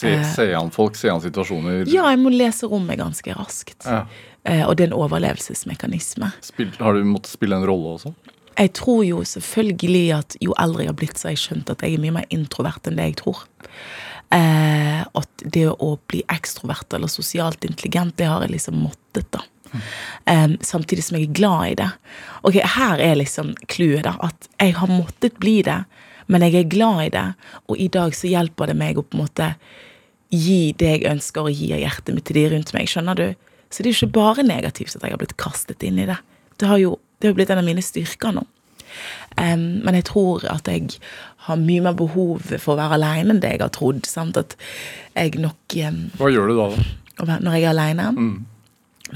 Se, 0.00 0.12
se 0.24 0.48
an 0.56 0.72
folk, 0.74 0.96
se 0.96 1.10
an 1.12 1.22
situasjoner. 1.22 1.84
Ja, 1.92 2.06
jeg 2.08 2.20
må 2.22 2.32
lese 2.32 2.68
rommet 2.70 3.00
ganske 3.00 3.34
raskt. 3.36 3.84
Ja. 3.84 4.04
Eh, 4.48 4.62
og 4.64 4.76
det 4.76 4.86
er 4.86 4.92
en 4.92 4.98
overlevelsesmekanisme. 4.98 6.30
Spill, 6.44 6.70
har 6.80 6.96
du 6.96 7.04
måttet 7.04 7.34
spille 7.34 7.58
en 7.58 7.66
rolle 7.68 7.96
også? 7.98 8.14
Jeg 8.56 8.72
tror 8.76 9.02
jo 9.06 9.20
selvfølgelig 9.24 10.06
at 10.16 10.36
jo 10.42 10.54
eldre 10.60 10.84
jeg 10.84 10.92
har 10.92 10.98
blitt, 11.00 11.20
så 11.20 11.28
har 11.28 11.36
jeg 11.36 11.44
skjønt 11.44 11.72
at 11.72 11.84
jeg 11.84 11.96
er 11.96 12.02
mye 12.02 12.16
mer 12.18 12.32
introvert 12.34 12.88
enn 12.88 12.98
det 12.98 13.10
jeg 13.12 13.20
tror. 13.22 13.44
Eh, 14.32 15.00
at 15.02 15.44
det 15.44 15.66
å 15.70 15.94
bli 16.10 16.22
ekstrovert 16.32 16.96
eller 16.96 17.10
sosialt 17.10 17.64
intelligent, 17.66 18.16
det 18.20 18.28
har 18.30 18.44
jeg 18.44 18.56
liksom 18.56 18.80
måttet, 18.80 19.28
da. 19.34 19.44
Eh, 20.24 20.48
samtidig 20.66 21.04
som 21.06 21.18
jeg 21.18 21.28
er 21.28 21.36
glad 21.38 21.68
i 21.68 21.74
det. 21.78 21.90
Ok, 22.42 22.60
Her 22.76 22.98
er 22.98 23.18
liksom 23.20 23.54
clouet, 23.66 24.04
da. 24.08 24.16
At 24.20 24.48
jeg 24.58 24.74
har 24.80 24.90
måttet 24.90 25.38
bli 25.42 25.60
det, 25.66 25.82
men 26.26 26.42
jeg 26.46 26.54
er 26.60 26.72
glad 26.72 27.04
i 27.04 27.12
det. 27.14 27.26
Og 27.68 27.78
i 27.78 27.88
dag 27.88 28.14
så 28.14 28.30
hjelper 28.30 28.70
det 28.70 28.78
meg 28.78 28.98
å 28.98 29.06
på 29.06 29.18
en 29.18 29.24
måte 29.24 29.54
gi 30.30 30.72
det 30.78 30.90
jeg 30.94 31.08
ønsker 31.10 31.46
å 31.46 31.52
gi 31.52 31.72
av 31.74 31.82
hjertet 31.82 32.14
mitt 32.14 32.26
til 32.28 32.38
de 32.38 32.46
rundt 32.54 32.72
meg. 32.76 32.90
Skjønner 32.90 33.18
du? 33.18 33.26
Så 33.70 33.82
det 33.82 33.90
er 33.90 33.94
jo 33.94 34.06
ikke 34.06 34.18
bare 34.18 34.46
negativt 34.46 34.96
at 34.96 35.04
jeg 35.06 35.14
har 35.14 35.20
blitt 35.20 35.38
kastet 35.40 35.84
inn 35.86 35.98
i 36.02 36.06
det. 36.08 36.18
Det 36.58 36.70
har 36.70 36.80
jo, 36.82 36.96
det 37.22 37.30
har 37.30 37.36
blitt 37.38 37.52
en 37.54 37.62
av 37.62 37.66
mine 37.66 37.84
styrker 37.84 38.34
nå. 38.36 38.46
Um, 39.38 39.80
men 39.86 39.94
jeg 39.94 40.08
tror 40.10 40.42
at 40.50 40.66
jeg 40.66 40.96
har 41.46 41.58
mye 41.60 41.82
mer 41.84 41.94
behov 41.98 42.42
for 42.50 42.74
å 42.74 42.80
være 42.80 42.98
alene 42.98 43.36
enn 43.36 43.42
det 43.42 43.54
jeg 43.54 43.62
har 43.62 43.74
trodd. 43.74 44.02
Sant? 44.10 44.38
At 44.40 44.56
jeg 45.14 45.38
nok 45.40 45.76
um, 45.86 46.00
Hva 46.18 46.32
gjør 46.32 46.50
du 46.50 46.56
da? 46.58 46.70
Når 47.38 47.58
jeg 47.58 47.66
er 47.66 47.72
alene, 47.74 48.08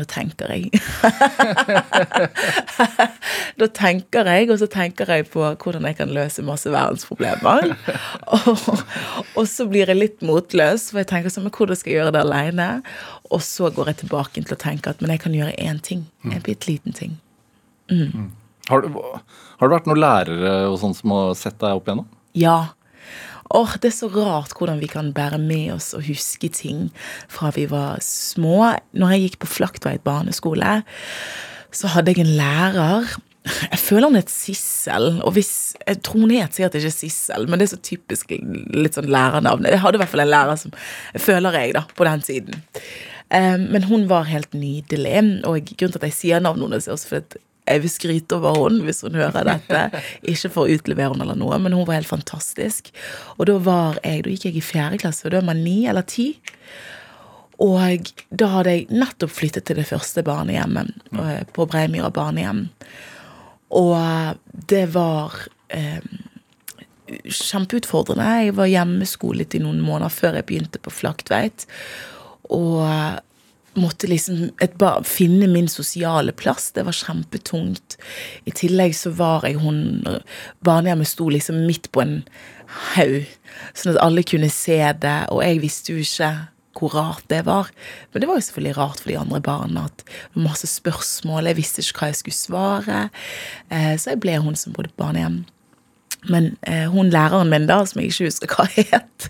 da 0.01 0.07
tenker 0.09 0.51
jeg. 0.53 0.71
da 3.61 3.69
tenker 3.77 4.31
jeg, 4.31 4.49
og 4.53 4.61
så 4.61 4.69
tenker 4.71 5.11
jeg 5.11 5.27
på 5.33 5.45
hvordan 5.47 5.89
jeg 5.89 5.99
kan 6.01 6.15
løse 6.15 6.45
masse 6.47 6.71
verdensproblemer. 6.73 7.75
og, 8.37 8.85
og 9.35 9.45
så 9.51 9.69
blir 9.71 9.91
jeg 9.93 10.01
litt 10.01 10.25
motløs, 10.27 10.91
for 10.91 11.03
jeg 11.03 11.11
tenker 11.13 11.35
sånn, 11.35 11.47
men 11.49 11.55
hvordan 11.57 11.81
skal 11.81 11.93
jeg 11.93 12.01
gjøre 12.01 12.15
det 12.17 12.25
alene? 12.25 12.69
Og 13.31 13.45
så 13.45 13.71
går 13.75 13.93
jeg 13.93 14.03
tilbake 14.05 14.43
til 14.43 14.57
å 14.57 14.61
tenke 14.61 14.93
at 14.93 15.03
men 15.03 15.15
jeg 15.15 15.25
kan 15.25 15.37
gjøre 15.37 15.57
én 15.59 15.81
ting. 15.85 16.07
En 16.29 16.43
bitte 16.45 16.71
liten 16.71 16.97
ting. 16.97 17.19
Har 18.71 18.81
du, 18.81 18.89
har 18.95 19.69
det 19.69 19.75
vært 19.75 19.89
noen 19.91 20.01
lærere 20.01 20.55
og 20.71 20.79
sånn 20.81 20.97
som 20.97 21.13
har 21.15 21.35
sett 21.39 21.59
deg 21.61 21.77
opp 21.77 21.89
igjennom? 21.89 22.09
Ja. 22.39 22.59
Åh, 23.51 23.77
Det 23.81 23.91
er 23.91 23.97
så 23.97 24.09
rart 24.09 24.55
hvordan 24.57 24.81
vi 24.81 24.87
kan 24.89 25.13
bære 25.13 25.39
med 25.39 25.73
oss 25.75 25.93
og 25.95 26.07
huske 26.09 26.49
ting 26.49 26.91
fra 27.29 27.51
vi 27.55 27.67
var 27.71 27.99
små. 28.01 28.75
Når 28.97 29.11
jeg 29.15 29.21
gikk 29.29 29.39
på 29.45 29.51
Flaktveit 29.59 30.05
barneskole, 30.05 30.83
så 31.75 31.91
hadde 31.93 32.13
jeg 32.15 32.25
en 32.25 32.37
lærer 32.39 33.17
Jeg 33.45 33.79
føler 33.79 34.09
hun 34.09 34.17
het 34.17 34.31
Sissel. 34.33 35.21
Og 35.21 35.35
hvis, 35.37 35.75
jeg 35.87 35.99
tror 36.03 36.21
hun 36.25 36.31
het 36.33 36.55
sikkert 36.57 36.79
ikke 36.81 36.91
Sissel, 36.91 37.45
men 37.47 37.59
det 37.61 37.67
er 37.67 37.77
så 37.77 37.81
typisk 37.85 38.31
litt 38.33 38.97
sånn 38.97 39.11
lærernavn. 39.13 39.67
Jeg 39.69 39.83
hadde 39.83 39.99
i 39.99 40.01
hvert 40.01 40.09
fall 40.15 40.25
en 40.25 40.31
lærer 40.33 40.57
som 40.57 40.73
føler 41.21 41.53
jeg, 41.61 41.75
da, 41.77 41.83
på 41.95 42.07
den 42.09 42.23
siden. 42.25 42.63
Eh, 43.29 43.59
Men 43.61 43.83
hun 43.91 44.09
var 44.09 44.25
helt 44.31 44.55
nydelig. 44.57 45.43
Og 45.45 45.61
grunnen 45.77 45.93
til 45.93 46.01
at 46.01 46.09
jeg 46.09 46.17
sier 46.17 46.41
navnet 46.41 46.65
hennes, 46.71 46.89
er 46.89 46.97
også 46.97 47.09
fordi 47.13 47.27
at 47.27 47.37
Jeg 47.65 47.81
vil 47.81 47.93
skryte 47.93 48.37
over 48.37 48.59
henne 48.59 48.85
hvis 48.85 49.01
hun 49.07 49.17
hører 49.17 49.47
dette. 49.49 50.03
Ikke 50.33 50.51
for 50.53 50.67
å 50.67 50.75
utlevere 50.75 51.15
henne 51.15 51.25
eller 51.25 51.39
noe, 51.41 51.59
men 51.63 51.77
hun 51.77 51.87
var 51.89 51.99
helt 52.01 52.11
fantastisk. 52.11 52.91
Og 53.39 53.49
da 53.49 53.57
var 53.65 54.01
jeg, 54.03 54.27
da 54.27 54.35
gikk 54.35 54.51
jeg 54.51 54.61
i 54.61 54.65
fjerde 54.65 55.01
klasse, 55.01 55.25
og 55.27 55.33
da 55.33 55.41
var 55.41 55.49
man 55.53 55.65
ni 55.65 55.79
eller 55.91 56.05
ti. 56.09 56.35
Og 57.65 58.13
da 58.35 58.51
hadde 58.57 58.75
jeg 58.75 58.87
nettopp 58.93 59.33
flyttet 59.33 59.69
til 59.69 59.79
det 59.79 59.89
første 59.89 60.25
barnehjemmet, 60.27 60.93
eh, 61.23 61.43
på 61.55 61.69
Breimyra 61.71 62.11
barnehjem. 62.13 62.67
Og 63.75 63.97
det 64.69 64.85
var 64.95 65.37
eh, 65.73 66.03
kjempeutfordrende. 67.25 68.27
Jeg 68.45 68.57
var 68.59 68.71
hjemmeskolet 68.71 69.57
i 69.57 69.63
noen 69.63 69.81
måneder 69.85 70.13
før 70.13 70.39
jeg 70.39 70.49
begynte 70.51 70.83
på 70.83 70.93
Flaktveit. 70.93 71.67
Og 72.53 72.83
måtte 73.75 74.09
liksom 74.11 74.51
finne 75.09 75.49
min 75.51 75.69
sosiale 75.69 76.33
plass. 76.33 76.71
Det 76.73 76.85
var 76.87 76.97
kjempetungt. 76.97 77.97
I 78.45 78.55
tillegg 78.55 78.97
så 78.97 79.13
var 79.15 79.47
jeg 79.49 79.61
hun 79.63 80.07
Barnehjemmet 80.65 81.11
sto 81.11 81.29
liksom 81.33 81.65
midt 81.69 81.91
på 81.93 82.05
en 82.05 82.17
haug, 82.95 83.23
sånn 83.77 83.95
at 83.95 84.03
alle 84.03 84.25
kunne 84.27 84.51
se 84.53 84.81
det, 85.01 85.19
og 85.31 85.45
jeg 85.45 85.63
visste 85.63 85.95
jo 85.95 86.03
ikke 86.03 86.33
hvor 86.75 86.95
rart 86.97 87.25
det 87.31 87.45
var. 87.47 87.69
Men 88.13 88.21
det 88.21 88.29
var 88.29 88.39
jo 88.39 88.47
selvfølgelig 88.49 88.77
rart 88.77 89.01
for 89.01 89.13
de 89.13 89.19
andre 89.21 89.41
barna 89.45 89.85
at 89.87 90.03
det 90.03 90.35
var 90.35 90.49
masse 90.49 90.67
spørsmål. 90.67 91.47
Jeg 91.47 91.59
visste 91.61 91.85
ikke 91.85 92.01
hva 92.01 92.11
jeg 92.11 92.21
skulle 92.21 92.39
svare. 92.39 93.03
Eh, 93.71 93.95
så 93.95 94.15
jeg 94.15 94.23
ble 94.25 94.41
hun 94.43 94.59
som 94.59 94.75
bodde 94.75 94.91
på 94.91 95.05
barnehjem. 95.05 95.45
Men 96.31 96.55
eh, 96.67 96.89
hun 96.91 97.13
læreren 97.13 97.53
min, 97.53 97.69
da, 97.69 97.83
som 97.87 98.01
jeg 98.01 98.11
ikke 98.11 98.31
husker 98.31 98.55
hva 98.57 98.67
het, 98.75 99.29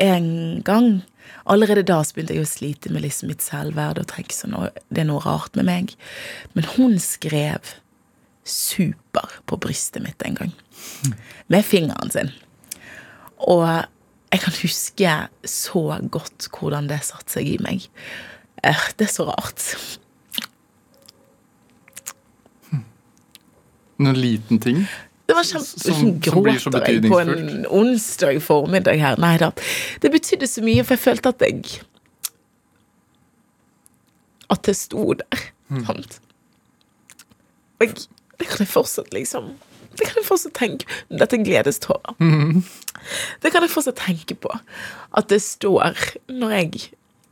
en 0.00 0.28
gang 0.66 1.02
Allerede 1.50 1.84
da 1.86 2.00
begynte 2.14 2.36
jeg 2.36 2.44
å 2.44 2.50
slite 2.50 2.92
med 2.92 3.04
liksom 3.04 3.30
mitt 3.32 3.42
selvverd 3.44 4.00
og 4.02 4.10
tenke 4.12 4.34
sånn 4.36 4.54
det 4.88 5.02
er 5.02 5.08
noe 5.08 5.22
rart 5.24 5.56
med 5.58 5.66
meg. 5.68 5.94
Men 6.54 6.68
hun 6.76 6.98
skrev 7.02 7.74
super 8.44 9.38
på 9.46 9.58
brystet 9.62 10.02
mitt 10.04 10.22
en 10.26 10.38
gang. 10.38 10.52
Med 11.52 11.66
fingeren 11.66 12.10
sin. 12.14 12.32
Og 13.42 13.66
jeg 14.32 14.40
kan 14.40 14.54
huske 14.62 15.16
så 15.44 15.82
godt 16.14 16.48
hvordan 16.54 16.88
det 16.90 17.02
satte 17.06 17.36
seg 17.36 17.50
i 17.50 17.58
meg. 17.62 17.88
Eh, 18.64 18.86
det 18.96 19.08
er 19.08 19.12
så 19.12 19.26
rart. 19.28 19.66
En 24.02 24.18
liten 24.18 24.58
ting. 24.62 24.86
Det 25.28 25.36
var 25.38 25.44
kjempe... 25.46 25.66
Som- 25.66 25.94
Som, 25.94 26.22
som 26.22 26.42
blir 26.42 26.58
så 26.60 26.70
gråter 26.70 26.92
jeg 26.92 27.02
på 27.10 27.18
en 27.22 27.66
onsdag 27.70 28.40
formiddag 28.42 28.98
her. 29.00 29.16
Nei 29.22 29.36
da. 29.40 29.50
Det 30.02 30.10
betydde 30.12 30.48
så 30.50 30.62
mye, 30.66 30.84
for 30.84 30.96
jeg 30.98 31.04
følte 31.06 31.28
at 31.32 31.44
jeg 31.46 31.80
At 34.52 34.62
det 34.68 34.76
sto 34.76 35.12
der. 35.16 35.44
Mm. 35.72 35.84
Sant? 35.86 36.18
Og 37.80 37.86
jeg, 37.86 37.94
det 38.38 38.48
kan 38.50 38.60
jeg 38.66 38.68
fortsatt 38.68 39.14
liksom 39.16 39.46
Det 39.96 40.04
kan 40.06 40.18
jeg 40.20 40.26
fortsatt 40.28 40.52
tenke 40.58 40.84
Dette 41.08 41.38
er 41.38 41.44
gledestårer. 41.46 42.14
Mm. 42.20 42.60
Det 43.42 43.52
kan 43.54 43.64
jeg 43.64 43.72
fortsatt 43.72 43.96
tenke 44.02 44.36
på. 44.38 44.52
At 45.16 45.30
det 45.32 45.40
står 45.42 45.96
når 46.28 46.52
jeg 46.58 46.82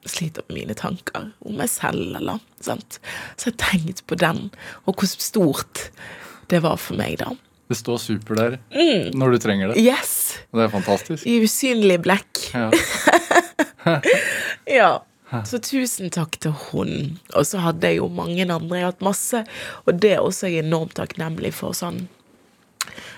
sliter 0.09 0.43
med 0.49 0.57
mine 0.63 0.75
tanker 0.75 1.29
om 1.45 1.59
meg 1.61 1.69
selv, 1.69 2.15
eller 2.17 2.39
sant. 2.65 2.97
Så 3.37 3.51
jeg 3.51 3.59
har 3.59 3.67
tenkt 3.75 4.01
på 4.09 4.17
den, 4.17 4.47
og 4.89 4.97
hvor 4.97 5.11
stort 5.13 5.91
det 6.51 6.63
var 6.65 6.79
for 6.81 6.97
meg, 6.97 7.19
da. 7.21 7.35
Det 7.71 7.77
står 7.79 8.01
super 8.03 8.35
der 8.41 8.57
Mm. 8.75 9.13
når 9.15 9.37
du 9.37 9.39
trenger 9.47 9.71
det. 9.71 9.79
Yes! 9.85 10.17
Det 10.51 10.65
er 10.67 10.73
fantastisk. 10.73 11.23
I 11.27 11.39
usynlig 11.47 12.01
blekk. 12.03 12.41
Ja. 12.53 12.71
Ja. 14.67 14.91
Så 15.47 15.59
tusen 15.63 16.11
takk 16.11 16.35
til 16.43 16.53
hun. 16.67 17.19
Og 17.39 17.47
så 17.47 17.61
hadde 17.63 17.87
jeg 17.87 18.01
jo 18.01 18.09
mange 18.13 18.43
andre. 18.51 18.77
Jeg 18.81 18.85
har 18.85 18.93
hatt 18.93 19.05
masse, 19.07 19.45
og 19.87 20.01
det 20.03 20.17
er 20.17 20.25
også 20.27 20.51
jeg 20.51 20.65
enormt 20.67 20.97
takknemlig 20.99 21.53
for. 21.55 21.73
sånn 21.77 22.09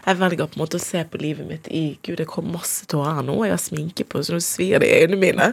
jeg 0.04 0.18
velger 0.18 0.48
på 0.50 0.56
en 0.58 0.60
måte 0.64 0.76
å 0.76 0.82
se 0.82 1.00
på 1.08 1.18
livet 1.22 1.46
mitt 1.48 1.68
i 1.70 1.96
Gud, 2.02 2.16
det 2.18 2.26
kom 2.28 2.48
masse 2.52 2.84
tårer 2.90 3.14
her 3.20 3.22
nå. 3.24 3.36
Jeg 3.46 3.54
har 3.54 3.60
sminke 3.62 4.04
på, 4.04 4.20
så 4.26 4.34
nå 4.34 4.40
svir 4.42 4.82
det 4.82 4.88
i 4.90 4.96
øynene 5.04 5.20
mine. 5.22 5.46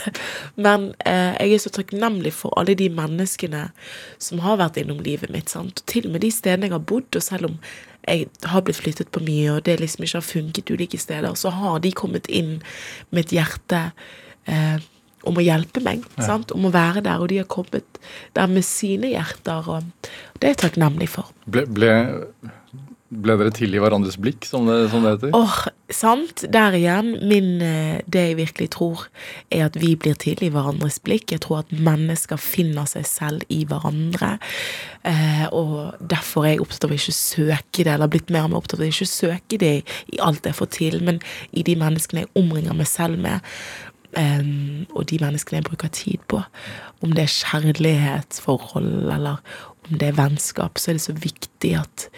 Men 0.64 0.86
eh, 1.04 1.36
jeg 1.44 1.52
er 1.58 1.62
så 1.66 1.70
takknemlig 1.76 2.32
for 2.34 2.56
alle 2.58 2.74
de 2.80 2.88
menneskene 2.90 3.66
som 4.18 4.40
har 4.42 4.56
vært 4.62 4.80
innom 4.80 5.02
livet 5.04 5.30
mitt. 5.30 5.52
Sant? 5.52 5.84
Og 5.84 5.92
til 5.92 6.08
og 6.08 6.16
med 6.16 6.24
de 6.24 6.32
stedene 6.34 6.66
jeg 6.70 6.74
har 6.74 6.82
bodd, 6.88 7.10
og 7.12 7.22
selv 7.22 7.50
om 7.52 7.58
jeg 8.04 8.28
har 8.50 8.64
blitt 8.64 8.80
flyttet 8.80 9.10
på 9.14 9.22
mye, 9.24 9.52
og 9.54 9.64
det 9.66 9.78
liksom 9.80 10.04
ikke 10.04 10.20
har 10.20 10.26
funket 10.26 10.72
ulike 10.74 11.00
steder, 11.00 11.36
så 11.38 11.52
har 11.54 11.80
de 11.84 11.92
kommet 11.96 12.28
inn 12.28 12.58
med 13.10 13.24
et 13.24 13.36
hjerte 13.38 13.80
eh, 14.50 14.82
om 15.24 15.38
å 15.40 15.44
hjelpe 15.44 15.80
meg, 15.84 16.04
sant? 16.20 16.52
om 16.52 16.68
å 16.68 16.72
være 16.74 17.04
der, 17.04 17.22
og 17.22 17.30
de 17.32 17.40
har 17.40 17.48
kommet 17.50 18.00
der 18.36 18.50
med 18.50 18.66
sine 18.66 19.14
hjerter, 19.14 19.70
og 19.72 20.10
det 20.36 20.50
er 20.50 20.54
jeg 20.54 20.62
takknemlig 20.66 21.08
for. 21.14 21.32
Ble, 21.48 21.64
ble, 21.64 21.92
ble 23.22 23.36
dere 23.40 23.52
til 23.54 23.74
i 23.74 23.80
hverandres 23.82 24.16
blikk, 24.20 24.46
som 24.48 24.66
det, 24.68 24.88
som 24.92 25.04
det 25.04 25.14
heter? 25.14 25.34
Åh, 25.36 25.56
sant? 25.92 26.44
Der 26.52 26.76
igjen. 26.76 27.12
Min, 27.28 27.62
eh, 27.62 28.00
det 28.10 28.24
jeg 28.28 28.38
virkelig 28.40 28.70
tror, 28.76 29.06
er 29.50 29.66
at 29.68 29.78
vi 29.80 29.94
blir 29.96 30.16
til 30.20 30.40
i 30.44 30.50
hverandres 30.52 30.98
blikk. 31.04 31.32
Jeg 31.32 31.44
tror 31.44 31.62
at 31.62 31.72
mennesker 31.72 32.40
finner 32.40 32.88
seg 32.90 33.06
selv 33.08 33.48
i 33.52 33.62
hverandre. 33.68 34.34
Eh, 35.04 35.46
og 35.52 35.94
derfor 36.00 36.44
er 36.44 36.54
jeg 36.54 36.64
opptatt 36.64 36.88
av 36.88 36.94
å 36.94 36.98
ikke 36.98 37.16
søke 37.16 37.84
det, 37.84 37.92
eller 37.94 38.12
blitt 38.12 38.32
mer 38.34 38.46
og 38.46 38.54
mer 38.54 38.62
opptatt 38.62 38.80
av 38.80 38.86
å 38.86 38.92
ikke 38.92 39.10
søke 39.10 39.60
det 39.60 39.74
i 40.12 40.22
alt 40.24 40.46
jeg 40.46 40.58
får 40.60 40.70
til, 40.78 41.00
men 41.04 41.20
i 41.52 41.66
de 41.66 41.76
menneskene 41.80 42.24
jeg 42.24 42.32
omringer 42.40 42.76
meg 42.78 42.90
selv 42.90 43.20
med. 43.22 43.44
Um, 44.14 44.86
og 44.94 45.08
de 45.10 45.18
menneskene 45.18 45.58
jeg 45.58 45.66
bruker 45.66 45.90
tid 45.90 46.22
på. 46.30 46.38
Om 47.02 47.14
det 47.16 47.24
er 47.24 47.32
kjærlighetsforhold, 47.34 49.10
eller 49.10 49.40
om 49.88 49.98
det 49.98 50.12
er 50.12 50.18
vennskap, 50.18 50.78
så 50.78 50.92
er 50.92 50.98
det 50.98 51.06
så 51.08 51.16
viktig 51.18 51.72
at 51.80 52.08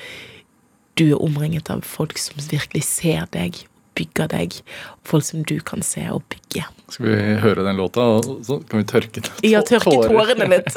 du 0.96 1.10
er 1.10 1.22
omringet 1.22 1.70
av 1.72 1.82
folk 1.86 2.18
som 2.20 2.40
virkelig 2.50 2.84
ser 2.88 3.26
deg, 3.36 3.58
bygger 3.96 4.30
deg. 4.32 4.60
Folk 5.04 5.24
som 5.24 5.44
du 5.48 5.58
kan 5.60 5.84
se 5.84 6.04
og 6.12 6.24
bygge. 6.32 6.64
Skal 6.92 7.08
vi 7.08 7.18
høre 7.42 7.66
den 7.66 7.76
låta, 7.80 8.06
og 8.16 8.46
så 8.46 8.60
kan 8.68 8.80
vi 8.80 8.88
tørke 8.88 9.20
tårene? 9.20 9.50
Ja, 9.50 9.60
tørke 9.66 9.96
tårene 10.08 10.48
litt. 10.56 10.72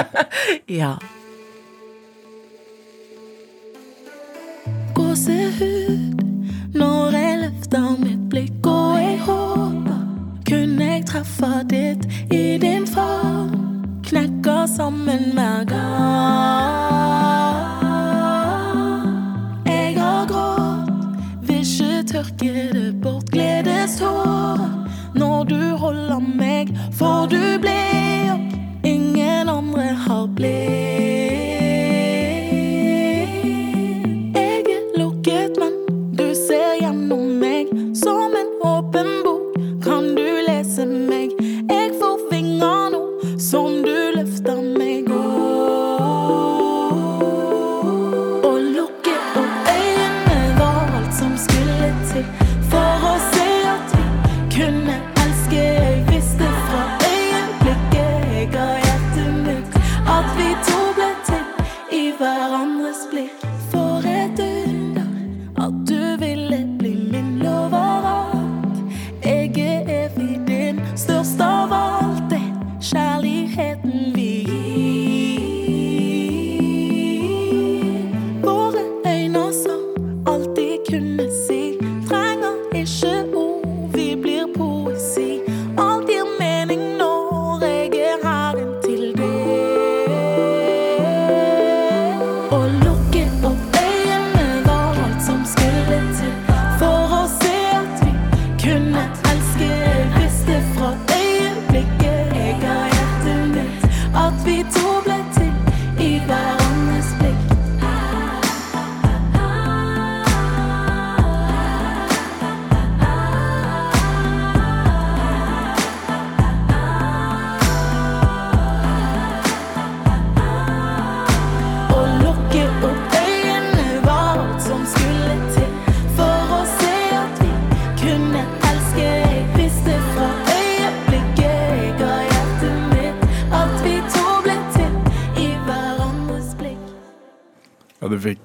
ja. 0.80 0.98
gåsehud 5.10 6.20
når 6.74 7.16
jeg 7.16 7.38
løfter 7.40 7.86
mitt 7.98 8.28
blikk, 8.30 8.66
og 8.66 9.00
jeg 9.00 9.16
håper 9.26 9.98
kunne 10.46 10.90
jeg 10.92 11.06
treffe 11.10 11.50
ditt 11.70 12.06
i 12.30 12.58
din 12.62 12.86
favn. 12.86 13.56
Knekker 14.06 14.66
sammen 14.70 15.32
hver 15.34 15.66
gang. 15.70 16.89
Ikke 22.42 22.72
det 22.72 23.00
bort. 23.02 23.24
gledestår 23.30 24.60
når 25.14 25.44
du 25.44 25.76
holder 25.76 26.20
meg, 26.20 26.72
for 26.92 27.26
du 27.26 27.58
ble 27.60 27.76
og 28.32 28.86
ingen 28.86 29.48
andre 29.48 29.92
har 30.06 30.26
blitt. 30.36 30.99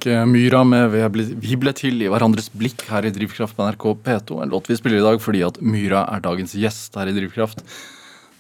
Eh, 0.06 0.26
Myra 0.30 0.64
med 0.64 0.92
vi 0.94 1.02
ble, 1.10 1.24
'Vi 1.42 1.58
ble 1.58 1.74
til 1.74 2.02
i 2.02 2.10
hverandres 2.12 2.50
blikk' 2.54 2.86
her 2.92 3.06
i 3.06 3.12
Drivkraft 3.14 3.56
på 3.58 3.66
NRK 3.66 3.86
P2. 4.06 4.42
En 4.44 4.50
låt 4.54 4.70
vi 4.70 4.78
spiller 4.78 5.00
i 5.00 5.06
dag 5.06 5.22
fordi 5.22 5.42
at 5.46 5.62
Myra 5.62 6.06
er 6.14 6.22
dagens 6.22 6.54
gjest 6.54 6.96
her 6.96 7.10
i 7.10 7.16
Drivkraft. 7.16 7.64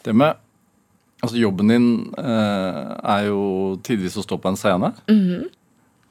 Det 0.05 0.15
med 0.15 0.35
Altså, 1.23 1.37
jobben 1.39 1.67
din 1.71 2.13
eh, 2.19 2.91
er 3.01 3.21
jo 3.31 3.79
tidvis 3.81 4.17
å 4.19 4.21
stå 4.21 4.37
på 4.37 4.51
en 4.51 4.57
scene. 4.59 4.91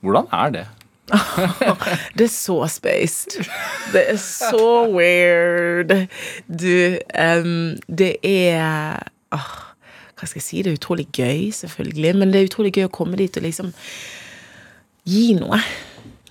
Hvordan 0.02 0.26
er 0.32 0.50
det? 0.50 0.64
Det 2.18 2.24
er 2.24 2.32
så 2.32 2.56
spaced. 2.66 3.44
Det 3.92 4.02
er 4.10 4.16
så 4.16 4.88
weird. 4.90 5.92
Du, 6.48 6.98
um, 7.14 7.76
det 7.86 8.16
er 8.24 9.04
oh, 9.30 9.52
Hva 10.16 10.26
skal 10.26 10.40
jeg 10.40 10.46
si? 10.48 10.62
Det 10.64 10.72
er 10.72 10.80
utrolig 10.80 11.06
gøy, 11.12 11.52
selvfølgelig. 11.52 12.16
Men 12.16 12.32
det 12.32 12.40
er 12.40 12.48
utrolig 12.48 12.72
gøy 12.74 12.88
å 12.88 12.96
komme 12.96 13.20
dit 13.20 13.36
og 13.36 13.44
liksom 13.44 13.70
gi 15.08 15.34
noe. 15.38 15.60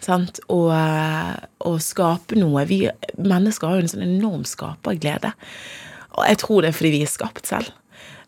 Sant? 0.04 0.42
Og, 0.52 0.72
eh, 0.76 1.36
og 1.68 1.80
skape 1.84 2.38
noe. 2.40 2.66
Vi 2.68 2.82
mennesker 3.18 3.70
har 3.70 3.80
jo 3.80 3.86
en 3.86 3.94
sånn 3.94 4.08
enorm 4.08 4.44
skaperglede. 4.48 5.32
Og 6.18 6.28
jeg 6.28 6.42
tror 6.44 6.62
det 6.62 6.74
er 6.74 6.78
fordi 6.78 6.94
vi 6.98 7.06
er 7.06 7.12
skapt 7.12 7.50
selv. 7.50 7.72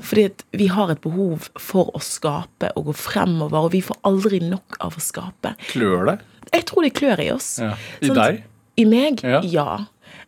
Fordi 0.03 0.27
vi 0.59 0.67
har 0.71 0.91
et 0.91 1.01
behov 1.03 1.49
for 1.61 1.91
å 1.95 2.01
skape 2.03 2.71
og 2.75 2.89
gå 2.89 2.95
fremover, 2.99 3.67
og 3.67 3.73
vi 3.75 3.83
får 3.85 3.99
aldri 4.07 4.41
nok 4.43 4.79
av 4.83 4.95
å 4.97 5.03
skape. 5.03 5.53
Klør 5.71 6.09
det? 6.11 6.17
Jeg 6.51 6.67
tror 6.69 6.85
det 6.85 6.93
klør 6.97 7.23
i 7.23 7.29
oss. 7.31 7.49
Ja. 7.63 7.73
I 8.01 8.09
Sant? 8.11 8.19
deg? 8.19 8.41
I 8.75 8.85
meg? 8.91 9.23
Ja. 9.23 9.41
Ja. 9.47 9.67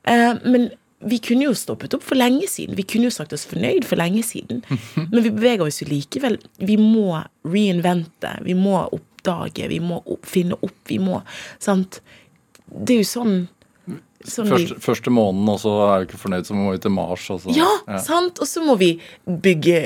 Eh, 0.08 0.40
men 0.48 0.70
vi 1.04 1.20
kunne 1.22 1.46
jo 1.46 1.56
stoppet 1.58 1.94
opp 1.94 2.06
for 2.06 2.18
lenge 2.18 2.48
siden. 2.50 2.78
Vi 2.80 2.86
kunne 2.88 3.10
jo 3.10 3.14
sagt 3.14 3.36
oss 3.36 3.46
fornøyd 3.50 3.86
for 3.86 4.00
lenge 4.00 4.24
siden. 4.26 4.64
Men 5.12 5.22
vi 5.22 5.30
beveger 5.30 5.68
oss 5.68 5.78
jo 5.84 5.86
likevel. 5.92 6.40
Vi 6.58 6.74
må 6.82 7.20
reinvente. 7.46 8.32
Vi 8.48 8.56
må 8.58 8.80
oppdage. 9.28 9.68
Vi 9.68 9.80
må 9.80 10.02
opp, 10.06 10.26
finne 10.26 10.58
opp. 10.62 10.80
Vi 10.88 11.00
må 11.00 11.22
Sant? 11.60 12.02
Det 12.68 12.98
er 12.98 13.02
jo 13.02 13.08
sånn, 13.08 13.36
sånn 14.32 14.50
Første, 14.52 14.78
første 14.84 15.14
måneden, 15.14 15.50
og 15.52 15.60
så 15.62 15.74
er 15.88 16.02
vi 16.02 16.10
ikke 16.10 16.22
fornøyd, 16.22 16.48
så 16.50 16.58
må 16.58 16.72
vi 16.74 16.82
til 16.84 16.94
Mars. 16.96 17.28
Og 17.34 17.42
så. 17.44 17.56
ja, 17.56 17.70
sant? 18.04 18.42
Og 18.44 18.50
så 18.50 18.64
må 18.66 18.78
vi 18.80 18.94
bygge 19.26 19.82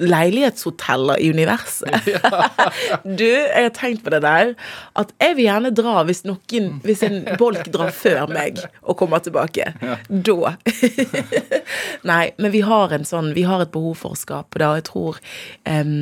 leilighetshoteller 0.00 1.22
i 1.22 1.30
universet. 1.32 2.10
Du, 3.22 3.26
jeg 3.26 3.64
har 3.64 3.72
tenkt 3.76 4.04
på 4.04 4.12
det 4.14 4.22
der. 4.24 4.54
At 4.98 5.12
jeg 5.20 5.36
vil 5.38 5.48
gjerne 5.48 5.72
dra 5.74 6.02
hvis 6.08 6.24
noen 6.28 6.78
Hvis 6.84 7.02
en 7.06 7.22
bolk 7.40 7.68
drar 7.72 7.92
før 7.94 8.30
meg 8.30 8.60
og 8.82 8.96
kommer 9.00 9.22
tilbake. 9.22 9.72
Da. 10.08 10.54
Nei, 12.10 12.24
men 12.38 12.54
vi 12.54 12.62
har 12.66 12.94
en 12.94 13.06
sånn 13.08 13.32
Vi 13.36 13.44
har 13.48 13.62
et 13.64 13.72
behov 13.74 13.98
for 14.02 14.16
å 14.16 14.18
skape 14.18 14.60
det, 14.60 14.68
og 14.68 14.80
jeg 14.80 14.86
tror 14.88 15.20
um, 15.68 15.92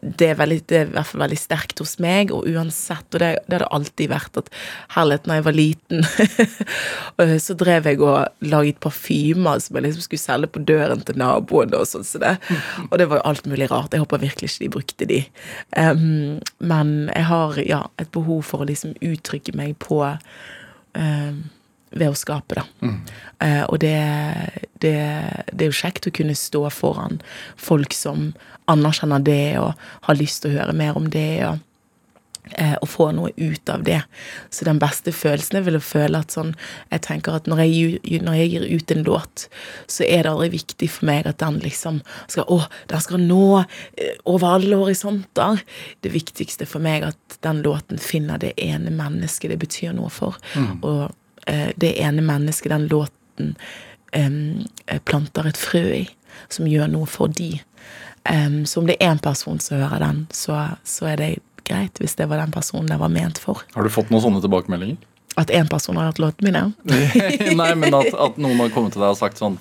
det, 0.00 0.30
er 0.30 0.38
veldig, 0.38 0.60
det 0.70 0.78
er 0.78 0.88
i 0.88 0.94
hvert 0.94 1.10
fall 1.10 1.24
veldig 1.24 1.38
sterkt 1.38 1.82
hos 1.82 1.96
meg, 2.02 2.32
og 2.34 2.48
uansett, 2.48 3.06
og 3.12 3.22
det, 3.22 3.30
det 3.46 3.58
har 3.58 3.64
det 3.64 3.70
alltid 3.76 4.12
vært, 4.12 4.40
at 4.40 4.50
herlighet, 4.96 5.28
når 5.28 5.40
jeg 5.40 5.46
var 5.46 5.56
liten, 5.58 6.06
så 7.42 7.56
drev 7.58 7.88
jeg 7.88 8.00
og 8.04 8.46
laget 8.46 8.80
parfymer 8.82 9.60
som 9.62 9.78
jeg 9.78 9.86
liksom 9.86 10.06
skulle 10.06 10.22
selge 10.22 10.50
på 10.54 10.64
døren 10.68 11.04
til 11.06 11.20
naboene 11.20 11.80
og 11.80 11.88
sånn 11.88 12.06
som 12.06 12.24
det. 12.24 12.34
Og 12.88 12.98
det 13.00 13.08
var 13.10 13.20
jo 13.20 13.28
alt 13.30 13.46
mulig 13.50 13.70
rart. 13.70 13.94
Jeg 13.94 14.04
håper 14.04 14.24
virkelig 14.24 14.50
ikke 14.50 14.64
de 14.64 14.72
brukte 14.76 15.08
de. 15.10 15.20
Um, 15.76 16.40
men 16.58 16.92
jeg 17.14 17.28
har 17.30 17.62
ja, 17.64 17.84
et 18.00 18.12
behov 18.14 18.44
for 18.48 18.64
å 18.64 18.68
liksom 18.70 18.96
uttrykke 19.04 19.56
meg 19.58 19.76
på 19.82 20.02
um, 20.04 21.40
ved 21.90 22.12
å 22.12 22.18
skape, 22.18 22.60
da. 22.60 22.64
Eh, 23.42 23.62
og 23.66 23.80
det, 23.82 23.96
det, 24.82 24.94
det 25.50 25.64
er 25.64 25.70
jo 25.70 25.80
kjekt 25.80 26.06
å 26.06 26.14
kunne 26.14 26.36
stå 26.38 26.62
foran 26.70 27.18
folk 27.58 27.96
som 27.96 28.30
anerkjenner 28.70 29.24
det, 29.26 29.58
og 29.58 29.74
har 30.06 30.18
lyst 30.18 30.44
til 30.44 30.52
å 30.52 30.60
høre 30.60 30.76
mer 30.76 30.98
om 31.00 31.08
det, 31.10 31.42
og, 31.48 31.64
og 32.82 32.88
få 32.90 33.10
noe 33.16 33.30
ut 33.36 33.70
av 33.72 33.84
det. 33.86 34.00
Så 34.50 34.66
den 34.66 34.80
beste 34.82 35.12
følelsen 35.14 35.60
er 35.60 35.66
vel 35.66 35.78
å 35.78 35.82
føle 35.84 36.20
at 36.20 36.34
sånn 36.34 36.52
Jeg 36.90 37.02
tenker 37.06 37.36
at 37.38 37.46
når 37.50 37.62
jeg, 37.64 38.20
når 38.24 38.38
jeg 38.38 38.50
gir 38.52 38.66
ut 38.68 38.94
en 38.94 39.04
låt, 39.06 39.46
så 39.86 40.04
er 40.04 40.24
det 40.24 40.32
aldri 40.32 40.50
viktig 40.56 40.88
for 40.90 41.08
meg 41.10 41.28
at 41.30 41.40
den 41.42 41.60
liksom 41.62 42.00
skal 42.30 42.48
Å, 42.50 42.60
den 42.90 43.04
skal 43.04 43.22
nå 43.22 43.62
eh, 43.62 44.16
over 44.28 44.56
alle 44.56 44.80
horisonter. 44.80 45.62
Det 46.02 46.12
viktigste 46.14 46.66
for 46.68 46.82
meg 46.82 47.04
er 47.04 47.14
at 47.14 47.38
den 47.46 47.62
låten 47.64 48.00
finner 48.02 48.40
det 48.40 48.54
ene 48.60 48.92
mennesket 48.94 49.52
det 49.52 49.60
betyr 49.62 49.94
noe 49.96 50.10
for. 50.12 50.38
Og 50.82 51.10
eh, 51.46 51.70
det 51.80 51.94
ene 52.02 52.24
mennesket 52.26 52.74
den 52.74 52.88
låten 52.90 53.54
eh, 54.12 55.00
planter 55.04 55.50
et 55.50 55.60
frø 55.60 55.84
i, 56.02 56.06
som 56.48 56.68
gjør 56.70 56.90
noe 56.92 57.10
for 57.10 57.32
de. 57.32 57.54
Um, 58.28 58.66
så 58.66 58.80
om 58.80 58.86
det 58.86 58.98
er 59.00 59.14
én 59.14 59.20
person 59.22 59.60
som 59.60 59.80
hører 59.80 60.02
den, 60.02 60.26
så, 60.30 60.76
så 60.84 61.08
er 61.08 61.16
det 61.16 61.28
greit, 61.70 62.02
hvis 62.02 62.18
det 62.18 62.28
var 62.30 62.42
den 62.42 62.52
personen 62.54 62.90
det 62.90 62.98
var 63.00 63.12
ment 63.12 63.40
for. 63.42 63.62
Har 63.76 63.86
du 63.86 63.92
fått 63.92 64.10
noen 64.12 64.24
sånne 64.26 64.42
tilbakemeldinger? 64.44 64.98
At 65.38 65.52
én 65.54 65.68
person 65.70 65.96
har 65.96 66.10
hørt 66.10 66.42
min, 66.42 66.58
ja. 66.58 66.66
Nei, 67.60 67.70
men 67.78 67.94
at, 67.94 68.10
at 68.12 68.40
noen 68.42 68.58
har 68.60 68.72
kommet 68.74 68.96
til 68.96 69.04
deg 69.04 69.14
og 69.14 69.20
sagt 69.20 69.38
sånn 69.40 69.60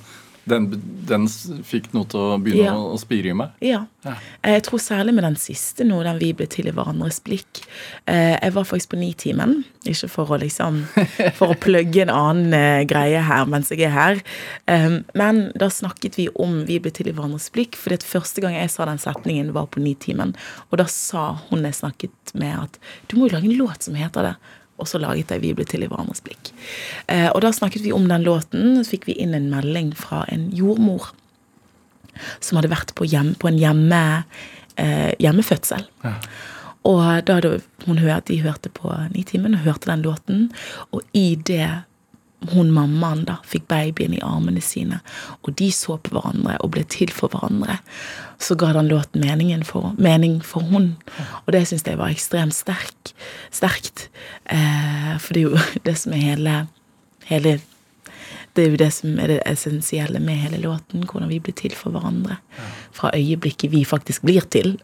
Den, 0.50 0.66
den 1.10 1.28
fikk 1.66 1.92
noe 1.96 2.08
til 2.10 2.20
å 2.20 2.38
begynne 2.42 2.66
Ja. 2.68 2.74
å, 2.76 2.94
å 2.96 3.00
spire 3.02 3.32
i 3.32 3.36
meg. 3.38 3.54
Ja. 3.64 3.84
ja. 4.06 4.16
Jeg 4.50 4.64
tror 4.68 4.82
særlig 4.84 5.14
med 5.18 5.24
den 5.28 5.38
siste 5.40 5.86
nå, 5.88 6.02
den 6.06 6.20
vi 6.22 6.32
ble 6.38 6.48
til 6.52 6.68
i 6.70 6.74
hverandres 6.76 7.22
blikk. 7.26 7.62
Eh, 8.10 8.36
Jeg 8.40 8.54
var 8.56 8.66
faktisk 8.68 8.92
på 8.94 9.00
Nitimen, 9.02 9.60
ikke 9.88 10.10
for 10.12 10.34
å 10.36 10.40
liksom 10.42 10.82
For 11.40 11.54
å 11.54 11.58
plugge 11.60 12.02
en 12.04 12.12
annen 12.14 12.54
eh, 12.58 12.84
greie 12.90 13.22
her 13.30 13.46
mens 13.50 13.70
jeg 13.74 13.86
er 13.88 13.94
her. 13.96 14.22
Eh, 14.68 15.00
Men 15.20 15.44
da 15.60 15.70
snakket 15.74 16.18
vi 16.20 16.28
om 16.36 16.64
Vi 16.68 16.80
ble 16.84 16.92
til 16.96 17.08
i 17.12 17.16
hverandres 17.16 17.50
blikk, 17.56 17.78
fordi 17.80 18.00
at 18.02 18.08
første 18.08 18.42
gang 18.44 18.58
jeg 18.58 18.72
sa 18.74 18.86
den 18.90 19.00
setningen, 19.02 19.54
var 19.56 19.70
på 19.72 19.82
Nitimen. 19.84 20.36
Og 20.72 20.80
da 20.82 20.88
sa 20.90 21.32
hun 21.50 21.64
jeg 21.68 21.78
snakket 21.80 22.34
med, 22.40 22.56
at 22.68 22.80
du 23.10 23.18
må 23.18 23.28
jo 23.30 23.36
lage 23.38 23.50
en 23.50 23.58
låt 23.62 23.86
som 23.88 23.96
heter 23.98 24.32
det. 24.32 24.36
Og 24.80 24.88
så 24.88 25.00
laget 25.02 25.32
jeg 25.32 25.42
'Vi 25.42 25.54
ble 25.54 25.66
til 25.66 25.84
i 25.84 25.88
hverandres 25.88 26.24
blikk'. 26.24 26.52
Eh, 27.08 27.30
og 27.36 27.42
da 27.42 27.52
snakket 27.52 27.84
vi 27.84 27.92
om 27.92 28.08
den 28.08 28.24
låten, 28.24 28.84
så 28.84 28.90
fikk 28.90 29.08
vi 29.08 29.20
inn 29.20 29.34
en 29.34 29.50
melding 29.50 29.96
fra 29.96 30.26
en 30.28 30.50
jordmor 30.52 31.12
som 32.40 32.58
hadde 32.58 32.72
vært 32.72 32.96
på, 32.96 33.06
hjem, 33.06 33.36
på 33.36 33.48
en 33.48 33.60
hjemme, 33.60 34.24
eh, 34.78 35.14
hjemmefødsel. 35.20 35.86
Og 36.84 37.26
da 37.26 37.34
hadde 37.40 37.62
hun 37.86 37.98
hørt, 37.98 38.26
de 38.26 38.42
hørte 38.42 38.70
på 38.70 38.92
Nitimen 39.14 39.54
og 39.54 39.66
hørte 39.68 39.92
den 39.92 40.02
låten, 40.02 40.52
og 40.92 41.02
i 41.14 41.36
det 41.36 41.84
hun 42.54 42.72
mammaen 42.72 43.26
da 43.28 43.38
fikk 43.48 43.68
babyen 43.72 44.14
i 44.16 44.22
armene 44.24 44.62
sine, 44.64 45.02
og 45.44 45.54
de 45.60 45.70
så 45.76 45.98
på 46.00 46.14
hverandre 46.16 46.56
og 46.64 46.72
ble 46.76 46.86
til 46.88 47.12
for 47.14 47.32
hverandre, 47.34 47.80
så 48.40 48.56
ga 48.60 48.72
den 48.78 48.88
låten 48.92 49.24
meningen 49.26 49.66
for, 49.68 49.92
mening 50.00 50.40
for 50.46 50.64
hun. 50.72 50.94
Og 51.46 51.52
det 51.56 51.66
syns 51.68 51.84
jeg 51.88 52.00
var 52.00 52.14
ekstremt 52.14 52.56
sterk, 52.56 53.12
sterkt. 53.52 54.08
Eh, 54.46 55.18
for 55.20 55.36
det 55.36 55.44
er 55.44 55.50
jo 55.50 55.58
det 55.90 55.98
som 56.00 56.16
er 56.16 56.24
hele, 56.30 56.56
hele 57.28 57.60
det 58.56 58.64
er 58.66 58.72
jo 58.74 58.80
det 58.82 58.92
som 58.96 59.20
er 59.22 59.28
det 59.32 59.42
essensielle 59.48 60.20
med 60.24 60.40
hele 60.42 60.58
låten, 60.64 61.04
hvordan 61.04 61.30
vi 61.30 61.40
blir 61.44 61.56
til 61.56 61.76
for 61.78 61.94
hverandre. 61.94 62.40
Fra 62.96 63.12
øyeblikket 63.16 63.72
vi 63.72 63.86
faktisk 63.88 64.26
blir 64.28 64.42
til. 64.52 64.80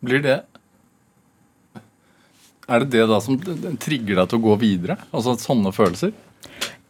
Blir 0.00 0.22
det 0.24 0.38
Er 2.70 2.84
det 2.84 2.92
det 2.94 3.06
da 3.10 3.18
som 3.22 3.38
trigger 3.82 4.20
deg 4.20 4.30
til 4.30 4.38
å 4.38 4.44
gå 4.44 4.56
videre? 4.62 4.96
Altså 5.10 5.34
sånne 5.40 5.72
følelser? 5.74 6.12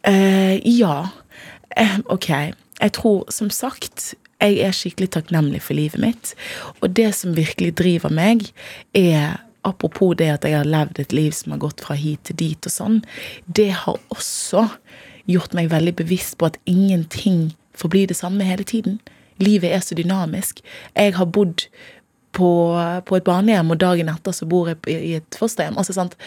Uh, 0.05 0.57
ja. 0.61 1.07
Uh, 1.73 1.99
ok. 2.13 2.29
Jeg 2.81 2.93
tror, 2.97 3.23
som 3.33 3.49
sagt, 3.53 4.13
jeg 4.41 4.59
er 4.61 4.75
skikkelig 4.75 5.11
takknemlig 5.15 5.61
for 5.65 5.77
livet 5.77 6.01
mitt. 6.01 6.33
Og 6.81 6.93
det 6.97 7.11
som 7.17 7.33
virkelig 7.37 7.75
driver 7.81 8.13
meg, 8.13 8.51
er 8.97 9.41
Apropos 9.61 10.15
det 10.17 10.25
at 10.33 10.45
jeg 10.47 10.57
har 10.57 10.65
levd 10.65 10.99
et 11.03 11.13
liv 11.13 11.33
som 11.37 11.53
har 11.53 11.61
gått 11.61 11.83
fra 11.85 11.93
hit 11.93 12.23
til 12.25 12.37
dit 12.39 12.65
og 12.65 12.73
sånn, 12.73 12.95
det 13.45 13.69
har 13.83 13.99
også 14.09 14.63
gjort 15.29 15.53
meg 15.53 15.69
veldig 15.69 15.93
bevisst 15.99 16.39
på 16.41 16.49
at 16.49 16.57
ingenting 16.65 17.51
forblir 17.77 18.09
det 18.09 18.17
samme 18.17 18.47
hele 18.47 18.65
tiden. 18.65 18.97
Livet 19.41 19.69
er 19.69 19.83
så 19.85 19.97
dynamisk. 19.97 20.63
Jeg 20.95 21.13
har 21.17 21.29
bodd 21.29 21.67
på, 22.35 22.49
på 23.07 23.17
et 23.17 23.25
barnehjem, 23.27 23.73
og 23.73 23.79
dagen 23.81 24.09
etter 24.11 24.35
så 24.35 24.47
bor 24.49 24.69
jeg 24.71 24.79
i 24.91 25.13
et 25.19 25.37
fosterhjem. 25.39 25.77
Altså, 25.79 25.95
sant? 25.97 26.17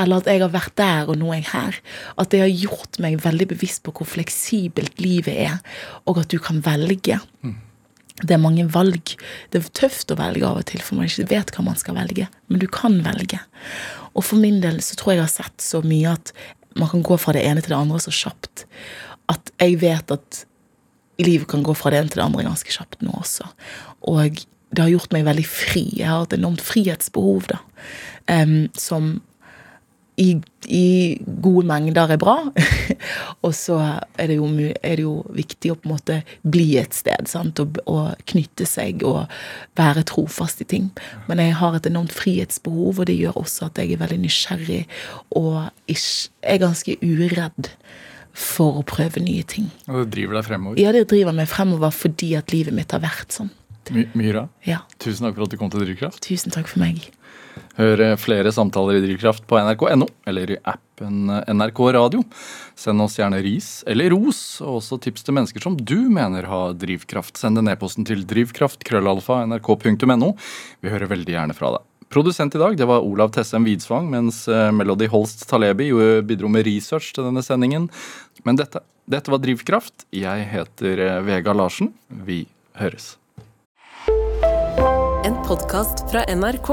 Eller 0.00 0.20
at 0.20 0.30
jeg 0.30 0.42
har 0.44 0.52
vært 0.54 0.76
der, 0.80 1.10
og 1.10 1.18
nå 1.20 1.32
er 1.32 1.40
jeg 1.40 1.50
her. 1.52 1.78
At 2.20 2.32
det 2.34 2.42
har 2.44 2.52
gjort 2.52 3.00
meg 3.02 3.20
veldig 3.24 3.48
bevisst 3.54 3.84
på 3.86 3.94
hvor 3.96 4.08
fleksibelt 4.08 5.00
livet 5.02 5.38
er, 5.48 5.60
og 6.08 6.20
at 6.24 6.32
du 6.32 6.38
kan 6.42 6.60
velge. 6.64 7.20
Det 8.22 8.36
er 8.36 8.42
mange 8.42 8.66
valg. 8.70 9.16
Det 9.50 9.60
er 9.60 9.72
tøft 9.74 10.12
å 10.14 10.18
velge 10.20 10.46
av 10.46 10.60
og 10.60 10.68
til, 10.70 10.82
for 10.84 10.98
man 10.98 11.08
ikke 11.08 11.30
vet 11.32 11.50
hva 11.54 11.64
man 11.66 11.80
skal 11.80 11.96
velge. 11.98 12.28
Men 12.52 12.62
du 12.62 12.68
kan 12.70 13.00
velge. 13.04 13.40
Og 14.14 14.22
for 14.22 14.38
min 14.40 14.60
del 14.62 14.78
så 14.84 14.98
tror 14.98 15.14
jeg 15.14 15.22
jeg 15.22 15.26
har 15.26 15.34
sett 15.34 15.64
så 15.64 15.82
mye 15.84 16.14
at 16.14 16.34
man 16.78 16.90
kan 16.90 17.02
gå 17.06 17.18
fra 17.18 17.34
det 17.34 17.44
ene 17.46 17.62
til 17.62 17.74
det 17.74 17.80
andre 17.80 18.00
så 18.02 18.14
kjapt. 18.14 18.66
At 19.32 19.50
jeg 19.62 19.80
vet 19.82 20.14
at 20.14 20.44
livet 21.22 21.48
kan 21.50 21.62
gå 21.66 21.74
fra 21.78 21.92
det 21.92 22.00
ene 22.00 22.10
til 22.10 22.20
det 22.20 22.26
andre 22.26 22.46
ganske 22.46 22.74
kjapt 22.74 23.02
nå 23.06 23.14
også. 23.20 23.46
Og 24.10 24.42
det 24.74 24.84
har 24.84 24.92
gjort 24.92 25.14
meg 25.14 25.28
veldig 25.28 25.46
fri. 25.48 25.86
Jeg 26.00 26.10
har 26.10 26.26
et 26.26 26.36
enormt 26.38 26.64
frihetsbehov, 26.64 27.46
da. 27.52 27.62
um, 28.30 28.58
som 28.78 29.14
i, 30.16 30.36
i 30.70 31.18
gode 31.42 31.66
mengder 31.66 32.12
er 32.14 32.20
bra. 32.20 32.36
og 33.44 33.54
så 33.56 33.78
er 34.18 34.30
det, 34.30 34.38
jo, 34.38 34.46
er 34.54 34.98
det 34.98 35.04
jo 35.04 35.16
viktig 35.34 35.72
å 35.72 35.78
på 35.78 35.88
en 35.88 35.94
måte 35.96 36.18
bli 36.42 36.76
et 36.80 36.94
sted. 36.96 37.28
Sant? 37.30 37.60
Og, 37.62 37.80
og 37.90 38.14
knytte 38.30 38.66
seg 38.68 39.02
og 39.06 39.24
være 39.78 40.06
trofast 40.10 40.62
i 40.64 40.68
ting. 40.70 40.90
Men 41.28 41.42
jeg 41.42 41.58
har 41.60 41.76
et 41.76 41.90
enormt 41.90 42.14
frihetsbehov, 42.14 43.02
og 43.02 43.10
det 43.10 43.18
gjør 43.18 43.42
også 43.42 43.70
at 43.70 43.82
jeg 43.82 43.94
er 43.94 44.02
veldig 44.04 44.22
nysgjerrig 44.24 44.82
og 45.34 45.64
ikke, 45.90 46.30
er 46.44 46.62
ganske 46.62 46.98
uredd 47.02 47.72
for 48.34 48.80
å 48.80 48.86
prøve 48.86 49.22
nye 49.22 49.44
ting. 49.46 49.68
Og 49.88 50.04
det 50.04 50.08
driver 50.16 50.40
deg 50.40 50.46
fremover. 50.48 50.80
Ja, 50.82 50.94
det 50.94 51.06
driver 51.10 51.36
meg 51.36 51.50
fremover 51.50 51.94
fordi 51.94 52.34
at 52.38 52.54
livet 52.54 52.74
mitt 52.76 52.94
har 52.94 53.02
vært 53.04 53.34
sånn. 53.34 53.52
My 53.92 54.06
Myra, 54.14 54.46
Ja, 54.64 54.78
tusen 55.02 55.26
takk 55.26 55.34
for 55.36 55.44
at 55.44 55.50
du 55.52 55.56
kom 55.60 55.70
til 55.72 55.82
Drivkraft. 55.84 56.20
tusen 56.24 56.50
takk 56.54 56.68
for 56.70 56.80
meg. 56.80 57.02
Hør 57.78 58.00
eh, 58.02 58.16
flere 58.18 58.50
samtaler 58.54 58.96
i 58.98 59.02
Drivkraft 59.04 59.44
på 59.50 59.58
nrk.no 59.60 60.06
eller 60.30 60.50
i 60.54 60.56
appen 60.66 61.30
eh, 61.30 61.52
NRK 61.54 61.80
Radio. 61.94 62.22
Send 62.78 63.02
oss 63.02 63.18
gjerne 63.18 63.40
ris 63.44 63.82
eller 63.90 64.10
ros, 64.14 64.40
og 64.62 64.78
også 64.80 64.98
tips 65.02 65.22
til 65.26 65.34
mennesker 65.38 65.60
som 65.62 65.76
du 65.78 65.96
mener 66.10 66.46
har 66.50 66.74
drivkraft. 66.78 67.36
Send 67.38 67.58
en 67.60 67.70
e-posten 67.70 68.06
til 68.06 68.24
drivkraft.krøllalfa.nrk.no. 68.30 70.30
Vi 70.82 70.90
hører 70.92 71.10
veldig 71.10 71.34
gjerne 71.36 71.54
fra 71.58 71.68
deg. 71.76 71.82
Produsent 72.14 72.54
i 72.54 72.60
dag 72.62 72.76
det 72.78 72.86
var 72.86 73.02
Olav 73.06 73.32
Tessem 73.34 73.64
Widsvang, 73.66 74.06
mens 74.12 74.44
eh, 74.50 74.70
Melody 74.74 75.08
Holst 75.10 75.46
Talebi 75.50 75.88
bidro 76.26 76.48
med 76.52 76.66
research 76.68 77.12
til 77.16 77.26
denne 77.26 77.42
sendingen. 77.42 77.88
Men 78.46 78.58
dette, 78.60 78.82
dette 79.10 79.30
var 79.34 79.42
Drivkraft. 79.42 80.06
Jeg 80.14 80.46
heter 80.52 80.94
Vega 81.26 81.52
Larsen. 81.56 81.90
Vi 82.26 82.44
høres. 82.78 83.14
En 85.24 85.38
podkast 85.40 86.02
fra 86.10 86.20
NRK. 86.28 86.66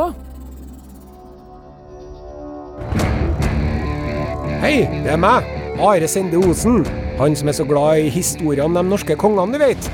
Hei, 4.59 4.73
det 4.91 5.13
er 5.13 5.21
meg, 5.23 5.45
Are 5.79 6.09
Sende 6.11 6.41
Osen. 6.43 6.81
Han 7.21 7.37
som 7.39 7.47
er 7.47 7.55
så 7.55 7.63
glad 7.69 8.01
i 8.01 8.09
historier 8.11 8.65
om 8.65 8.75
de 8.75 8.83
norske 8.83 9.15
kongene, 9.15 9.55
du 9.55 9.63
vet. 9.63 9.87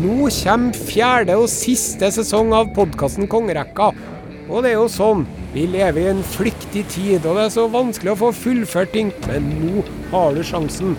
Nå 0.00 0.30
kommer 0.38 0.78
fjerde 0.88 1.36
og 1.36 1.50
siste 1.52 2.08
sesong 2.16 2.54
av 2.56 2.70
podkasten 2.78 3.28
Kongerekka. 3.28 3.90
Og 4.48 4.64
det 4.64 4.70
er 4.70 4.78
jo 4.78 4.86
sånn, 4.94 5.26
vi 5.52 5.66
lever 5.68 6.00
i 6.00 6.14
en 6.14 6.22
flyktig 6.24 6.86
tid, 6.94 7.26
og 7.26 7.36
det 7.36 7.44
er 7.44 7.52
så 7.58 7.66
vanskelig 7.68 8.14
å 8.14 8.20
få 8.22 8.30
fullført 8.38 8.94
ting. 8.96 9.12
Men 9.28 9.52
nå 9.58 9.84
har 10.14 10.32
du 10.32 10.40
sjansen. 10.48 10.96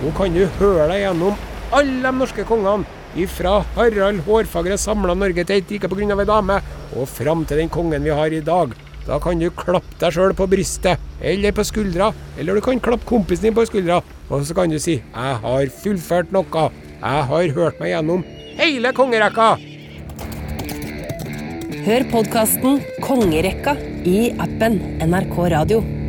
Nå 0.00 0.14
kan 0.16 0.32
du 0.32 0.46
høre 0.56 0.88
deg 0.94 1.04
gjennom 1.04 1.36
alle 1.76 2.00
de 2.08 2.14
norske 2.22 2.48
kongene. 2.48 2.88
Ifra 3.18 3.64
Harald 3.74 4.22
Hårfagre 4.26 4.76
samla 4.78 5.16
Norge 5.18 5.44
til 5.44 5.56
et 5.58 5.72
rike 5.72 5.88
pga. 5.90 6.18
ei 6.20 6.26
dame, 6.26 6.60
og 6.96 7.08
fram 7.08 7.44
til 7.44 7.58
den 7.58 7.68
kongen 7.68 8.04
vi 8.04 8.10
har 8.10 8.30
i 8.30 8.40
dag. 8.40 8.70
Da 9.06 9.18
kan 9.18 9.38
du 9.38 9.50
klappe 9.50 9.98
deg 9.98 10.12
sjøl 10.12 10.34
på 10.34 10.46
brystet, 10.46 10.98
eller 11.20 11.52
på 11.52 11.64
skuldra, 11.64 12.12
eller 12.38 12.54
du 12.54 12.60
kan 12.60 12.80
klappe 12.80 13.06
kompisen 13.06 13.48
din 13.48 13.54
på 13.54 13.66
skuldra. 13.66 14.02
Og 14.30 14.46
så 14.46 14.54
kan 14.54 14.70
du 14.70 14.78
si 14.78 15.02
'Jeg 15.02 15.36
har 15.42 15.66
fullført 15.66 16.30
noe'. 16.30 16.70
Jeg 17.02 17.24
har 17.24 17.48
hørt 17.48 17.80
meg 17.80 17.90
gjennom 17.90 18.24
hele 18.56 18.92
kongerekka. 18.92 19.56
Hør 21.86 22.04
podkasten 22.12 22.82
Kongerekka 23.00 23.74
i 24.04 24.30
appen 24.38 25.00
NRK 25.00 25.50
Radio. 25.50 25.99